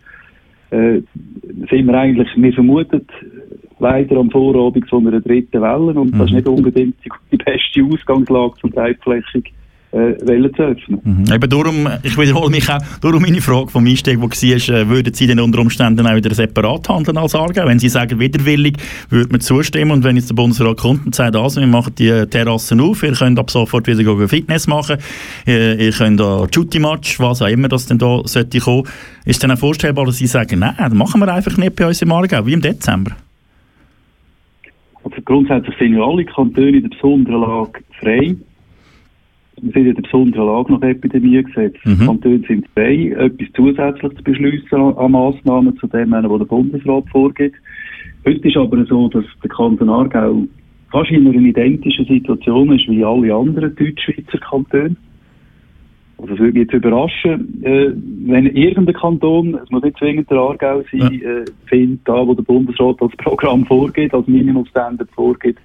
äh, 0.73 1.01
sind 1.69 1.85
wir 1.85 1.93
eigentlich, 1.93 2.27
wir 2.35 2.53
vermuten 2.53 3.05
leider 3.79 4.17
am 4.17 4.31
Vorabend 4.31 4.87
so 4.89 4.97
einer 4.97 5.21
dritten 5.21 5.61
Welle 5.61 5.99
und 5.99 6.13
das 6.19 6.27
ist 6.27 6.33
nicht 6.33 6.47
unbedingt 6.47 6.95
die, 7.05 7.11
die 7.31 7.37
beste 7.37 7.83
Ausgangslage, 7.83 8.53
um 8.63 8.71
breitflächig 8.71 9.53
äh, 9.93 10.51
zu 10.53 10.63
öffnen. 10.63 10.99
Mhm. 11.03 11.33
Eben 11.33 11.49
darum, 11.49 11.87
ich 12.01 12.17
wiederhole 12.17 12.49
mich 12.49 12.69
auch, 12.69 12.79
darum 13.01 13.21
meine 13.21 13.41
Frage 13.41 13.69
vom 13.69 13.85
Einstieg, 13.85 14.19
die 14.19 14.21
war, 14.21 14.75
äh, 14.75 14.89
würden 14.89 15.13
Sie 15.13 15.27
denn 15.27 15.39
unter 15.39 15.59
Umständen 15.59 16.05
auch 16.07 16.15
wieder 16.15 16.33
separat 16.33 16.89
handeln 16.89 17.17
als 17.17 17.35
Aargau? 17.35 17.65
Wenn 17.65 17.79
Sie 17.79 17.89
sagen, 17.89 18.19
widerwillig, 18.19 18.77
würde 19.09 19.29
man 19.31 19.41
zustimmen 19.41 19.91
und 19.91 20.03
wenn 20.03 20.15
jetzt 20.15 20.29
der 20.29 20.35
Bundesrat 20.35 20.77
kommt 20.77 21.05
und 21.05 21.15
sagt, 21.15 21.35
also, 21.35 21.61
wir 21.61 21.67
machen 21.67 21.93
die 21.97 22.25
Terrassen 22.27 22.81
auf, 22.81 23.03
ihr 23.03 23.13
könnt 23.13 23.37
ab 23.37 23.51
sofort 23.51 23.87
wieder 23.87 24.27
Fitness 24.27 24.67
machen, 24.67 24.97
ihr, 25.45 25.79
ihr 25.79 25.91
könnt 25.91 26.19
da 26.19 26.47
Jutti-Match, 26.51 27.19
was 27.19 27.41
auch 27.41 27.47
immer 27.47 27.67
das 27.67 27.85
denn 27.85 27.99
da 27.99 28.21
sollte 28.25 28.59
kommen, 28.59 28.87
ist 29.25 29.43
dann 29.43 29.51
auch 29.51 29.59
vorstellbar, 29.59 30.05
dass 30.05 30.17
Sie 30.17 30.27
sagen, 30.27 30.59
nein, 30.59 30.75
das 30.77 30.93
machen 30.93 31.21
wir 31.21 31.31
einfach 31.31 31.55
nicht 31.57 31.75
bei 31.75 31.87
uns 31.87 32.01
im 32.01 32.11
Aargau, 32.11 32.45
wie 32.45 32.53
im 32.53 32.61
Dezember? 32.61 33.11
Also 35.03 35.17
grundsätzlich 35.23 35.75
sind 35.77 35.93
ja 35.93 36.03
alle 36.03 36.25
Kantone 36.25 36.77
in 36.77 36.81
der 36.81 36.89
besonderen 36.89 37.41
Lage 37.41 37.81
frei. 37.99 38.35
Wir 39.61 39.71
sind 39.71 39.87
in 39.87 39.95
der 39.95 40.01
besonderen 40.01 40.47
Lage 40.47 40.73
nach 40.73 40.81
Epidemiegesetz. 40.81 41.75
Mhm. 41.85 42.05
Kantone 42.05 42.41
sind 42.47 42.67
frei, 42.73 43.13
etwas 43.17 43.47
zusätzlich 43.55 44.17
zu 44.17 44.23
beschließen 44.23 44.79
an, 44.79 45.11
Massnahmen 45.11 45.77
zu 45.77 45.87
dem, 45.87 46.11
was 46.11 46.39
der 46.39 46.45
Bundesrat 46.45 47.07
vorgibt. 47.09 47.55
Heute 48.25 48.47
ist 48.47 48.57
aber 48.57 48.85
so, 48.85 49.09
dass 49.09 49.25
der 49.43 49.49
Kanton 49.49 49.89
Aargau 49.89 50.43
fast 50.91 51.11
in 51.11 51.27
einer 51.27 51.37
identischen 51.37 52.05
Situation 52.05 52.71
ist 52.77 52.87
wie 52.87 53.03
alle 53.03 53.33
anderen 53.33 53.75
Deutschschweizer 53.75 54.39
Kantone. 54.39 54.95
Also 56.17 56.35
es 56.35 56.39
würde 56.39 56.53
mich 56.53 56.63
jetzt 56.63 56.73
überraschen, 56.73 57.63
äh, 57.63 57.91
wenn 58.25 58.45
irgendein 58.45 58.95
Kanton, 58.95 59.59
es 59.61 59.69
muss 59.71 59.83
nicht 59.83 59.97
zwingend 59.97 60.29
der 60.29 60.37
Aargau 60.37 60.83
sein, 60.91 61.21
äh, 61.21 61.45
findet, 61.65 62.07
da 62.07 62.25
wo 62.25 62.33
der 62.33 62.43
Bundesrat 62.43 63.01
als 63.01 63.15
Programm 63.17 63.65
vorgeht, 63.65 64.13
als 64.13 64.27
Minimumstandard 64.27 65.11
vorgeht, 65.11 65.57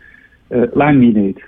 äh, 0.49 0.66
länge 0.74 1.12
nicht. 1.12 1.39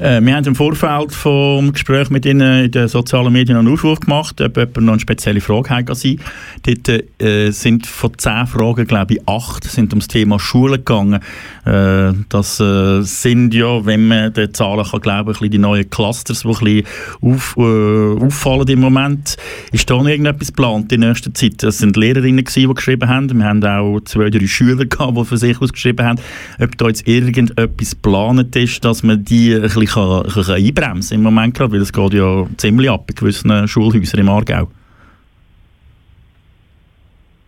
Äh, 0.00 0.22
wir 0.22 0.34
haben 0.34 0.46
im 0.46 0.54
Vorfeld 0.54 1.12
vom 1.12 1.74
Gespräch 1.74 2.08
mit 2.08 2.24
Ihnen 2.24 2.64
in 2.64 2.70
den 2.70 2.88
sozialen 2.88 3.30
Medien 3.34 3.58
einen 3.58 3.68
Aufruf 3.68 4.00
gemacht, 4.00 4.40
ob 4.40 4.56
jemand 4.56 4.80
noch 4.80 4.92
eine 4.94 5.00
spezielle 5.00 5.42
Frage 5.42 5.68
hat. 5.68 5.90
Dort 5.90 7.04
äh, 7.22 7.50
sind 7.50 7.86
von 7.86 8.12
zehn 8.16 8.46
Fragen, 8.46 8.86
glaube 8.86 9.14
ich, 9.14 9.28
acht 9.28 9.64
sind 9.64 9.92
ums 9.92 10.08
Thema 10.08 10.40
Schule 10.40 10.78
gegangen. 10.78 11.20
Äh, 11.66 12.14
das 12.30 12.60
äh, 12.60 13.02
sind 13.02 13.52
ja, 13.52 13.84
wenn 13.84 14.08
man 14.08 14.32
den 14.32 14.54
Zahlen 14.54 14.86
kann 14.86 15.00
glauben, 15.00 15.36
ein 15.38 15.50
die 15.50 15.58
neuen 15.58 15.90
Clusters, 15.90 16.44
die 16.44 16.48
ein 16.48 16.54
bisschen 16.54 16.86
auf, 17.20 17.56
äh, 17.58 18.24
auffallen 18.24 18.68
im 18.68 18.80
Moment. 18.80 19.36
Ist 19.70 19.90
da 19.90 19.98
noch 19.98 20.08
irgendetwas 20.08 20.48
geplant 20.48 20.92
in 20.92 21.00
nächster 21.00 21.34
Zeit? 21.34 21.62
Das 21.62 21.76
sind 21.76 21.98
Lehrerinnen 21.98 22.42
gewesen, 22.42 22.68
die 22.68 22.74
geschrieben 22.74 23.06
haben. 23.06 23.36
Wir 23.36 23.44
haben 23.44 23.62
auch 23.62 24.00
zwei, 24.06 24.30
drei 24.30 24.46
Schüler 24.46 24.86
gehabt, 24.86 25.18
die 25.18 25.24
für 25.26 25.36
sich 25.36 25.60
aus 25.60 25.74
geschrieben 25.74 26.06
haben. 26.06 26.20
Ob 26.58 26.78
da 26.78 26.86
jetzt 26.86 27.06
irgendetwas 27.06 27.90
geplant 27.90 28.56
ist, 28.56 28.82
dass 28.82 29.02
man 29.02 29.22
die 29.22 29.52
ein 29.54 29.60
bisschen 29.60 29.89
kann, 29.90 30.26
kann 30.28 30.54
einbremsen 30.54 31.16
im 31.16 31.22
Moment 31.22 31.54
gerade, 31.54 31.72
weil 31.72 31.80
es 31.80 31.92
geht 31.92 32.14
ja 32.14 32.46
ziemlich 32.56 32.90
ab 32.90 33.08
in 33.08 33.16
gewissen 33.16 33.68
Schulhäusern 33.68 34.20
im 34.20 34.28
Aargau. 34.28 34.68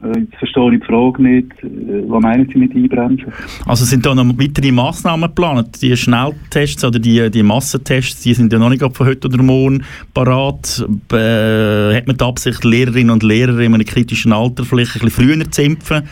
Äh, 0.02 0.20
Jetzt 0.20 0.36
verstehe 0.36 0.74
ich 0.74 0.80
die 0.80 0.86
Frage 0.86 1.22
nicht. 1.22 1.52
Äh, 1.62 2.02
Was 2.08 2.22
meinen 2.22 2.48
Sie 2.52 2.58
mit 2.58 2.74
einbremsen? 2.74 3.32
Also 3.66 3.84
sind 3.84 4.04
da 4.04 4.14
noch 4.14 4.26
weitere 4.38 4.72
Massnahmen 4.72 5.28
geplant? 5.28 5.80
Die 5.80 5.96
Schnelltests 5.96 6.84
oder 6.84 6.98
die, 6.98 7.30
die 7.30 7.42
Massentests, 7.42 8.22
die 8.22 8.34
sind 8.34 8.52
ja 8.52 8.58
noch 8.58 8.70
nicht 8.70 8.82
von 8.82 9.06
heute 9.06 9.28
oder 9.28 9.42
morgen 9.42 9.84
parat. 10.12 10.84
Äh, 11.12 11.96
hat 11.96 12.06
man 12.06 12.16
die 12.16 12.24
Absicht, 12.24 12.64
Lehrerinnen 12.64 13.10
und 13.10 13.22
Lehrer 13.22 13.58
in 13.60 13.74
einem 13.74 13.86
kritischen 13.86 14.32
Alter 14.32 14.64
vielleicht 14.64 14.96
ein 14.96 15.02
bisschen 15.02 15.24
früher 15.24 15.50
zu 15.50 15.62
impfen? 15.62 16.02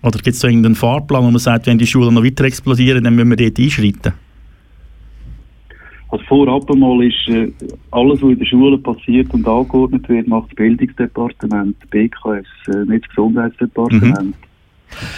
Oder 0.00 0.18
gibt 0.18 0.28
es 0.28 0.40
da 0.40 0.48
irgendeinen 0.48 0.76
Fahrplan, 0.76 1.24
wo 1.24 1.30
man 1.30 1.40
sagt, 1.40 1.66
wenn 1.66 1.78
die 1.78 1.86
Schulen 1.86 2.14
noch 2.14 2.24
weiter 2.24 2.44
explodieren, 2.44 3.02
dann 3.02 3.16
müssen 3.16 3.30
wir 3.30 3.36
dort 3.36 3.58
einschreiten? 3.58 4.12
Also 6.10 6.24
vorab 6.24 6.70
einmal 6.70 7.04
ist 7.04 7.28
äh, 7.28 7.52
alles, 7.90 8.22
was 8.22 8.30
in 8.30 8.38
der 8.38 8.46
Schule 8.46 8.78
passiert 8.78 9.32
und 9.34 9.46
angeordnet 9.46 10.08
wird, 10.08 10.26
macht 10.26 10.48
das 10.48 10.56
Bildungsdepartement, 10.56 11.76
BKS, 11.90 12.46
äh, 12.68 12.84
nicht 12.86 13.04
das 13.04 13.10
Gesundheitsdepartement. 13.10 14.34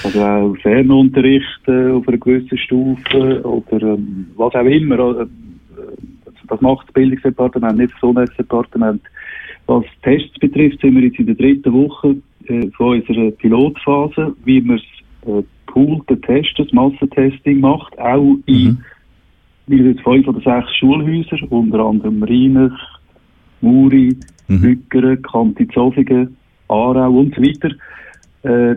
Also 0.03 0.25
auch 0.25 0.57
Fernunterricht 0.63 1.69
äh, 1.69 1.91
auf 1.93 2.09
einer 2.09 2.19
gewissen 2.19 2.59
Stufe 2.59 3.41
oder 3.45 3.95
ähm, 3.95 4.27
was 4.37 4.55
auch 4.55 4.65
immer. 4.65 5.21
Äh, 5.21 5.27
das 6.49 6.61
macht 6.61 6.89
das 6.89 6.95
Bildungsdepartement, 6.95 7.79
nicht 7.79 7.93
das 7.93 8.01
Gesundheitsdepartement. 8.01 9.03
Was 9.67 9.85
Tests 10.03 10.37
betrifft, 10.41 10.81
sind 10.81 10.97
wir 10.97 11.05
jetzt 11.05 11.21
in 11.21 11.27
der 11.27 11.37
dritten 11.37 11.73
Woche 11.73 12.17
äh, 12.47 12.69
von 12.77 13.01
unserer 13.01 13.31
Pilotphase, 13.31 14.35
wie 14.45 14.61
man 14.61 14.81
das 15.23 15.33
äh, 15.33 15.45
poolte 15.67 16.21
Testen, 16.21 16.65
das 16.65 16.73
Massentesting 16.73 17.61
macht, 17.61 17.97
auch 18.01 18.37
in 18.47 18.83
wir 19.71 19.83
sind 19.85 20.01
fünf 20.03 20.27
oder 20.29 20.41
sechs 20.41 20.77
Schulhäuser, 20.77 21.39
unter 21.51 21.81
anderem 21.81 22.23
Rheinach, 22.23 22.99
Muri, 23.61 24.17
Mhm. 24.49 24.63
Lückeren, 24.63 25.23
Kantizofingen, 25.23 26.37
Aarau 26.69 27.11
und 27.21 27.35
so 27.37 27.41
weiter. 27.43 27.71
Äh, 28.43 28.77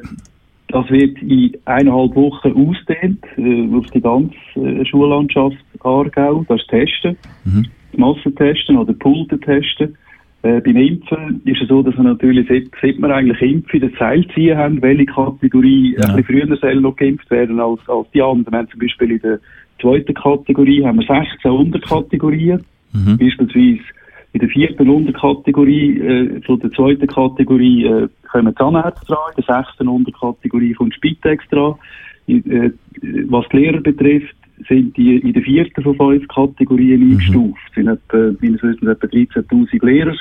das 0.67 0.89
wird 0.89 1.19
in 1.21 1.51
eineinhalb 1.65 2.15
Wochen 2.15 2.51
ausdehnt 2.53 3.23
äh, 3.37 3.75
auf 3.75 3.85
die 3.87 4.01
ganze 4.01 4.35
äh, 4.55 4.85
Schullandschaft 4.85 5.57
Aargau. 5.81 6.45
Das 6.47 6.61
ist 6.61 6.69
Testen, 6.69 7.17
Mhm. 7.45 7.65
Massentesten 7.97 8.77
oder 8.77 8.93
Poolte 8.93 9.39
Testen. 9.39 9.95
Äh, 10.43 10.59
beim 10.61 10.75
Impfen 10.77 11.41
ist 11.45 11.61
es 11.61 11.69
so, 11.69 11.81
dass 11.81 11.95
wir 11.95 12.03
natürlich, 12.03 12.47
seit, 12.49 12.65
seit 12.81 12.97
wir 12.99 13.09
eigentlich 13.15 13.41
Impfen 13.41 13.79
das 13.81 13.91
Seilziehen 13.97 14.57
haben, 14.57 14.81
welche 14.81 15.05
Kategorie 15.05 15.95
Ja. 15.97 16.09
ein 16.09 16.17
bisschen 16.17 16.45
früher 16.47 16.57
soll 16.57 16.81
noch 16.81 16.95
geimpft 16.97 17.31
werden 17.31 17.59
als, 17.59 17.79
als 17.87 18.07
die 18.11 18.21
anderen. 18.21 18.51
Wir 18.51 18.59
haben 18.59 18.69
zum 18.69 18.79
Beispiel 18.79 19.11
in 19.11 19.19
der 19.21 19.39
zweiten 19.83 20.13
Kategorie 20.13 20.85
haben 20.85 20.99
wir 20.99 21.05
16 21.05 21.51
Unterkategorien. 21.51 22.63
Mhm. 22.93 23.17
Beispielsweise 23.17 23.83
in 24.33 24.39
der 24.39 24.49
vierten 24.49 24.89
Unterkategorie 24.89 25.99
äh, 25.99 26.41
von 26.41 26.59
der 26.59 26.71
zweiten 26.71 27.07
Kategorie 27.07 27.85
äh, 27.85 28.07
kommen 28.31 28.55
Zahnärzte 28.55 29.05
dran, 29.05 29.31
in 29.35 29.43
der 29.43 29.55
sechsten 29.55 29.87
Unterkategorie 29.87 30.73
kommt 30.73 30.95
Spitex 30.95 31.47
dran. 31.49 31.75
In, 32.25 32.51
äh, 32.51 32.71
was 33.27 33.45
die 33.49 33.57
Lehrer 33.57 33.81
betrifft, 33.81 34.35
sind 34.67 34.95
die 34.97 35.17
in 35.17 35.33
der 35.33 35.43
vierten 35.43 35.83
von 35.83 35.95
fünf 35.95 36.27
Kategorien 36.27 37.01
eingestuft. 37.01 37.59
Es 37.69 37.75
sind 37.75 37.87
etwa, 37.87 38.31
meines 38.41 38.63
Wissens 38.63 38.89
etwa 38.89 39.07
13'000 39.07 39.85
Lehrer. 39.85 40.15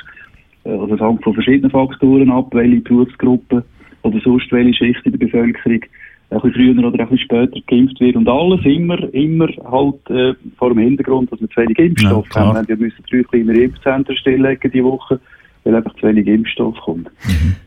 Äh, 0.63 0.69
Also 0.69 0.95
es 0.95 1.01
hängt 1.01 1.23
von 1.23 1.33
verschiedenen 1.33 1.71
Faktoren 1.71 2.29
ab, 2.29 2.49
welche 2.51 2.81
Berufsgruppen 2.81 3.63
oder 4.03 4.19
sonst 4.23 4.51
welche 4.51 4.73
Schicht 4.73 5.05
in 5.05 5.13
der 5.13 5.19
Bevölkerung 5.19 5.81
ein 6.29 6.41
bisschen 6.41 6.53
früher 6.53 6.87
oder 6.87 6.99
ein 6.99 7.09
bisschen 7.09 7.19
später 7.19 7.59
geimpft 7.67 7.99
wird. 7.99 8.15
Und 8.15 8.27
alles 8.27 8.65
immer, 8.65 9.13
immer 9.13 9.47
halt 9.69 10.09
äh, 10.09 10.33
vor 10.57 10.69
dem 10.69 10.79
Hintergrund, 10.79 11.31
dass 11.31 11.41
wir 11.41 11.49
zu 11.49 11.61
wenig 11.61 11.77
Impfstoff 11.77 12.27
Ja, 12.35 12.41
haben. 12.53 12.67
Wir 12.67 12.77
müssen 12.77 13.03
drei 13.09 13.23
kleinere 13.23 13.57
Impfzentren 13.57 14.17
stilllegen 14.17 14.71
diese 14.71 14.83
Woche, 14.83 15.19
weil 15.63 15.75
einfach 15.75 15.93
zu 15.95 16.07
wenig 16.07 16.27
Impfstoff 16.27 16.75
kommt. 16.77 17.09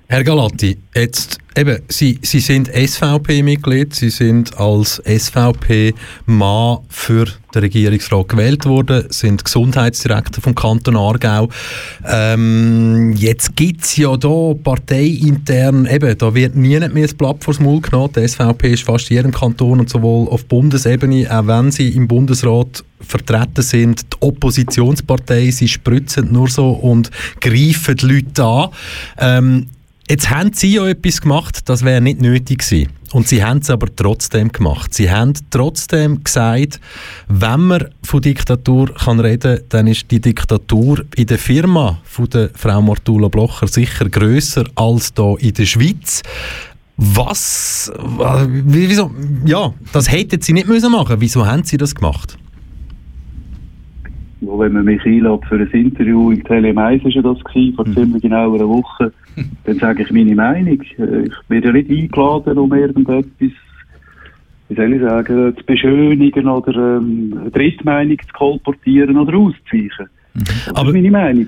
Herr 0.08 0.22
Galatti, 0.22 0.78
jetzt 0.94 1.38
eben, 1.56 1.82
Sie, 1.88 2.20
Sie 2.22 2.38
sind 2.38 2.68
SVP-Mitglied, 2.68 3.92
Sie 3.92 4.10
sind 4.10 4.56
als 4.56 5.02
SVP-Mann 5.04 6.78
für 6.88 7.24
den 7.24 7.62
Regierungsrat 7.62 8.28
gewählt 8.28 8.66
worden, 8.66 9.06
sind 9.08 9.44
Gesundheitsdirektor 9.44 10.40
vom 10.44 10.54
Kanton 10.54 10.96
Aargau. 10.96 11.48
Ähm, 12.06 13.14
jetzt 13.16 13.56
gibt 13.56 13.82
es 13.82 13.96
ja 13.96 14.16
da 14.16 14.54
parteiintern, 14.62 15.86
eben, 15.86 16.16
da 16.16 16.32
wird 16.32 16.54
nie 16.54 16.78
mehr 16.78 17.02
das 17.02 17.14
Blatt 17.14 17.42
vors 17.42 17.58
Maul 17.58 17.80
genommen. 17.80 18.12
Die 18.14 18.28
SVP 18.28 18.74
ist 18.74 18.84
fast 18.84 19.10
in 19.10 19.16
jedem 19.16 19.32
Kanton 19.32 19.80
und 19.80 19.90
sowohl 19.90 20.28
auf 20.28 20.44
Bundesebene, 20.44 21.26
auch 21.36 21.48
wenn 21.48 21.72
sie 21.72 21.88
im 21.88 22.06
Bundesrat 22.06 22.84
vertreten 23.00 23.62
sind, 23.62 24.02
die 24.02 24.16
Oppositionspartei, 24.20 25.50
sie 25.50 25.68
spritzen 25.68 26.32
nur 26.32 26.48
so 26.48 26.70
und 26.70 27.10
greifen 27.40 27.96
die 27.96 28.06
Leute 28.06 28.44
an. 28.44 28.68
Ähm, 29.18 29.66
Jetzt 30.08 30.30
haben 30.30 30.52
Sie 30.52 30.72
ja 30.74 30.86
etwas 30.86 31.20
gemacht, 31.20 31.68
das 31.68 31.84
wäre 31.84 32.00
nicht 32.00 32.20
nötig 32.20 32.58
gewesen. 32.60 32.90
Und 33.12 33.26
Sie 33.26 33.42
haben 33.42 33.58
es 33.58 33.70
aber 33.70 33.88
trotzdem 33.94 34.52
gemacht. 34.52 34.94
Sie 34.94 35.10
haben 35.10 35.32
trotzdem 35.50 36.22
gesagt, 36.22 36.80
wenn 37.28 37.60
man 37.60 37.88
von 38.04 38.20
Diktatur 38.22 38.94
kann 38.94 39.18
reden 39.20 39.60
dann 39.68 39.86
ist 39.88 40.08
die 40.10 40.20
Diktatur 40.20 41.04
in 41.16 41.26
der 41.26 41.38
Firma 41.38 41.98
von 42.04 42.28
der 42.30 42.50
Frau 42.54 42.80
Martula 42.82 43.28
Blocher 43.28 43.66
sicher 43.66 44.08
grösser 44.08 44.64
als 44.76 45.12
da 45.14 45.34
in 45.38 45.54
der 45.54 45.66
Schweiz. 45.66 46.22
Was, 46.98 47.90
wa- 47.96 48.46
wie- 48.48 48.88
wieso, 48.88 49.10
ja, 49.44 49.72
das 49.92 50.10
hätten 50.10 50.40
Sie 50.40 50.52
nicht 50.52 50.66
müssen 50.68 50.92
machen. 50.92 51.16
Wieso 51.18 51.44
haben 51.46 51.64
Sie 51.64 51.76
das 51.76 51.94
gemacht? 51.94 52.38
Wo, 54.42 54.58
wenn 54.58 54.72
man 54.74 54.84
mich 54.84 55.02
einlädt 55.04 55.44
für 55.48 55.54
ein 55.56 55.70
Interview 55.72 56.30
im 56.30 56.44
Tele 56.44 56.68
1 56.68 57.04
war 57.04 57.10
ja 57.10 57.22
das 57.22 57.42
gewesen, 57.44 57.74
vor 57.74 57.84
ziemlich 57.94 58.22
genau 58.22 58.54
einer 58.54 58.68
Woche, 58.68 59.12
dann 59.64 59.78
sage 59.78 60.02
ich 60.02 60.10
meine 60.10 60.34
Meinung. 60.34 60.80
Äh, 60.98 61.24
Ich 61.26 61.32
werde 61.48 61.66
ja 61.68 61.72
nicht 61.72 61.90
eingeladen, 61.90 62.58
um 62.58 62.72
irgendetwas, 62.74 63.24
wie 64.68 64.74
soll 64.74 64.92
ich 64.92 65.00
sagen, 65.00 65.56
zu 65.56 65.64
beschönigen 65.64 66.48
oder 66.48 66.98
ähm, 66.98 67.34
eine 67.40 67.50
Drittmeinung 67.50 68.18
zu 68.18 68.32
kolportieren 68.34 69.16
oder 69.16 69.36
auszuweichen. 69.38 70.06
Das 70.34 70.74
Aber- 70.74 70.88
ist 70.88 70.94
meine 70.94 71.10
Meinung. 71.10 71.46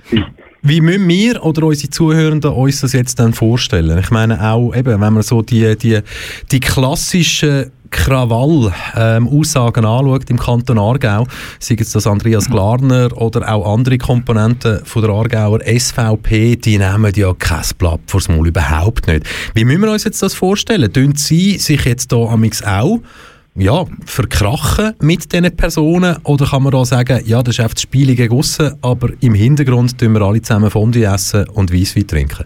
Wie 0.63 0.81
müssen 0.81 1.09
wir 1.09 1.45
oder 1.45 1.67
unsere 1.67 1.89
Zuhörenden 1.91 2.51
uns 2.53 2.81
das 2.81 2.93
jetzt 2.93 3.21
dann 3.21 3.33
vorstellen? 3.33 3.97
Ich 4.01 4.11
meine 4.11 4.43
auch, 4.53 4.75
eben, 4.75 5.01
wenn 5.01 5.13
man 5.13 5.23
so 5.23 5.41
die, 5.41 5.77
die, 5.79 6.01
die 6.51 6.59
klassischen 6.61 7.71
Krawall-Aussagen 7.91 9.85
anschaut 9.85 10.31
im 10.31 10.39
Kanton 10.39 10.79
Aargau, 10.79 11.27
sei 11.59 11.77
es 11.79 11.93
das 11.93 12.07
Andreas 12.07 12.49
Glarner 12.49 13.17
oder 13.17 13.53
auch 13.53 13.73
andere 13.73 13.99
Komponenten 13.99 14.85
von 14.85 15.03
der 15.03 15.11
Aargauer 15.11 15.61
SVP, 15.61 16.57
die 16.57 16.79
nehmen 16.79 17.13
ja 17.15 17.33
kein 17.35 17.65
Blatt 17.79 18.01
vors 18.07 18.29
Maul, 18.29 18.49
überhaupt 18.49 19.07
nicht. 19.07 19.27
Wie 19.55 19.65
müssen 19.65 19.83
wir 19.83 19.93
uns 19.93 20.05
jetzt 20.05 20.23
das 20.23 20.35
vorstellen? 20.35 20.93
Tun 20.93 21.15
Sie 21.17 21.59
sich 21.59 21.85
jetzt 21.85 22.13
da 22.13 22.17
amix 22.17 22.63
auch 22.63 23.01
ja, 23.59 23.85
verkrachen 24.05 24.95
mit 25.01 25.33
diesen 25.33 25.57
Personen? 25.57 26.17
Oder 26.25 26.47
kann 26.47 26.63
man 26.63 26.73
da 26.73 26.85
sagen, 26.85 27.21
ja, 27.27 27.43
das 27.43 27.57
ist 27.57 27.61
einfach 27.61 27.75
das 27.75 27.83
Spiel 27.83 28.15
gegen 28.15 28.35
aussen, 28.35 28.75
aber 28.83 29.11
im 29.21 29.35
Hintergrund 29.35 29.99
tun 29.99 30.13
wir 30.13 30.23
alle 30.23 30.41
zusammen 30.41 30.71
Fondue 30.71 31.05
essen 31.05 31.49
und 31.49 31.73
Weisswein 31.73 32.07
trinken? 32.07 32.45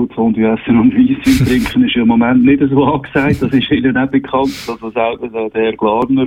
Gut, 0.00 0.14
Fondue 0.14 0.46
essen 0.46 0.78
und 0.78 0.94
Weisswein 0.94 1.46
trinken 1.46 1.84
ist 1.84 1.94
ja 1.94 2.00
im 2.00 2.08
Moment 2.08 2.42
nicht 2.42 2.62
so 2.70 2.84
angesagt. 2.84 3.42
Das 3.42 3.52
ist 3.52 3.70
Ihnen 3.70 3.98
auch 3.98 4.06
bekannt. 4.06 4.66
Also 4.66 4.88
selber 4.88 5.28
so 5.28 5.50
der 5.50 5.62
Herr 5.62 5.76
Glarner, 5.76 6.24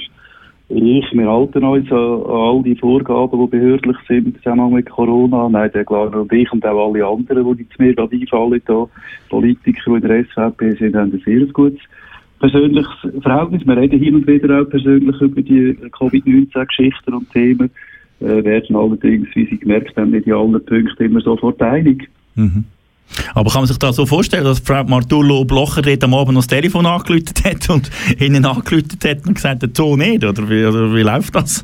ich, 0.69 1.05
wir 1.11 1.27
halten 1.27 1.63
uns 1.63 1.91
an, 1.91 1.97
all 1.97 2.61
die 2.61 2.75
Vorgaben, 2.75 3.39
die 3.39 3.47
behördlich 3.47 3.97
sind 4.07 4.27
im 4.27 4.35
Zusammenhang 4.35 4.73
mit 4.73 4.91
Corona. 4.91 5.49
Nein, 5.49 5.71
der 5.73 5.85
Glarner 5.85 6.21
und 6.21 6.31
ich 6.31 6.51
und 6.53 6.63
auch 6.63 6.93
alle 6.93 7.03
anderen, 7.03 7.57
die 7.57 7.67
zu 7.67 7.81
mir 7.81 7.95
gerade 7.95 8.15
einfallen, 8.15 8.61
da, 8.67 8.85
Politiker, 9.29 9.81
die 9.87 9.95
in 9.95 10.01
der 10.01 10.25
SVP 10.25 10.71
sind, 10.73 10.95
haben 10.95 11.11
ein 11.11 11.21
sehr 11.25 11.47
gutes 11.47 11.79
persönliches 12.39 13.23
Verhältnis. 13.23 13.65
Wir 13.65 13.75
reden 13.75 13.99
hin 13.99 14.13
und 14.13 14.27
wieder 14.27 14.61
auch 14.61 14.69
persönlich 14.69 15.19
über 15.19 15.41
die 15.41 15.75
Covid-19-Geschichten 15.97 17.11
und 17.11 17.31
Themen. 17.31 17.71
Äh, 18.19 18.43
werden 18.43 18.75
allerdings, 18.75 19.29
wie 19.33 19.47
Sie 19.47 19.57
gemerkt 19.57 19.97
haben, 19.97 20.11
nicht 20.11 20.27
in 20.27 20.33
allen 20.33 20.63
Punkten 20.63 21.03
immer 21.03 21.21
sofort 21.21 21.59
einig. 21.63 22.07
Mhm. 22.35 22.65
Aber 23.35 23.51
kann 23.51 23.61
man 23.61 23.67
sich 23.67 23.77
das 23.77 23.95
so 23.95 24.05
vorstellen, 24.05 24.43
dass 24.43 24.59
Frau 24.59 24.83
Martullo 24.83 25.45
Blocher 25.45 25.81
dort 25.81 26.03
am 26.03 26.13
Abend 26.13 26.33
noch 26.33 26.41
das 26.41 26.47
Telefon 26.47 26.85
angelötet 26.85 27.43
hat 27.45 27.69
und 27.69 27.89
ihnen 28.19 28.45
angelötet 28.45 29.03
hat 29.05 29.27
und 29.27 29.35
gesagt 29.35 29.63
hat, 29.63 29.75
so 29.77 29.95
nicht? 29.95 30.23
Oder 30.23 30.49
wie, 30.49 30.65
oder 30.65 30.93
wie 30.93 31.01
läuft 31.01 31.35
das? 31.35 31.63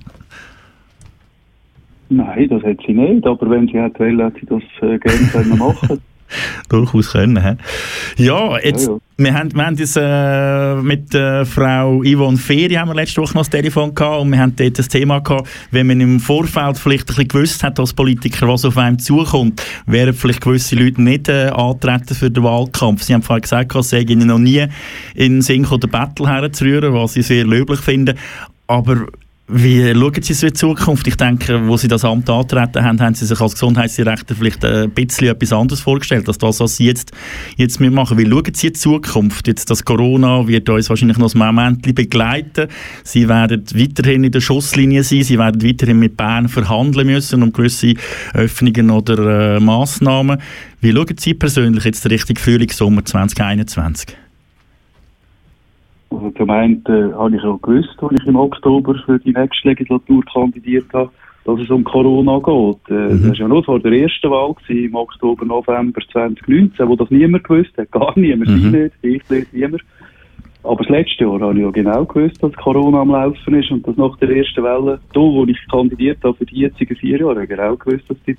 Nein, 2.10 2.50
das 2.50 2.64
hat 2.64 2.78
sie 2.86 2.94
nicht, 2.94 3.26
aber 3.26 3.50
wenn 3.50 3.68
sie 3.68 3.80
hätte 3.80 4.00
wollen, 4.00 4.20
hätte 4.20 4.40
sie 4.40 4.46
das 4.48 4.90
äh, 4.90 4.98
gerne 4.98 5.56
machen 5.56 6.02
Durchaus 6.70 7.12
können. 7.12 7.42
He? 7.44 8.24
Ja, 8.24 8.58
jetzt, 8.60 8.88
Ja, 8.88 8.94
ja. 8.94 9.00
Wir, 9.18 9.34
haben, 9.34 9.54
wir 9.54 9.66
haben 9.66 9.76
das, 9.76 9.96
äh, 9.98 10.76
mit 10.76 11.14
äh, 11.14 11.44
Frau 11.44 12.02
Yvonne 12.04 12.38
Feri 12.38 12.76
haben 12.76 12.90
wir 12.90 12.96
letzte 12.96 13.22
Woche 13.22 13.34
noch 13.34 13.42
das 13.42 13.50
Telefon 13.50 13.94
gehabt 13.94 14.22
und 14.22 14.32
wir 14.32 14.40
haben 14.40 14.56
dort 14.56 14.80
das 14.80 14.88
Thema 14.88 15.20
gehabt, 15.20 15.50
wenn 15.72 15.88
man 15.88 16.00
im 16.00 16.20
Vorfeld 16.20 16.78
vielleicht 16.78 17.04
ein 17.04 17.08
bisschen 17.08 17.28
gewusst 17.28 17.64
hat 17.64 17.80
als 17.80 17.94
Politiker, 17.94 18.48
was 18.48 18.64
auf 18.64 18.78
einem 18.78 18.98
zukommt, 18.98 19.62
wären 19.86 20.14
vielleicht 20.14 20.42
gewisse 20.42 20.76
Leute 20.76 21.02
nicht 21.02 21.28
äh, 21.28 21.50
antreten 21.50 22.16
für 22.16 22.32
den 22.32 22.44
Wahlkampf. 22.44 23.04
Sie 23.04 23.14
haben 23.14 23.22
vorhin 23.22 23.42
gesagt, 23.42 23.76
es 23.76 23.90
sei 23.90 24.02
ihnen 24.02 24.28
noch 24.28 24.40
nie 24.40 24.66
in 25.16 25.34
den 25.34 25.42
Sinn 25.42 25.68
den 25.70 25.90
Battle 25.90 26.28
herzurühren, 26.28 26.94
was 26.94 27.14
sie 27.14 27.22
sehr 27.22 27.46
löblich 27.46 27.80
finden. 27.82 28.18
Aber 28.68 29.08
Wie 29.52 29.94
schauen 29.96 30.22
Sie 30.22 30.36
so 30.36 30.46
in 30.46 30.54
Zukunft? 30.54 31.08
Ich 31.08 31.18
denke, 31.18 31.68
wo 31.68 31.76
Sie 31.76 31.88
das 31.88 32.06
Amt 32.06 32.30
antreten 32.30 32.84
haben, 32.84 33.02
haben 33.02 33.16
Sie 33.16 33.26
sich 33.26 33.42
als 33.42 33.54
Gesundheitsdirektor 33.54 34.38
vielleicht 34.38 34.64
ein 34.64 34.92
bisschen 34.92 35.30
etwas 35.30 35.52
anderes 35.52 35.82
vorgestellt, 35.82 36.28
als 36.28 36.38
das, 36.38 36.60
was 36.60 36.76
Sie 36.76 36.86
jetzt, 36.86 37.12
jetzt 37.58 37.80
mitmachen. 37.80 38.20
Wie 38.20 38.30
schauen 38.30 38.54
Sie 38.54 38.68
in 38.68 38.76
Zukunft? 38.76 39.48
Jetzt 39.48 39.72
das 39.72 39.84
Corona 39.84 40.48
wird 40.48 40.70
uns 40.70 40.88
wahrscheinlich 40.92 41.18
noch 41.18 41.34
ein 41.34 41.40
Moment 41.40 41.96
begleiten. 41.96 42.68
Sie 43.04 43.28
werden 43.28 43.64
weiterhin 43.74 44.24
in 44.24 44.32
der 44.32 44.42
Schusslinie 44.42 45.04
sein. 45.04 45.24
Sie 45.24 45.40
werden 45.40 45.64
weiterhin 45.64 45.98
mit 45.98 46.16
Bern 46.16 46.48
verhandeln 46.48 47.08
müssen 47.08 47.42
um 47.42 47.52
gewisse 47.52 47.96
Öffnungen 48.36 48.92
oder 48.92 49.56
äh, 49.56 49.60
Massnahmen. 49.60 50.40
Wie 50.80 50.92
schauen 50.92 51.18
Sie 51.18 51.34
persönlich 51.34 51.86
jetzt 51.86 52.08
Richtung 52.08 52.38
Frühlingssommer 52.38 53.04
2021? 53.04 54.16
Also 56.12 56.32
zum 56.32 56.50
einen 56.50 56.84
äh, 56.88 57.14
habe 57.14 57.36
ich 57.36 57.44
auch 57.44 57.62
gewusst, 57.62 57.96
als 58.02 58.14
ich 58.20 58.28
im 58.28 58.36
Oktober 58.36 58.96
für 59.06 59.20
die 59.20 59.32
nächste 59.34 59.68
Legislatur 59.68 60.24
kandidiert 60.34 60.92
habe, 60.94 61.12
dass 61.46 61.60
es 61.60 61.70
um 61.70 61.84
Corona 61.84 62.40
geht. 62.40 62.90
Äh, 62.90 63.14
Mhm. 63.14 63.22
Das 63.22 63.30
war 63.32 63.36
ja 63.36 63.48
nur 63.48 63.64
vor 63.64 63.80
der 63.80 63.92
ersten 63.92 64.30
Wahl 64.30 64.54
gewesen, 64.56 64.86
im 64.86 64.96
Oktober, 64.96 65.46
November 65.46 66.02
2019, 66.12 66.88
wo 66.88 66.96
das 66.96 67.10
niemand 67.12 67.44
gewusst 67.44 67.78
hat. 67.78 67.92
Gar 67.92 68.18
niemand, 68.18 68.50
Mhm. 68.50 68.72
Sie 68.72 68.78
nicht, 68.78 68.96
ich 69.02 69.30
nicht, 69.30 69.54
niemand. 69.54 69.84
Aber 70.64 70.84
das 70.84 70.90
letzte 70.90 71.24
Jahr 71.24 71.40
habe 71.40 71.54
ich 71.54 71.64
ja 71.64 71.72
genau 71.72 72.06
gewusst, 72.06 72.36
dass 72.42 72.52
Corona 72.54 73.02
am 73.02 73.12
Laufen 73.12 73.54
ist 73.54 73.72
und 73.72 73.88
dass 73.88 73.96
nach 73.96 74.18
der 74.18 74.30
ersten 74.30 74.64
Welle, 74.64 75.00
da 75.14 75.20
wo 75.20 75.46
ich 75.46 75.58
kandidiert 75.72 76.22
habe 76.24 76.36
für 76.36 76.46
die 76.46 76.58
jetzigen 76.60 76.96
vier 76.98 77.20
Jahre, 77.20 77.32
habe 77.36 77.44
ich 77.44 77.50
genau 77.50 77.78
gewusst, 77.78 78.10
dass 78.10 78.18
die 78.28 78.36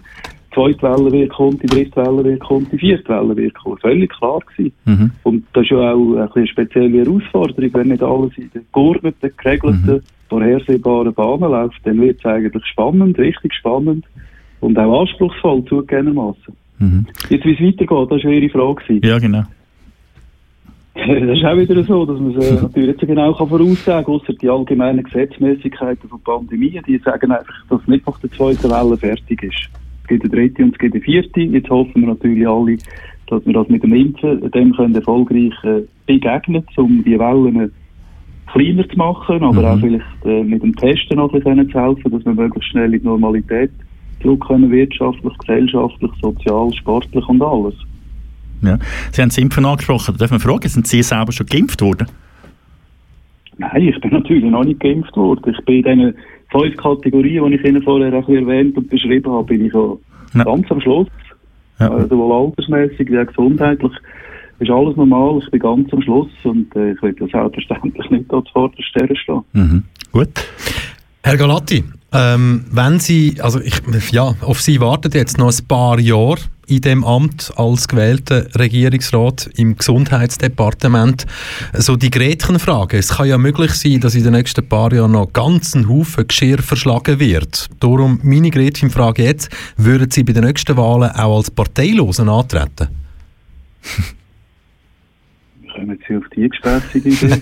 zweite 0.55 0.83
Welle 0.83 1.13
wird 1.13 1.31
kommen, 1.31 1.59
die 1.59 1.67
dritte 1.67 1.97
Welle 1.97 2.25
wird 2.25 2.41
kommen, 2.41 2.67
die 2.71 2.79
vierte 2.79 3.09
Welle 3.09 3.37
wird 3.37 3.55
kommen. 3.55 3.79
Völlig 3.79 4.11
klar 4.11 4.41
gewesen. 4.41 4.73
Mhm. 4.85 5.11
Und 5.23 5.45
das 5.53 5.65
ist 5.65 5.71
ja 5.71 5.93
auch 5.95 6.35
eine 6.35 6.47
spezielle 6.47 7.05
Herausforderung, 7.05 7.75
wenn 7.75 7.89
nicht 7.89 8.03
alles 8.03 8.37
in 8.37 8.51
den 8.51 8.67
geordneten, 8.73 9.31
geregelten, 9.37 10.03
vorhersehbaren 10.29 11.13
Bahnen 11.13 11.51
läuft, 11.51 11.81
dann 11.85 12.01
wird 12.01 12.19
es 12.19 12.25
eigentlich 12.25 12.65
spannend, 12.67 13.19
richtig 13.19 13.53
spannend 13.55 14.07
und 14.61 14.79
auch 14.79 15.03
anspruchsvoll 15.03 15.65
zugegebenermaßen. 15.65 16.55
Mhm. 16.79 17.07
Jetzt, 17.29 17.45
wie 17.45 17.55
es 17.55 17.61
weitergeht, 17.61 18.11
das 18.11 18.25
war 18.25 18.31
Ihre 18.31 18.49
Frage. 18.49 18.83
gewesen. 18.83 19.07
Ja, 19.07 19.19
genau. 19.19 19.43
Das 20.93 21.39
ist 21.39 21.45
auch 21.45 21.57
wieder 21.57 21.83
so, 21.85 22.05
dass 22.05 22.19
man 22.19 22.37
es 22.37 22.51
äh, 22.51 22.63
natürlich 22.63 22.89
nicht 22.89 23.01
so 23.01 23.07
genau 23.07 23.33
kann 23.33 23.49
voraussagen 23.49 24.05
kann, 24.05 24.15
außer 24.15 24.33
die 24.35 24.51
allgemeinen 24.51 25.03
Gesetzmäßigkeiten 25.03 26.11
von 26.11 26.21
Pandemie, 26.21 26.81
die 26.87 26.99
sagen 26.99 27.31
einfach, 27.31 27.55
dass 27.71 27.87
nicht 27.87 28.07
nach 28.07 28.19
der 28.19 28.31
zweiten 28.33 28.71
Welle 28.71 28.97
fertig 28.97 29.43
ist. 29.43 29.71
Es 30.11 30.19
gibt 30.21 30.25
eine 30.25 30.43
dritte 30.43 30.65
und 30.65 30.73
es 30.73 30.79
gibt 30.79 30.95
eine 30.95 31.05
vierte. 31.05 31.41
Jetzt 31.41 31.71
hoffen 31.71 32.03
wir 32.03 32.09
natürlich 32.09 32.49
alle, 32.49 32.77
dass 33.29 33.47
wir 33.47 33.53
das 33.53 33.69
mit 33.69 33.83
dem 33.85 33.95
Impfen 33.95 34.51
dem 34.51 34.75
können 34.75 34.95
erfolgreich 34.95 35.53
äh, 35.63 35.83
begegnen, 36.07 36.65
um 36.77 37.05
die 37.05 37.17
Wellen 37.17 37.61
äh, 37.61 37.69
kleiner 38.53 38.89
zu 38.89 38.97
machen, 38.97 39.43
aber 39.45 39.61
Mhm. 39.61 39.67
auch 39.67 39.81
vielleicht 39.81 40.25
äh, 40.25 40.43
mit 40.43 40.63
dem 40.65 40.75
Testen 40.75 41.17
noch 41.17 41.33
ein 41.33 41.41
bisschen 41.41 41.71
zu 41.71 41.81
helfen, 41.81 42.11
dass 42.11 42.25
wir 42.25 42.35
möglichst 42.35 42.71
schnell 42.71 42.93
in 42.93 43.01
die 43.01 43.07
Normalität 43.07 43.71
zurück 44.21 44.45
können, 44.49 44.69
wirtschaftlich, 44.73 45.33
gesellschaftlich, 45.39 46.11
sozial, 46.21 46.73
sportlich 46.75 47.29
und 47.29 47.41
alles. 47.41 47.75
Ja. 48.63 48.79
Sie 49.13 49.23
haben 49.23 49.29
das 49.29 49.39
Impfen 49.39 49.65
angesprochen. 49.65 50.17
Darf 50.19 50.33
man 50.33 50.41
fragen, 50.41 50.69
sind 50.69 50.89
Sie 50.89 51.03
selber 51.05 51.31
schon 51.31 51.47
geimpft 51.47 51.81
worden? 51.83 52.09
Nein, 53.59 53.83
ich 53.89 54.01
bin 54.01 54.11
natürlich 54.11 54.45
noch 54.45 54.65
nicht 54.65 54.81
geimpft 54.81 55.17
worden. 55.17 55.55
Ich 55.57 55.65
bin 55.65 55.85
in 55.85 55.85
diesen 55.85 56.15
fünf 56.51 56.77
Kategorien, 56.77 57.51
die 57.51 57.57
ich 57.57 57.65
Ihnen 57.65 57.83
vorher 57.83 58.13
auch 58.15 58.29
erwähnt 58.29 58.77
und 58.77 58.89
beschrieben 58.89 59.31
habe, 59.33 59.45
bin 59.47 59.67
ich 59.67 59.73
schon 59.73 59.99
Ja. 60.35 60.45
ganz 60.45 60.71
am 60.71 60.81
Schluss. 60.81 61.09
Ja. 61.79 61.89
Also 61.91 62.09
sowohl 62.09 62.47
altersmäßig 62.49 63.11
wie 63.11 63.19
auch 63.19 63.27
gesundheitlich 63.27 63.93
ist 64.59 64.71
alles 64.71 64.97
normal. 64.97 65.41
Ich 65.43 65.51
bin 65.51 65.61
ganz 65.61 65.93
am 65.93 66.03
Schluss 66.03 66.29
und 66.45 66.75
äh, 66.77 66.93
ich 66.93 67.03
will 67.03 67.15
ja 67.19 67.27
selbstverständlich 67.27 68.11
nicht 68.11 68.27
dort 68.31 68.49
vor 68.51 68.71
der 68.77 68.83
Stelle 68.83 69.17
stehen. 69.17 69.41
Mhm. 69.55 69.83
Gut. 70.13 70.29
Herr 71.23 71.37
Galatti, 71.37 71.83
ähm, 72.13 72.65
wenn 72.71 72.99
Sie, 72.99 73.41
also 73.41 73.61
ich, 73.61 73.81
ja, 74.11 74.35
auf 74.41 74.61
Sie 74.61 74.81
wartet 74.81 75.15
jetzt 75.15 75.39
noch 75.39 75.53
ein 75.53 75.67
paar 75.67 75.99
Jahre 75.99 76.41
in 76.67 76.81
dem 76.81 77.05
Amt 77.05 77.53
als 77.57 77.89
gewählter 77.89 78.47
Regierungsrat 78.55 79.51
im 79.57 79.77
Gesundheitsdepartement. 79.77 81.27
So 81.75 81.97
die 81.97 82.11
Gretchenfrage. 82.11 82.99
Es 82.99 83.09
kann 83.09 83.29
ja 83.29 83.39
möglich 83.39 83.73
sein, 83.73 84.01
dass 84.01 84.15
in 84.15 84.23
den 84.23 84.33
nächsten 84.33 84.69
paar 84.69 84.93
Jahren 84.93 85.13
noch 85.13 85.33
ganz 85.33 85.75
ein 85.75 85.89
Haufen 85.89 86.29
Geschirr 86.29 86.63
verschlagen 86.63 87.19
wird. 87.19 87.69
Darum 87.81 88.21
meine 88.23 88.51
Gretchenfrage 88.51 89.25
jetzt, 89.25 89.51
würden 89.77 90.11
Sie 90.11 90.23
bei 90.23 90.33
den 90.33 90.45
nächsten 90.45 90.77
Wahlen 90.77 91.11
auch 91.11 91.39
als 91.39 91.51
Parteilosen 91.51 92.29
antreten? 92.29 92.89
Kommen 95.81 95.99
Sie 96.07 96.15
auf 96.15 96.25
die 96.37 96.47
gespässige 96.47 97.09
Idee? 97.09 97.41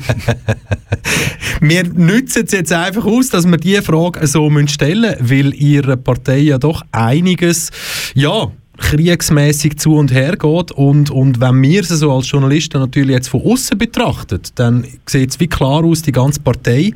Wir 1.60 1.82
nützen 1.82 2.44
es 2.46 2.52
jetzt 2.52 2.72
einfach 2.72 3.04
aus, 3.04 3.30
dass 3.30 3.44
wir 3.44 3.56
diese 3.56 3.82
Frage 3.82 4.24
so 4.28 4.48
müssen 4.48 4.68
stellen 4.68 5.00
müssen, 5.00 5.30
weil 5.30 5.54
Ihre 5.54 5.96
Partei 5.96 6.38
ja 6.38 6.56
doch 6.56 6.82
einiges, 6.92 7.72
ja, 8.14 8.52
kriegsmäßig 8.76 9.76
zu 9.78 9.96
und 9.96 10.12
her 10.12 10.36
geht 10.36 10.70
und, 10.70 11.10
und 11.10 11.40
wenn 11.40 11.60
wir 11.60 11.82
sie 11.82 11.96
so 11.96 12.12
als 12.12 12.30
Journalisten 12.30 12.78
natürlich 12.78 13.10
jetzt 13.10 13.28
von 13.28 13.42
außen 13.42 13.76
betrachtet, 13.76 14.52
dann 14.54 14.86
sieht 15.04 15.30
es 15.30 15.40
wie 15.40 15.48
klar 15.48 15.82
aus, 15.82 16.02
die 16.02 16.12
ganze 16.12 16.38
Partei 16.38 16.92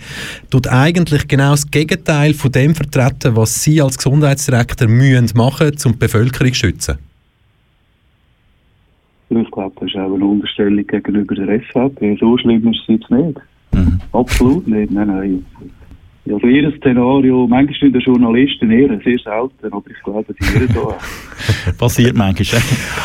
tut 0.48 0.68
eigentlich 0.68 1.26
genau 1.26 1.50
das 1.50 1.68
Gegenteil 1.68 2.34
von 2.34 2.52
dem 2.52 2.76
vertreten, 2.76 3.34
was 3.34 3.64
Sie 3.64 3.82
als 3.82 3.96
Gesundheitsdirektor 3.96 4.86
müssen 4.86 5.36
machen, 5.36 5.72
um 5.84 5.92
die 5.92 5.98
Bevölkerung 5.98 6.52
zu 6.52 6.60
schützen. 6.60 6.98
Ich 9.40 9.50
glaube, 9.50 9.74
das 9.80 9.88
ist 9.88 9.96
auch 9.96 10.14
eine 10.14 10.24
Unterstellung 10.24 10.86
gegenüber 10.86 11.34
der 11.34 11.60
SVP. 11.62 12.16
So 12.20 12.36
schlimm 12.38 12.66
ist 12.68 12.80
es 12.82 12.86
jetzt 12.88 13.10
nicht. 13.10 13.38
Mhm. 13.74 14.00
Absolut 14.12 14.66
nicht, 14.66 14.90
nein, 14.92 15.08
nein. 15.08 15.46
Also 16.24 16.46
ihr 16.46 16.72
Szenario, 16.76 17.48
manchmal 17.48 17.78
sind 17.80 17.96
die 17.96 17.98
Journalisten 17.98 18.70
eher, 18.70 18.96
sehr 19.04 19.18
selten, 19.18 19.72
aber 19.72 19.90
ich 19.90 20.00
glaube, 20.04 20.32
sie 20.38 20.54
irren 20.54 20.68
da. 20.72 21.72
Passiert 21.72 22.16
manchmal. 22.16 22.62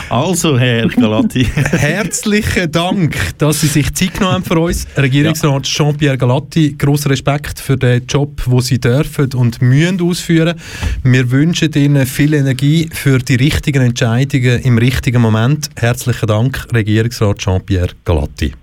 Also, 0.09 0.57
Herr 0.59 0.87
Galati. 0.87 1.43
Herzlichen 1.71 2.71
Dank, 2.71 3.17
dass 3.39 3.61
Sie 3.61 3.67
sich 3.67 3.91
Zeit 3.95 4.13
genommen 4.13 4.35
haben 4.35 4.43
für 4.43 4.59
uns. 4.59 4.87
Regierungsrat 4.95 5.63
Jean-Pierre 5.63 6.17
Galatti, 6.17 6.75
grossen 6.77 7.09
Respekt 7.09 7.59
für 7.59 7.75
den 7.75 8.05
Job, 8.05 8.39
den 8.45 8.59
Sie 8.59 8.79
dürfen 8.79 9.29
und 9.35 9.63
müssen 9.63 9.99
ausführen. 9.99 10.55
Wir 11.03 11.31
wünschen 11.31 11.73
Ihnen 11.73 12.05
viel 12.05 12.35
Energie 12.35 12.87
für 12.91 13.17
die 13.17 13.35
richtigen 13.35 13.81
Entscheidungen 13.81 14.61
im 14.61 14.77
richtigen 14.77 15.23
Moment. 15.23 15.69
Herzlichen 15.75 16.27
Dank, 16.27 16.67
Regierungsrat 16.71 17.39
Jean-Pierre 17.39 17.95
Galatti. 18.05 18.53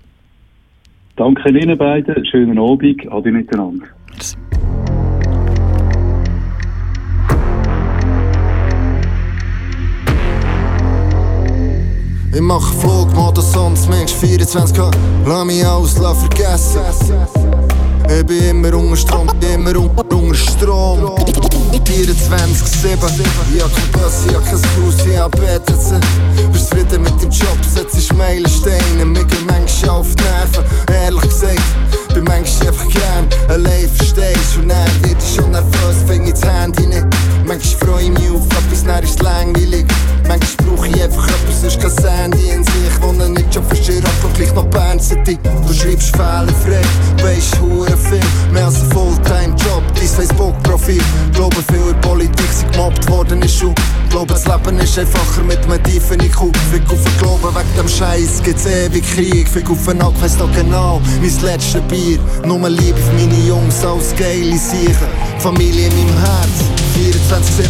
Danke 1.17 1.49
Ihnen 1.49 1.77
beiden, 1.77 2.25
schönen 2.25 2.57
Abend, 2.57 3.11
ade 3.11 3.31
miteinander. 3.31 3.87
Ich 12.33 12.41
mach 12.41 12.73
Flugmodus, 12.73 13.53
sonst 13.53 13.89
Mensch 13.89 14.13
24K. 14.13 14.91
Lass 15.25 15.45
mich 15.45 15.65
aus, 15.65 15.97
lass 15.99 16.19
vergessen. 16.19 16.81
Ich 18.09 18.25
bin 18.25 18.63
immer 18.63 18.77
unter 18.77 18.95
Strom, 18.95 19.29
immer 19.41 19.77
unter, 19.77 20.15
unter 20.15 21.54
Strom. 21.75 21.85
24-7. 21.85 22.95
Ich 23.53 23.61
hab 23.61 23.73
kein 23.73 23.91
Bus, 23.91 24.25
ich 24.27 24.35
hab 24.35 24.43
kein 24.45 24.53
Haus, 24.53 25.05
ich 25.05 25.17
hab 25.17 25.31
BTC. 25.31 26.51
Bist 26.51 26.69
zufrieden 26.69 27.03
mit 27.03 27.21
dem 27.21 27.29
Job, 27.29 27.57
setzt 27.73 28.13
Meilensteine. 28.13 29.05
Mir 29.05 29.23
gehen 29.25 29.45
manchmal 29.47 29.91
auf 29.91 30.07
die 30.15 30.23
Nerven, 30.23 30.63
ehrlich 30.91 31.21
gesagt. 31.21 31.61
Bin 32.13 32.23
manchmal 32.23 32.67
einfach 32.69 32.89
gern 32.89 33.27
allein, 33.49 33.89
verstehst 33.89 34.57
Und 34.57 34.69
dann 34.69 35.03
wird 35.03 35.21
ich 35.21 35.35
schon 35.35 35.51
nervös, 35.51 35.97
fäng 36.07 36.25
ich 36.25 36.33
das 36.33 36.45
Handy 36.45 36.87
nicht. 36.87 37.05
Manchmal 37.55 37.89
freu 37.89 38.01
ich 38.01 38.09
mich 38.09 38.31
auf 38.31 38.45
etwas, 38.47 38.83
dann 38.83 39.01
ist 39.01 39.11
es 39.11 39.19
langweilig. 39.19 39.85
Manchmal 40.27 40.67
brauch 40.67 40.85
ich 40.87 41.01
einfach 41.01 41.25
etwas, 41.25 41.61
sonst 41.61 41.79
kein 41.79 41.89
Sandy 41.89 42.49
in 42.49 42.63
sich. 42.65 42.73
Ich 42.93 43.01
wohne 43.01 43.29
nicht 43.29 43.53
schon 43.53 43.63
für 43.63 43.75
Giraffe 43.75 44.27
und 44.27 44.35
gleich 44.35 44.53
noch 44.53 44.65
Bern 44.65 44.99
City. 44.99 45.39
Du 45.65 45.73
schreibst 45.73 46.13
fehlerfrei, 46.17 46.81
weisst 47.23 47.57
hure 47.61 47.95
viel. 47.95 48.19
Mehr 48.51 48.65
als 48.65 48.81
ein 48.81 48.91
Fulltime-Job, 48.91 49.83
dein 49.95 50.05
Facebook-Profil. 50.05 51.01
Glaube 51.33 51.55
viel 51.71 51.91
in 51.91 52.01
Politik 52.01 52.51
sind 52.51 52.73
gemobbt 52.73 53.09
worden 53.09 53.41
ist 53.41 53.57
schon. 53.57 53.73
Glaube 54.09 54.33
das 54.33 54.45
Leben 54.45 54.77
ist 54.79 54.99
einfacher 54.99 55.43
mit 55.43 55.63
einem 55.63 55.81
tiefen 55.83 56.19
IQ. 56.19 56.51
Fick 56.73 56.83
auf 56.91 57.01
den 57.01 57.17
Glauben, 57.19 57.55
wegen 57.55 57.77
dem 57.77 57.87
Scheiß 57.87 58.43
gibt's 58.43 58.65
ewig 58.65 59.05
Krieg. 59.13 59.47
Fick 59.47 59.69
auf 59.69 59.85
den 59.85 59.99
Nacken, 59.99 60.21
weiss 60.21 60.37
noch 60.37 60.51
genau, 60.51 60.99
mein 61.21 61.41
letztes 61.41 61.81
Bier. 61.83 62.19
Nur 62.45 62.67
Liebe 62.67 62.99
für 62.99 63.13
meine 63.13 63.47
Jungs, 63.47 63.85
alles 63.85 64.13
geile 64.17 64.57
Siechen. 64.57 65.07
Familie 65.39 65.87
in 65.87 65.95
meinem 65.95 66.19
Herz, 66.19 66.84
24-7. 66.95 67.67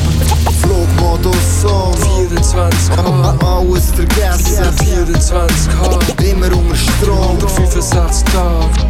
Flugmodus 0.62 1.66
on. 1.66 1.94
24K, 2.30 3.44
Alles 3.44 3.86
vergessen. 3.96 4.66
24K, 4.78 6.24
Immer 6.32 6.54
unter 6.56 6.76
Strom. 6.76 7.38
165 7.40 8.24
Tage, 8.32 8.86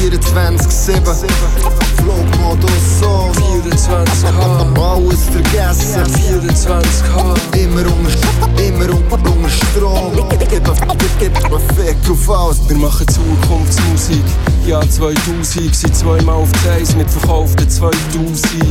24-7. 0.00 1.02
Flugmodus 1.96 3.02
on. 3.02 3.32
24K, 3.34 4.80
Alles 4.80 5.24
vergessen. 5.32 6.04
24K, 6.06 7.58
Immer 7.58 7.84
unter, 7.86 8.62
immer 8.62 8.90
unter 8.94 9.18
Strom. 9.18 9.39
Strom. 9.70 10.12
Gib, 10.48 10.68
alles. 12.28 12.68
Wir 12.68 12.76
machen 12.76 13.06
Zukunftsmusik. 13.08 14.24
Ja 14.66 14.80
2000 14.80 15.74
sind 15.74 15.96
zweimal 15.96 16.36
auf 16.36 16.50
die 16.52 16.68
Eis 16.70 16.96
mit 16.96 17.08
verkauften 17.10 17.68
2000. 17.68 18.64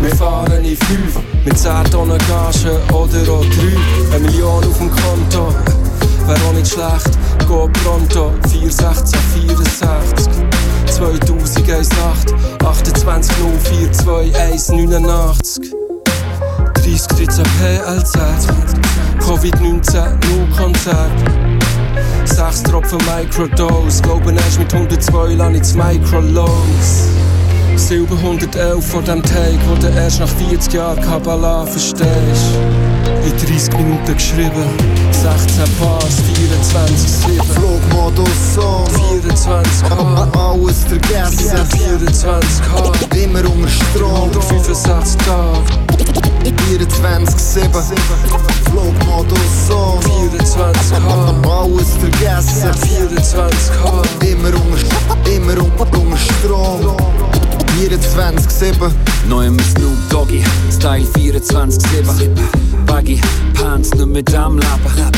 Wir 0.00 0.16
fahren 0.16 0.64
in 0.64 0.76
fünf 0.76 1.18
mit 1.44 1.58
10 1.58 1.84
Tonnen 1.90 2.18
Gage 2.28 2.80
oder 2.92 3.32
auch 3.32 3.44
drei. 3.44 4.16
Eine 4.16 4.26
Million 4.26 4.64
auf 4.64 4.78
dem 4.78 4.90
Konto, 4.90 5.54
wär 6.26 6.36
auch 6.48 6.52
nicht 6.52 6.72
schlecht. 6.72 7.18
Go 7.48 7.68
pronto, 7.82 8.32
416, 8.50 9.18
64. 9.48 10.32
2001 10.86 11.88
Nacht, 11.90 12.34
28 12.64 13.34
042 13.62 14.34
189. 14.36 15.81
30 16.82 17.06
13 17.06 17.44
PLZ, 17.60 18.18
Covid-19, 19.20 20.16
nur 20.26 20.48
Konzert. 20.56 21.12
6 22.24 22.64
Tropfen 22.64 22.98
Microdose, 23.06 24.02
glauben 24.02 24.36
erst 24.36 24.58
mit 24.58 24.74
102 24.74 25.34
lang 25.34 25.54
ins 25.54 25.74
Microlows. 25.74 27.06
Silber 27.76 28.16
111 28.16 28.84
vor 28.84 29.02
dem 29.02 29.22
Take, 29.22 29.60
wo 29.68 29.76
du 29.76 29.86
erst 29.94 30.18
nach 30.18 30.28
40 30.28 30.72
Jahren 30.72 31.00
Kabbalah 31.00 31.64
verstehst. 31.66 32.58
In 33.24 33.46
30 33.46 33.76
Minuten 33.76 34.14
geschrieben, 34.14 34.64
16 35.22 35.62
Bars, 35.78 36.16
24 36.34 36.98
7. 36.98 37.44
Flugmodus 37.54 38.58
on. 38.58 38.84
24 39.22 39.88
K, 39.88 40.28
Alles 40.34 40.78
vergessen. 40.88 41.64
24 41.70 42.60
K, 42.60 43.16
Immer 43.22 43.44
unter 43.46 43.68
Strom. 43.68 44.30
165 44.32 45.16
Tage, 45.18 45.78
24-7. 46.68 47.70
Flugmodus 48.64 49.70
on. 49.70 50.02
24 50.02 50.90
K, 50.90 51.48
Alles 51.48 51.88
vergessen. 52.00 52.74
24 52.74 53.70
K. 53.80 54.26
Immer 54.26 54.48
unter, 54.48 55.30
immer 55.30 55.56
unter, 55.62 56.16
Strom. 56.18 56.96
24-7. 57.78 58.90
Neu 59.28 59.46
im 59.46 59.58
Snoop 59.60 60.10
Doggy, 60.10 60.42
Style 60.72 61.06
24-7. 61.14 62.71
Baggy, 62.92 63.18
Pants 63.54 63.94
nicht 63.94 64.06
mit 64.06 64.30
dem 64.30 64.58
Leben. 64.58 65.12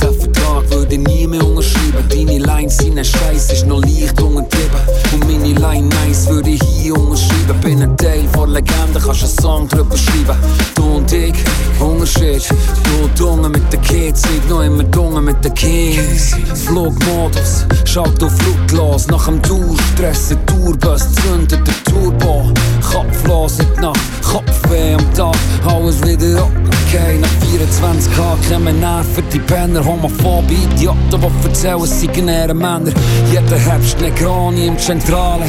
Der 0.00 0.12
Vertrag 0.14 0.70
würde 0.70 0.96
nie 0.96 1.26
mehr 1.26 1.44
unterschreiben. 1.44 2.08
Deine 2.08 2.38
Lines 2.38 2.78
sind 2.78 2.98
ein 2.98 3.04
Scheiß, 3.04 3.52
ist 3.52 3.66
noch 3.66 3.82
leicht 3.82 4.18
untertrieben. 4.18 4.80
Und 5.12 5.26
meine 5.28 5.52
Line 5.52 5.88
nice 5.88 6.26
würde 6.30 6.48
ich 6.48 6.62
hier 6.62 6.96
unterschreiben. 6.96 7.60
Bin 7.60 7.82
ein 7.82 7.94
Teil 7.98 8.26
von 8.32 8.50
Legende, 8.50 8.98
kannst 8.98 9.24
einen 9.24 9.38
Song 9.42 9.68
drüber 9.68 9.98
schreiben. 9.98 10.38
Du 10.74 10.84
und 10.84 11.12
ich, 11.12 11.34
Unterschied. 11.78 12.48
Du 12.84 13.22
Dunge 13.22 13.50
mit 13.50 13.70
den 13.74 13.82
Kids, 13.82 14.22
ich 14.34 14.48
noch 14.48 14.62
immer 14.62 14.84
Dunge 14.84 15.20
mit 15.20 15.44
den 15.44 15.52
Kings. 15.52 16.34
Flugmodus, 16.64 17.66
schalt 17.84 18.22
auf 18.22 18.32
Flugglas. 18.38 19.06
Nach 19.08 19.26
dem 19.26 19.42
Tour, 19.42 19.76
Stress, 19.92 20.28
der 20.28 20.46
Tourbus, 20.46 21.02
zündet 21.12 21.60
der 21.66 21.92
Turbo. 21.92 22.50
Kopflos 22.90 23.58
in 23.58 23.66
die 23.76 23.80
Nacht, 23.82 24.00
Kopfweh 24.22 24.94
am 24.94 25.14
Tag, 25.14 25.36
alles 25.66 26.00
wieder 26.06 26.48
okay. 26.88 27.18
Nach 27.18 27.28
24 27.50 28.14
Tagen 28.14 28.40
kommen 28.50 28.80
Nerven, 28.80 29.24
die 29.32 29.38
Penner, 29.40 29.84
homophobe 29.84 30.54
Idioten, 30.54 30.98
die 31.10 31.46
erzählen, 31.46 31.86
seien 31.86 32.28
eher 32.28 32.54
Männer. 32.54 32.92
Jeder 33.30 33.58
Herbst 33.58 34.00
Negroni 34.00 34.66
im 34.66 34.78
Zentrale, 34.78 35.44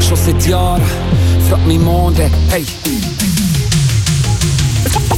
schon 0.00 0.16
seit 0.16 0.46
Jahren. 0.46 0.82
Frag 1.48 1.66
mich 1.66 1.78
Monde, 1.78 2.30
hey. 2.50 2.64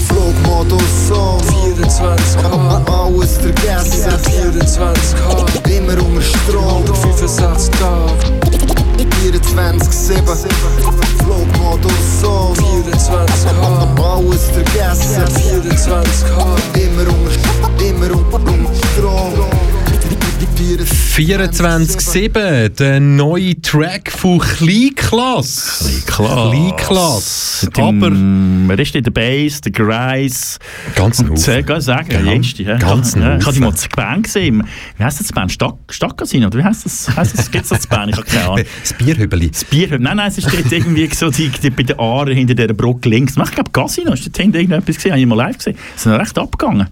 Flugmodus 0.09 1.11
on. 1.13 1.41
24 1.73 2.43
K, 2.43 2.83
Alles 2.87 3.39
vergessen. 3.39 4.13
24 4.19 5.15
K, 5.65 5.71
Immer 5.71 6.03
unter 6.03 6.23
Strom. 6.23 6.85
165 6.85 7.71
Tage, 9.01 9.07
24-7. 9.07 10.49
Flugmodus 11.23 12.25
on. 12.25 12.55
24 12.55 13.51
K, 13.95 14.03
Alles 14.03 14.45
vergessen. 14.51 15.27
24 15.27 16.27
K. 16.27 16.81
Immer 16.81 17.07
unter, 17.09 17.85
immer 17.85 18.17
unter, 18.17 18.37
unter 18.37 18.75
Strom. 18.93 19.60
24-7, 20.41 22.69
der 22.71 22.99
neue 23.01 23.61
Track 23.61 24.11
von. 24.11 24.39
Kleinklasse. 24.39 25.85
Mit 27.67 27.77
dem- 27.77 28.03
Aber 28.03 28.11
Wer 28.71 28.79
ist 28.79 28.95
denn 28.95 29.03
der 29.05 29.11
Bass, 29.11 29.61
der 29.61 29.73
Greis? 29.73 30.59
ganz 30.95 31.21
noch. 31.23 31.37
sehr 31.37 31.63
geil 31.63 31.81
sagen, 31.83 32.11
ja, 32.13 32.21
Jenste, 32.21 32.63
ja. 32.63 32.79
ganz 32.79 33.15
ja, 33.15 33.37
Ich 33.37 33.43
habe 33.45 33.53
die 33.55 33.61
mal 33.61 33.75
zu 33.75 33.89
Band 33.91 34.23
gesehen. 34.25 34.63
Wie 34.97 35.05
heisst 35.05 35.21
das 35.21 35.31
Band? 35.33 35.53
Stadt, 35.53 35.75
Stadtcasino? 35.91 36.47
Oder 36.47 36.59
wie 36.61 36.65
heisst 36.65 36.87
das? 36.87 37.15
Heisst 37.15 37.39
das 37.39 37.51
Gibt 37.51 37.65
es 37.65 37.71
das 37.71 37.87
Band? 37.87 38.11
Ich 38.13 38.17
habe 38.17 38.27
keine 38.27 38.45
Ahnung. 38.45 38.65
Das 38.83 38.93
Bierhübeli. 38.95 39.51
Das 39.51 39.65
Bier, 39.65 39.99
nein, 39.99 40.17
nein, 40.17 40.29
es 40.29 40.39
ist 40.39 40.47
dort 40.53 40.73
irgendwie 40.73 41.09
so 41.15 41.31
die, 41.31 41.49
die, 41.49 41.71
bei 41.71 41.83
der 41.83 41.99
Aare 42.01 42.33
hinter 42.33 42.55
dieser 42.55 42.73
Brücke 42.73 43.09
links. 43.09 43.35
Ich 43.37 43.51
glaube, 43.51 43.71
Casino, 43.73 44.13
ist 44.15 44.25
dort 44.27 44.37
hinten 44.39 44.57
irgendetwas 44.57 44.97
gesehen? 44.97 45.13
Habe 45.13 45.21
ich 45.21 45.27
mal 45.27 45.35
live 45.37 45.59
gesehen. 45.59 45.77
Sie 45.97 46.03
sind 46.05 46.13
noch 46.13 46.21
recht 46.21 46.39
abgegangen. 46.39 46.87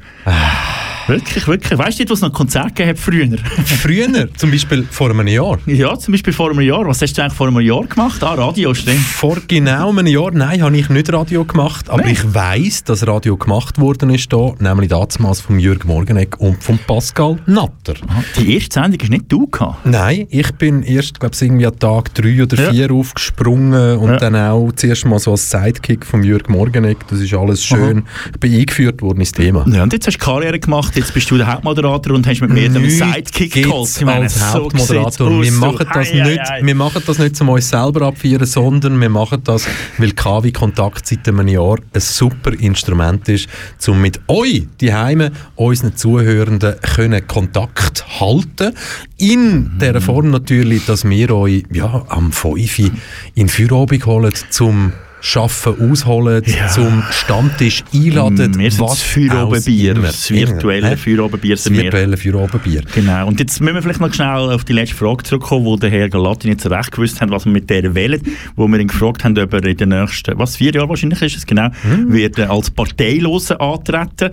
Wirklich, 1.08 1.46
wirklich. 1.48 1.78
Weißt 1.78 1.98
du, 2.00 2.04
was 2.04 2.18
es 2.18 2.20
noch 2.22 2.28
ein 2.30 2.32
Konzert 2.34 2.76
gegeben 2.76 2.90
hat 2.90 2.98
früher? 2.98 3.28
Früher, 3.64 4.28
zum 4.36 4.50
Beispiel 4.50 4.86
vor 4.90 5.10
einem 5.10 5.26
Jahr. 5.26 5.58
ja, 5.66 5.96
zum 5.98 6.12
Beispiel 6.12 6.32
vor 6.32 6.50
einem 6.50 6.60
Jahr. 6.60 6.86
Was 6.86 7.00
hast 7.02 7.14
du 7.16 7.22
eigentlich 7.22 7.34
vor 7.34 7.48
einem 7.48 7.60
Jahr 7.60 7.84
gemacht? 7.86 8.22
Ah, 8.22 8.34
Radio, 8.34 8.74
stimmt. 8.74 8.98
Vor 8.98 9.38
genau 9.48 9.90
einem 9.90 10.06
Jahr, 10.06 10.30
nein, 10.32 10.62
habe 10.62 10.76
ich 10.76 10.88
nicht 10.88 11.12
Radio 11.12 11.44
gemacht, 11.44 11.88
aber 11.90 12.02
Nein. 12.02 12.12
ich 12.12 12.34
weiss, 12.34 12.84
dass 12.84 13.06
Radio 13.06 13.36
gemacht 13.36 13.78
worden 13.80 14.10
ist 14.10 14.32
da, 14.32 14.52
nämlich 14.58 14.88
damals 14.90 15.40
von 15.40 15.58
Jürg 15.58 15.84
Morgenegg 15.86 16.36
und 16.38 16.62
von 16.62 16.78
Pascal 16.86 17.38
Natter. 17.46 17.94
Die 18.36 18.54
erste 18.54 18.74
Sendung 18.80 19.00
hast 19.00 19.10
nicht 19.10 19.24
du 19.28 19.46
gehabt. 19.46 19.86
Nein, 19.86 20.26
ich 20.30 20.50
bin 20.52 20.82
erst, 20.82 21.18
glaube 21.20 21.34
ich, 21.34 21.42
irgendwie 21.42 21.66
an 21.66 21.78
Tag 21.78 22.14
drei 22.14 22.42
oder 22.42 22.62
Ja. 22.62 22.70
vier 22.70 22.92
aufgesprungen 22.92 23.96
und 23.98 24.10
Ja. 24.10 24.16
dann 24.16 24.36
auch 24.36 24.70
zuerst 24.76 25.04
mal 25.06 25.18
so 25.18 25.32
als 25.32 25.50
Sidekick 25.50 26.04
von 26.04 26.22
Jürg 26.22 26.48
Morgenegg. 26.48 26.98
Das 27.08 27.20
ist 27.20 27.32
alles 27.34 27.64
schön. 27.64 28.04
Ich 28.32 28.40
bin 28.40 28.54
eingeführt 28.54 29.02
worden 29.02 29.20
ins 29.20 29.32
Thema. 29.32 29.64
Ja, 29.68 29.82
und 29.82 29.92
jetzt 29.92 30.06
hast 30.06 30.18
du 30.20 30.24
Karriere 30.24 30.58
gemacht, 30.58 30.96
jetzt 30.98 31.14
bist 31.14 31.30
du 31.30 31.36
der 31.36 31.46
Hauptmoderator 31.46 32.14
und 32.14 32.26
hast 32.26 32.40
mit 32.40 32.50
mir 32.50 32.68
den 32.68 32.90
Sidekick 32.90 33.52
geholt. 33.52 33.88
Ich 33.96 34.04
meine, 34.04 34.24
als 34.24 34.34
so 34.34 34.46
Hauptmoderator. 34.46 35.42
sieht's 35.42 35.44
wir, 35.44 35.52
machen 35.52 35.86
das 35.92 36.12
hei, 36.12 36.22
nicht, 36.22 36.40
hei. 36.40 36.60
wir 36.62 36.74
machen 36.74 37.02
das 37.06 37.18
nicht, 37.18 37.40
um 37.40 37.48
uns 37.50 37.68
selber 37.68 38.06
abfeiern, 38.06 38.44
sondern 38.44 39.00
wir 39.00 39.08
machen 39.08 39.40
das, 39.44 39.66
weil 39.98 40.12
KW 40.12 40.50
Kontakt 40.52 41.06
seit 41.06 41.28
einem 41.28 41.48
Jahr 41.48 41.78
ein 41.92 42.00
super 42.00 42.52
Instrument 42.52 43.28
ist, 43.28 43.48
um 43.86 44.00
mit 44.00 44.20
euch, 44.28 44.66
die 44.80 44.92
Heime, 44.92 45.32
unseren 45.56 45.96
Zuhörenden, 45.96 46.74
können 46.80 47.26
Kontakt 47.26 48.20
halten. 48.20 48.74
In 49.18 49.58
Mhm. 49.58 49.78
der 49.80 50.00
Form 50.00 50.30
natürlich, 50.30 50.86
dass 50.86 51.08
wir 51.08 51.34
euch 51.34 51.64
ja, 51.72 52.04
am 52.08 52.32
5 52.32 52.78
Uhr 52.78 52.90
in 53.34 53.48
Feierabend 53.48 54.06
holen, 54.06 54.32
zum 54.50 54.92
Schaffen 55.20 55.90
ausholen, 55.90 56.42
Ja. 56.46 56.68
zum 56.68 57.02
Stammtisch 57.10 57.82
einladen. 57.92 58.58
Wir 58.58 58.70
sind 58.70 58.80
was 58.80 59.00
das 59.00 59.16
immer. 59.16 60.02
das 60.02 60.30
virtuelle 60.30 60.90
Hä? 60.90 60.96
Feierabendbier 60.96 61.56
Das 61.56 61.70
virtuelle 61.70 62.16
Feierabendbier. 62.16 62.82
Genau. 62.94 63.26
Und 63.26 63.40
jetzt 63.40 63.60
müssen 63.60 63.74
wir 63.74 63.82
vielleicht 63.82 64.00
noch 64.00 64.12
schnell 64.14 64.28
auf 64.52 64.64
die 64.64 64.72
letzte 64.72 64.96
Frage 64.96 65.24
zurückkommen, 65.24 65.64
wo 65.64 65.76
der 65.76 65.90
Herr 65.90 66.08
Galati 66.08 66.48
nicht 66.48 66.60
so 66.60 66.68
recht 66.68 66.92
gewusst 66.92 67.20
hat, 67.20 67.30
was 67.30 67.44
wir 67.44 67.52
mit 67.52 67.68
der 67.68 67.94
wählen, 67.94 68.20
wo 68.56 68.68
wir 68.68 68.78
ihn 68.78 68.88
gefragt 68.88 69.24
haben, 69.24 69.38
ob 69.38 69.52
er 69.52 69.64
in 69.64 69.76
den 69.76 69.88
nächsten, 69.90 70.38
was, 70.38 70.56
vier 70.56 70.72
Jahren 70.72 70.88
wahrscheinlich 70.88 71.20
ist 71.22 71.36
es 71.36 71.46
genau, 71.46 71.68
Hm. 71.82 72.12
wird 72.12 72.38
als 72.40 72.70
Parteiloser 72.70 73.60
antreten. 73.60 74.30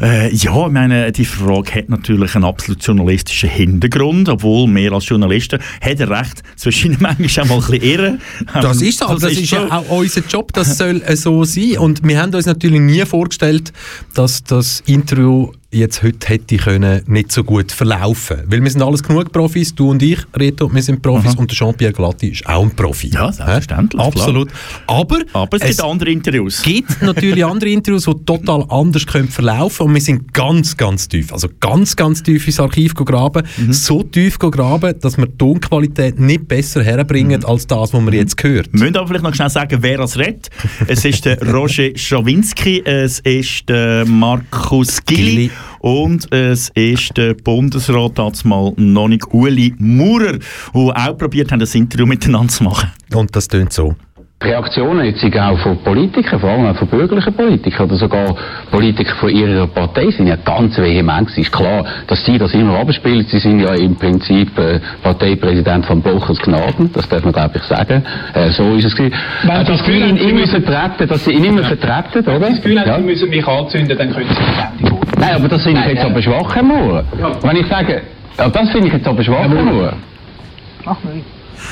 Äh, 0.00 0.34
ja, 0.34 0.66
ich 0.66 0.72
meine, 0.72 1.10
die 1.12 1.24
Frage 1.24 1.74
hat 1.74 1.88
natürlich 1.88 2.34
einen 2.34 2.44
absolut 2.44 2.82
journalistischen 2.84 3.48
Hintergrund, 3.50 4.28
obwohl 4.28 4.68
wir 4.74 4.92
als 4.92 5.08
Journalisten, 5.08 5.58
hat 5.80 6.00
er 6.00 6.10
recht, 6.10 6.42
zwischen 6.56 6.96
manchmal 7.00 7.44
auch 7.44 7.48
mal 7.48 7.54
ein 7.56 7.60
bisschen 7.60 7.82
irren. 7.82 8.20
Das 8.54 8.80
ist 8.82 8.98
so, 8.98 9.06
aber 9.06 9.20
das 9.20 9.32
ist 9.32 9.50
ja 9.50 9.66
auch 9.70 9.88
unser 9.88 10.27
Job, 10.28 10.52
das 10.52 10.78
soll 10.78 11.02
äh, 11.02 11.16
so 11.16 11.44
sein. 11.44 11.78
Und 11.78 12.06
wir 12.06 12.20
haben 12.20 12.34
uns 12.34 12.46
natürlich 12.46 12.80
nie 12.80 13.04
vorgestellt, 13.04 13.72
dass 14.14 14.44
das 14.44 14.82
Interview 14.86 15.52
jetzt 15.70 16.02
heute 16.02 16.28
hätte 16.28 16.56
können 16.56 17.02
nicht 17.06 17.30
so 17.30 17.44
gut 17.44 17.70
verlaufen. 17.72 18.38
Weil 18.46 18.62
wir 18.62 18.70
sind 18.70 18.80
alles 18.82 19.02
genug 19.02 19.30
Profis, 19.32 19.74
du 19.74 19.90
und 19.90 20.02
ich, 20.02 20.18
Reto, 20.34 20.72
wir 20.72 20.82
sind 20.82 21.02
Profis 21.02 21.34
und 21.34 21.50
der 21.50 21.56
Jean-Pierre 21.56 21.92
Glatti 21.92 22.28
ist 22.28 22.46
auch 22.46 22.62
ein 22.62 22.70
Profi. 22.74 23.08
Ja, 23.08 23.30
selbstverständlich? 23.30 24.00
Absolut. 24.02 24.48
Aber, 24.86 25.18
Aber 25.34 25.58
es, 25.60 25.68
gibt 25.76 25.82
andere 25.84 26.10
Interviews. 26.10 26.62
gibt 26.62 27.02
natürlich 27.02 27.44
andere 27.44 27.68
Interviews, 27.70 28.04
die 28.06 28.24
total 28.24 28.64
anders 28.70 29.06
können 29.06 29.28
verlaufen 29.28 29.86
und 29.88 29.94
wir 29.94 30.00
sind 30.00 30.32
ganz, 30.32 30.74
ganz 30.74 31.06
tief, 31.06 31.32
also 31.34 31.48
ganz, 31.60 31.94
ganz 31.96 32.22
tief 32.22 32.46
ins 32.46 32.58
Archiv 32.60 32.94
gegraben, 32.94 33.46
Mhm. 33.58 33.72
so 33.74 34.02
tief 34.02 34.38
gegraben, 34.38 34.94
dass 35.00 35.18
wir 35.18 35.26
die 35.26 35.36
Tonqualität 35.36 36.18
nicht 36.18 36.48
besser 36.48 36.82
herbringen 36.82 37.40
Mhm. 37.40 37.46
als 37.46 37.66
das, 37.66 37.92
was 37.92 38.00
man 38.00 38.14
jetzt 38.14 38.42
hört. 38.42 38.68
Wir 38.72 38.80
müssen 38.80 38.96
aber 38.96 39.08
vielleicht 39.08 39.24
noch 39.24 39.34
schnell 39.34 39.50
sagen, 39.50 39.78
wer 39.82 39.98
das 39.98 40.16
redet. 40.18 40.48
Es 40.86 41.04
ist 41.04 41.26
der 41.26 41.38
Roger 41.52 41.90
Schawinski, 41.94 42.82
es 42.86 43.18
ist 43.20 43.68
der 43.68 44.06
Markus 44.06 45.04
Gilli. 45.04 45.50
Und 45.80 46.32
es 46.32 46.70
ist 46.70 47.16
der 47.16 47.34
Bundesrat 47.34 48.44
mal 48.44 48.72
noch 48.76 49.08
nicht 49.08 49.32
Uli 49.32 49.74
Maurer, 49.78 50.38
die 50.38 50.42
auch 50.74 51.18
probiert 51.18 51.52
haben, 51.52 51.60
das 51.60 51.74
Interview 51.74 52.06
miteinander 52.06 52.52
zu 52.52 52.64
machen. 52.64 52.90
Und 53.14 53.34
das 53.34 53.48
tönt 53.48 53.72
so. 53.72 53.94
Die 54.40 54.46
Reaktionen 54.50 55.04
jetzt 55.04 55.20
sind 55.20 55.36
auch 55.36 55.58
von 55.58 55.76
Politikern, 55.78 56.38
vor 56.38 56.50
allem 56.50 56.66
auch 56.66 56.76
von 56.76 56.86
bürgerlichen 56.86 57.32
Politikern 57.34 57.86
oder 57.86 57.96
sogar 57.96 58.36
Politiker 58.70 59.16
von 59.16 59.30
ihrer 59.30 59.66
Partei 59.66 60.12
sind 60.12 60.28
ja 60.28 60.36
ganz 60.36 60.78
vehement. 60.78 61.28
Es 61.28 61.38
ist 61.38 61.50
klar, 61.52 61.84
dass 62.06 62.24
sie 62.24 62.38
das 62.38 62.54
immer 62.54 62.78
abspielen. 62.78 63.26
Sie 63.28 63.40
sind 63.40 63.58
ja 63.58 63.74
im 63.74 63.96
Prinzip 63.96 64.56
äh, 64.56 64.78
Parteipräsident 65.02 65.86
von 65.86 66.00
Blochers 66.00 66.38
Gnaden, 66.38 66.88
das 66.92 67.08
darf 67.08 67.24
man 67.24 67.32
glaube 67.32 67.56
ich 67.56 67.62
sagen. 67.64 68.04
Äh, 68.32 68.50
so 68.50 68.74
ist 68.74 68.84
es 68.84 68.94
gewesen. 68.94 69.16
Wenn 69.42 69.50
Äh, 69.60 69.64
das 69.64 69.78
sie 69.80 69.84
Gefühl 69.86 70.08
ihn 70.08 70.16
Sie 70.18 70.22
immer 70.28 70.40
müssen- 70.40 70.62
vertreten, 70.62 71.08
dass 71.08 71.24
sie 71.24 71.32
ihn 71.32 71.44
immer 71.44 71.64
vertreten, 71.64 72.18
oder? 72.20 72.32
Wenn 72.34 72.40
das 72.52 72.62
Gefühl 72.62 72.76
Ja. 72.86 72.96
Sie 72.96 73.02
müssen 73.04 73.30
mich 73.30 73.48
anzünden, 73.48 73.98
dann 73.98 74.12
können 74.12 74.28
Sie 74.28 74.88
vor. 74.88 75.00
Nein, 75.18 75.34
aber 75.34 75.48
das 75.48 75.62
finde 75.64 75.80
ich 75.80 75.86
jetzt 75.94 76.04
aber 76.04 76.22
schwach, 76.22 76.54
Herr 76.54 76.62
Moore. 76.62 77.04
Wenn 77.42 77.56
ich 77.56 77.66
sage, 77.66 78.02
ja, 78.38 78.48
das 78.48 78.70
finde 78.70 78.86
ich 78.86 78.92
jetzt 78.92 79.08
aber 79.08 79.20
schwach, 79.24 79.40
Herr 79.48 79.48
Moore. 79.64 79.92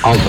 Also, 0.03 0.21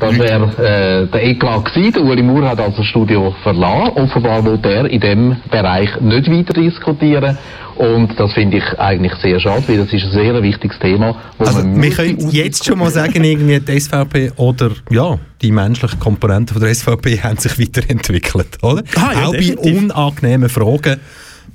das 0.00 0.18
wäre 0.18 0.44
äh, 0.58 1.06
der 1.12 1.24
Eklat 1.24 1.64
gewesen. 1.66 1.92
Der 1.92 2.02
Uli 2.02 2.22
Maurer 2.22 2.50
hat 2.50 2.60
also 2.60 2.78
das 2.78 2.86
Studio 2.86 3.34
verlassen. 3.42 3.92
Offenbar 3.96 4.44
will 4.44 4.58
er 4.64 4.86
in 4.90 5.00
dem 5.00 5.36
Bereich 5.50 5.90
nicht 6.00 6.28
weiter 6.30 6.54
diskutieren. 6.54 7.38
Und 7.76 8.18
das 8.18 8.32
finde 8.32 8.56
ich 8.56 8.78
eigentlich 8.80 9.12
sehr 9.20 9.38
schade, 9.38 9.62
weil 9.68 9.76
das 9.76 9.92
ist 9.92 10.04
ein 10.04 10.10
sehr 10.12 10.42
wichtiges 10.42 10.78
Thema. 10.78 11.14
Wo 11.38 11.44
Also, 11.44 11.58
man 11.58 11.82
wir 11.82 11.90
können 11.90 12.30
jetzt 12.30 12.64
schon 12.64 12.78
mal 12.78 12.90
sagen, 12.90 13.22
irgendwie 13.22 13.60
die 13.60 13.78
SVP 13.78 14.32
oder 14.36 14.70
ja, 14.90 15.18
die 15.42 15.52
menschlichen 15.52 16.00
Komponenten 16.00 16.54
von 16.54 16.62
der 16.64 16.74
SVP 16.74 17.18
haben 17.22 17.36
sich 17.36 17.58
weiterentwickelt, 17.60 18.58
oder? 18.62 18.82
Ah, 18.96 19.12
ja, 19.12 19.26
Auch 19.26 19.32
bei 19.32 19.38
definitiv. 19.38 19.82
unangenehmen 19.82 20.48
Fragen. 20.48 21.00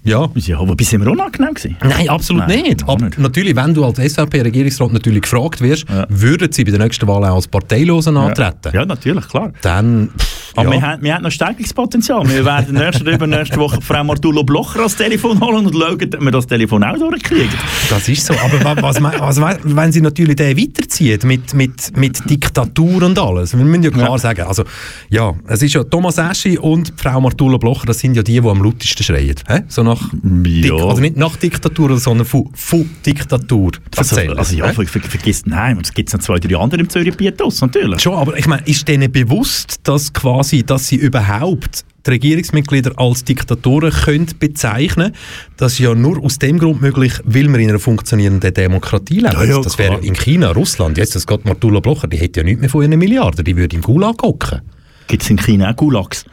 Ja. 0.03 0.27
Ja, 0.35 0.59
aber 0.59 0.75
bis 0.75 0.89
sind 0.89 1.03
wir 1.05 1.11
unangenehm 1.11 1.53
gewesen? 1.53 1.77
Nein, 1.83 2.09
absolut 2.09 2.47
Nein, 2.47 2.63
nicht. 2.63 2.83
Aber 2.87 3.09
natürlich, 3.17 3.55
wenn 3.55 3.73
du 3.73 3.85
als 3.85 3.99
SVP-Regierungsrat 3.99 4.91
natürlich 4.93 5.21
gefragt 5.21 5.61
wirst, 5.61 5.85
würden 6.09 6.51
sie 6.51 6.63
bei 6.63 6.71
der 6.71 6.79
nächsten 6.79 7.07
Wahl 7.07 7.23
auch 7.25 7.35
als 7.35 7.47
Parteilosen 7.47 8.17
antreten? 8.17 8.71
Ja, 8.73 8.85
natürlich, 8.85 9.27
klar. 9.27 9.51
Dann, 9.61 10.09
pff, 10.17 10.53
Aber 10.55 10.69
ja. 10.69 10.71
wir, 10.71 10.81
haben, 10.81 11.03
wir 11.03 11.13
haben 11.15 11.23
noch 11.23 11.31
Steigerungspotenzial. 11.31 12.27
Wir 12.27 12.43
werden 12.45 12.73
nächste 12.75 13.03
oder 13.03 13.13
übernächste 13.13 13.57
Woche 13.57 13.79
Frau 13.81 14.03
Martulo 14.03 14.43
Blocher 14.43 14.79
ans 14.79 14.95
Telefon 14.95 15.39
holen 15.39 15.67
und 15.67 15.73
schauen, 15.75 15.93
ob 16.01 16.21
wir 16.21 16.31
das 16.31 16.47
Telefon 16.47 16.83
auch 16.83 16.97
durchkriegen. 16.97 17.49
Das 17.89 18.09
ist 18.09 18.25
so. 18.25 18.33
Aber 18.33 18.63
wa- 18.63 18.81
was, 18.81 19.01
was, 19.01 19.37
me- 19.39 19.59
wenn 19.63 19.91
sie 19.91 20.01
natürlich 20.01 20.35
den 20.35 20.57
weiterzieht 20.57 21.23
mit, 21.23 21.53
mit, 21.53 21.95
mit 21.95 22.27
Diktatur 22.29 23.03
und 23.03 23.19
alles, 23.19 23.55
wir 23.55 23.63
müssen 23.63 23.83
ja 23.83 23.91
klar 23.91 24.17
sagen, 24.17 24.41
also 24.47 24.63
ja, 25.09 25.33
es 25.47 25.61
ist 25.61 25.73
ja 25.73 25.83
Thomas 25.83 26.17
Eschi 26.17 26.57
und 26.57 26.91
Frau 26.97 27.21
Martula 27.21 27.57
Blocher, 27.57 27.85
das 27.85 27.99
sind 27.99 28.15
ja 28.15 28.23
die, 28.23 28.39
die 28.41 28.47
am 28.49 28.63
lautesten 28.63 29.03
schreien. 29.03 29.35
Hä? 29.47 29.59
So 29.67 29.90
nach 29.93 30.09
Dik 30.13 30.71
also 30.71 31.01
nicht 31.01 31.17
nach 31.17 31.35
Diktatur, 31.37 31.97
sondern 31.97 32.25
von, 32.25 32.49
von 32.53 32.89
Diktatur 33.05 33.71
Also, 33.97 34.15
erzählen. 34.15 34.37
also 34.37 34.55
ja, 34.55 34.71
ver, 34.71 34.85
ver, 34.85 35.01
vergiss, 35.01 35.45
nein, 35.45 35.79
es 35.81 35.93
gibt 35.93 36.11
noch 36.13 36.19
zwei, 36.19 36.39
drei 36.39 36.57
andere 36.57 36.81
im 36.81 36.89
Zürich 36.89 37.15
Bietos, 37.15 37.61
natürlich. 37.61 38.01
Schon, 38.01 38.15
aber 38.15 38.37
ich 38.37 38.47
meine, 38.47 38.63
ist 38.65 38.87
denen 38.87 39.11
bewusst, 39.11 39.79
dass 39.83 40.11
quasi, 40.13 40.63
dass 40.63 40.87
sie 40.87 40.95
überhaupt 40.95 41.85
die 42.05 42.09
Regierungsmitglieder 42.11 42.93
als 42.97 43.23
Diktatoren 43.23 43.91
können 43.91 44.27
bezeichnen 44.39 45.13
Das 45.57 45.73
ist 45.73 45.79
ja 45.79 45.93
nur 45.93 46.23
aus 46.23 46.39
dem 46.39 46.57
Grund 46.57 46.81
möglich, 46.81 47.13
weil 47.25 47.47
wir 47.47 47.59
in 47.59 47.69
einer 47.69 47.79
funktionierenden 47.79 48.53
Demokratie 48.53 49.19
leben. 49.19 49.33
Ja, 49.33 49.43
ja, 49.43 49.61
das 49.61 49.77
wäre 49.77 49.99
in 49.99 50.15
China, 50.15 50.51
Russland, 50.51 50.97
jetzt 50.97 51.15
das 51.15 51.27
geht 51.27 51.45
Martula 51.45 51.79
Blocher, 51.79 52.07
die 52.07 52.17
hätte 52.17 52.39
ja 52.39 52.43
nichts 52.43 52.61
mehr 52.61 52.69
von 52.69 52.81
ihren 52.81 52.97
Milliarden, 52.97 53.45
die 53.45 53.55
würde 53.55 53.75
im 53.75 53.81
Gulag 53.83 54.21
hocken. 54.23 54.61
Gibt 55.07 55.23
es 55.23 55.29
in 55.29 55.37
China 55.37 55.71
auch 55.71 55.75
Gulags? 55.75 56.25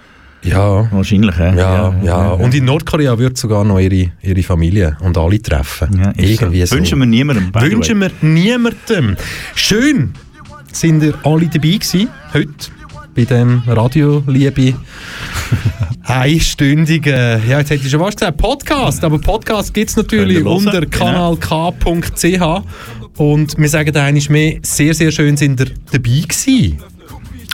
Ja. 0.42 0.88
Wahrscheinlich, 0.92 1.36
ja. 1.36 1.54
Ja, 1.54 1.94
ja, 2.02 2.28
Und 2.30 2.54
in 2.54 2.64
Nordkorea 2.64 3.18
würde 3.18 3.36
sogar 3.36 3.64
noch 3.64 3.78
ihre, 3.78 4.12
ihre 4.22 4.42
Familie 4.42 4.96
und 5.00 5.18
alle 5.18 5.40
treffen. 5.42 5.98
Ja, 5.98 6.12
Irgendwie 6.16 6.64
so. 6.64 6.76
Wünschen 6.76 6.98
wir 7.00 7.06
niemandem. 7.06 7.52
Wünschen 7.54 8.00
wir 8.00 8.10
niemandem. 8.20 9.16
Schön 9.54 10.12
sind 10.72 11.02
ihr 11.02 11.14
alle 11.24 11.46
dabei 11.46 11.72
gewesen, 11.72 12.08
heute 12.32 12.52
bei 13.14 13.24
dem 13.24 13.62
Radio 13.66 14.22
Liebe 14.28 14.74
einstündigen, 16.04 17.12
ja 17.48 17.58
jetzt 17.58 17.70
hätte 17.70 17.84
ich 17.84 17.90
schon 17.90 18.00
was 18.00 18.14
gesagt, 18.14 18.36
Podcast, 18.36 19.02
aber 19.02 19.18
Podcast 19.18 19.74
gibt 19.74 19.90
es 19.90 19.96
natürlich 19.96 20.44
unter 20.44 20.86
kanalk.ch 20.86 22.62
und 23.16 23.58
wir 23.58 23.68
sagen 23.68 23.96
einmal 23.96 24.22
mehr, 24.28 24.58
sehr 24.62 24.94
sehr 24.94 25.10
schön 25.10 25.36
sind 25.36 25.58
ihr 25.58 25.66
dabei 25.90 26.20
gewesen. 26.20 26.78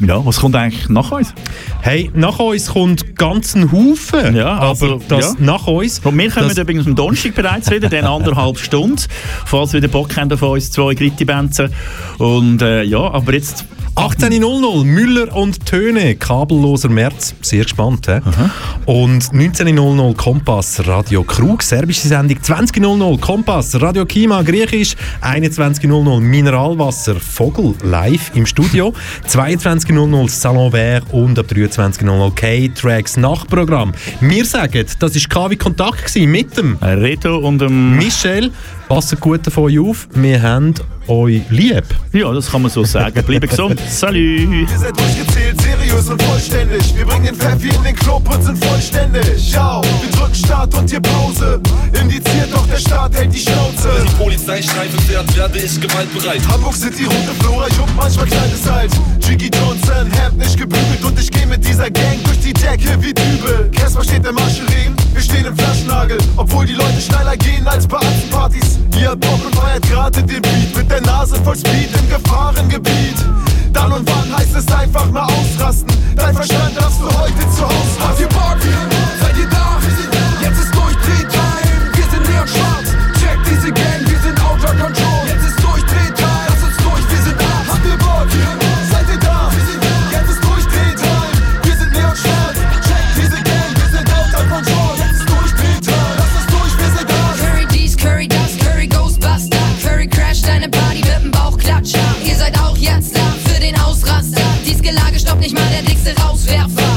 Ja, 0.01 0.25
was 0.27 0.41
kommt 0.41 0.57
eigentlich 0.57 0.89
nach 0.89 1.13
uns? 1.13 1.33
Hey, 1.81 2.11
nach 2.15 2.39
uns 2.41 2.67
kommt 2.67 3.17
ganz 3.17 3.55
ein 3.55 3.71
Haufen. 3.71 4.35
Ja, 4.35 4.59
also, 4.59 4.87
aber 4.95 5.01
das 5.09 5.35
ja. 5.35 5.35
nach 5.39 5.67
uns. 5.69 6.01
Und 6.01 6.19
wir 6.19 6.31
das- 6.31 6.59
übrigens 6.59 6.87
am 6.87 6.97
Donnerstag 6.97 7.35
bereits 7.37 7.71
wieder, 7.71 7.89
dann 7.89 8.05
anderthalb 8.05 8.59
Stunden, 8.59 9.01
falls 9.45 9.73
wir 9.73 9.79
wieder 9.81 9.93
Bock 9.93 10.17
haben 10.17 10.33
auf 10.33 10.43
uns 10.43 10.71
zwei 10.73 10.95
Gritti-Benzen. 10.95 11.71
Und 12.19 12.61
äh, 12.63 12.83
ja, 12.83 12.99
aber 12.99 13.35
jetzt... 13.35 13.65
18.00 13.97 14.85
Müller 14.85 15.35
und 15.37 15.67
Töne, 15.67 16.17
kabelloser 16.17 16.89
März. 16.89 17.35
Sehr 17.43 17.63
gespannt, 17.63 18.09
hä? 18.09 18.21
Und 18.87 19.23
19.00 19.23 20.17
Kompass, 20.17 20.85
Radio 20.87 21.23
Krug, 21.23 21.63
serbische 21.63 22.09
Sendung. 22.09 22.39
20.00 22.39 23.21
Kompass, 23.21 23.81
Radio 23.81 24.05
Kima, 24.05 24.43
griechisch. 24.43 24.97
21.00 25.23 26.21
Mineralwasser, 26.21 27.15
Vogel, 27.21 27.75
live 27.83 28.33
im 28.35 28.47
Studio. 28.47 28.93
22.00 29.29 30.29
Salon 30.29 30.73
Vert 30.73 31.05
und 31.13 31.39
ab 31.39 31.47
23.00 31.49 32.35
K-Tracks 32.35 33.17
Nachtprogramm. 33.17 33.93
Wir 34.21 34.45
sagen, 34.45 34.87
das 34.99 35.15
war 35.15 35.45
KW 35.49 35.57
Kontakt 35.57 36.17
mit 36.17 36.57
dem 36.57 36.77
Reto 36.83 37.39
und 37.39 37.61
dem 37.61 37.97
Michel. 37.97 38.51
Passt 38.89 39.19
gut 39.21 39.47
auf 39.49 39.59
euch 39.59 39.79
auf. 39.79 40.09
Wir 40.13 40.43
haben 40.43 40.75
euch 41.09 41.43
lieb. 41.51 41.85
Ja, 42.13 42.33
das 42.33 42.51
kann 42.51 42.63
man 42.63 42.71
so 42.71 42.85
sagen. 42.85 43.23
Bleiben 43.25 43.49
gesund. 43.49 43.81
Salut! 43.89 44.19
Ihr 44.21 44.67
seid 44.79 44.99
durchgezählt, 44.99 45.61
seriös 45.61 46.09
und 46.09 46.23
vollständig. 46.23 46.97
Wir 46.97 47.07
bringen 47.07 47.25
den 47.25 47.35
Pfeffi 47.35 47.69
in 47.69 47.83
den 47.83 47.97
Club 47.97 48.29
und 48.33 48.43
sind 48.43 48.63
vollständig. 48.65 49.51
Ciao, 49.51 49.83
wir 49.83 50.11
drücken 50.19 50.35
Start 50.35 50.75
und 50.75 50.89
hier 50.89 51.01
Pause. 51.01 51.61
Indiziert 52.01 52.53
doch 52.53 52.67
der 52.67 52.79
Staat 52.79 53.15
hält 53.17 53.35
die 53.35 53.41
Schnauze. 53.41 53.89
Wenn 53.97 54.07
die 54.07 54.13
Polizeistreife 54.13 55.01
fährt, 55.03 55.37
werde 55.37 55.59
ich 55.59 55.81
gewaltbereit. 55.81 56.41
Hamburg 56.49 56.75
sind 56.75 56.99
die 56.99 57.05
rote 57.05 57.35
Flora, 57.41 57.67
juckt 57.69 57.97
manchmal 57.97 58.27
kleines 58.27 58.71
Halt. 58.71 58.91
Jiggy 59.27 59.51
Johnson, 59.59 60.11
Hemd 60.13 60.39
nicht 60.39 60.59
gebügelt 60.59 61.05
und 61.05 61.19
ich 61.19 61.31
geh 61.31 61.47
mit 61.47 61.67
dieser 61.67 61.91
Gang 61.91 62.23
durch 62.25 62.41
die 62.41 62.53
Decke 62.53 62.97
wie 63.01 63.15
Dübel. 63.15 63.71
Casper 63.75 64.05
steht 64.05 64.27
im 64.27 64.35
Mascherin, 64.35 64.95
wir 65.13 65.23
stehen 65.23 65.47
im 65.47 65.57
Flaschennagel. 65.57 66.19
Obwohl 66.37 66.67
die 66.67 66.75
Leute 66.75 67.01
schneller 67.01 67.37
gehen 67.37 67.67
als 67.67 67.87
bei 67.87 68.01
Partys. 68.31 68.74
Ihr 69.01 69.15
Bock 69.17 69.45
und 69.45 69.55
feiert 69.55 69.83
gerade 69.89 70.23
den 70.23 70.43
Beat 70.43 70.77
mit 70.77 70.91
der 70.91 71.01
Nase 71.03 71.37
voll 71.43 71.57
Speed 71.57 71.91
im 71.99 72.09
Gefahrengebiet. 72.09 73.17
Dann 73.73 73.93
und 73.93 74.09
wann 74.09 74.39
heißt 74.39 74.57
es 74.57 74.73
einfach 74.73 75.11
mal 75.11 75.25
ausrasten. 75.25 75.93
Dein 76.17 76.35
Verstand 76.35 76.77
darfst 76.77 77.01
du 77.01 77.07
heute 77.07 77.41
zu 77.55 77.65
Hause 77.65 78.01
Habt 78.01 78.21
ihr 78.21 78.29
Bock? 78.29 79.04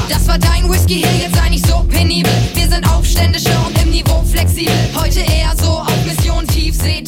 Das 0.08 0.26
war 0.26 0.38
dein 0.38 0.70
Whisky, 0.70 1.02
hier, 1.02 1.12
jetzt 1.22 1.36
sei 1.36 1.50
nicht 1.50 1.66
so 1.66 1.84
penibel. 1.88 2.32
Wir 2.54 2.68
sind 2.68 2.88
aufständische 2.90 3.50
und 3.66 3.80
im 3.82 3.90
Niveau 3.90 4.22
flexibel. 4.22 4.72
Heute 4.94 5.20
eher 5.20 5.54
so 5.60 5.70
auf 5.70 6.04
Mission 6.06 6.46
Tiefsee. 6.46 7.04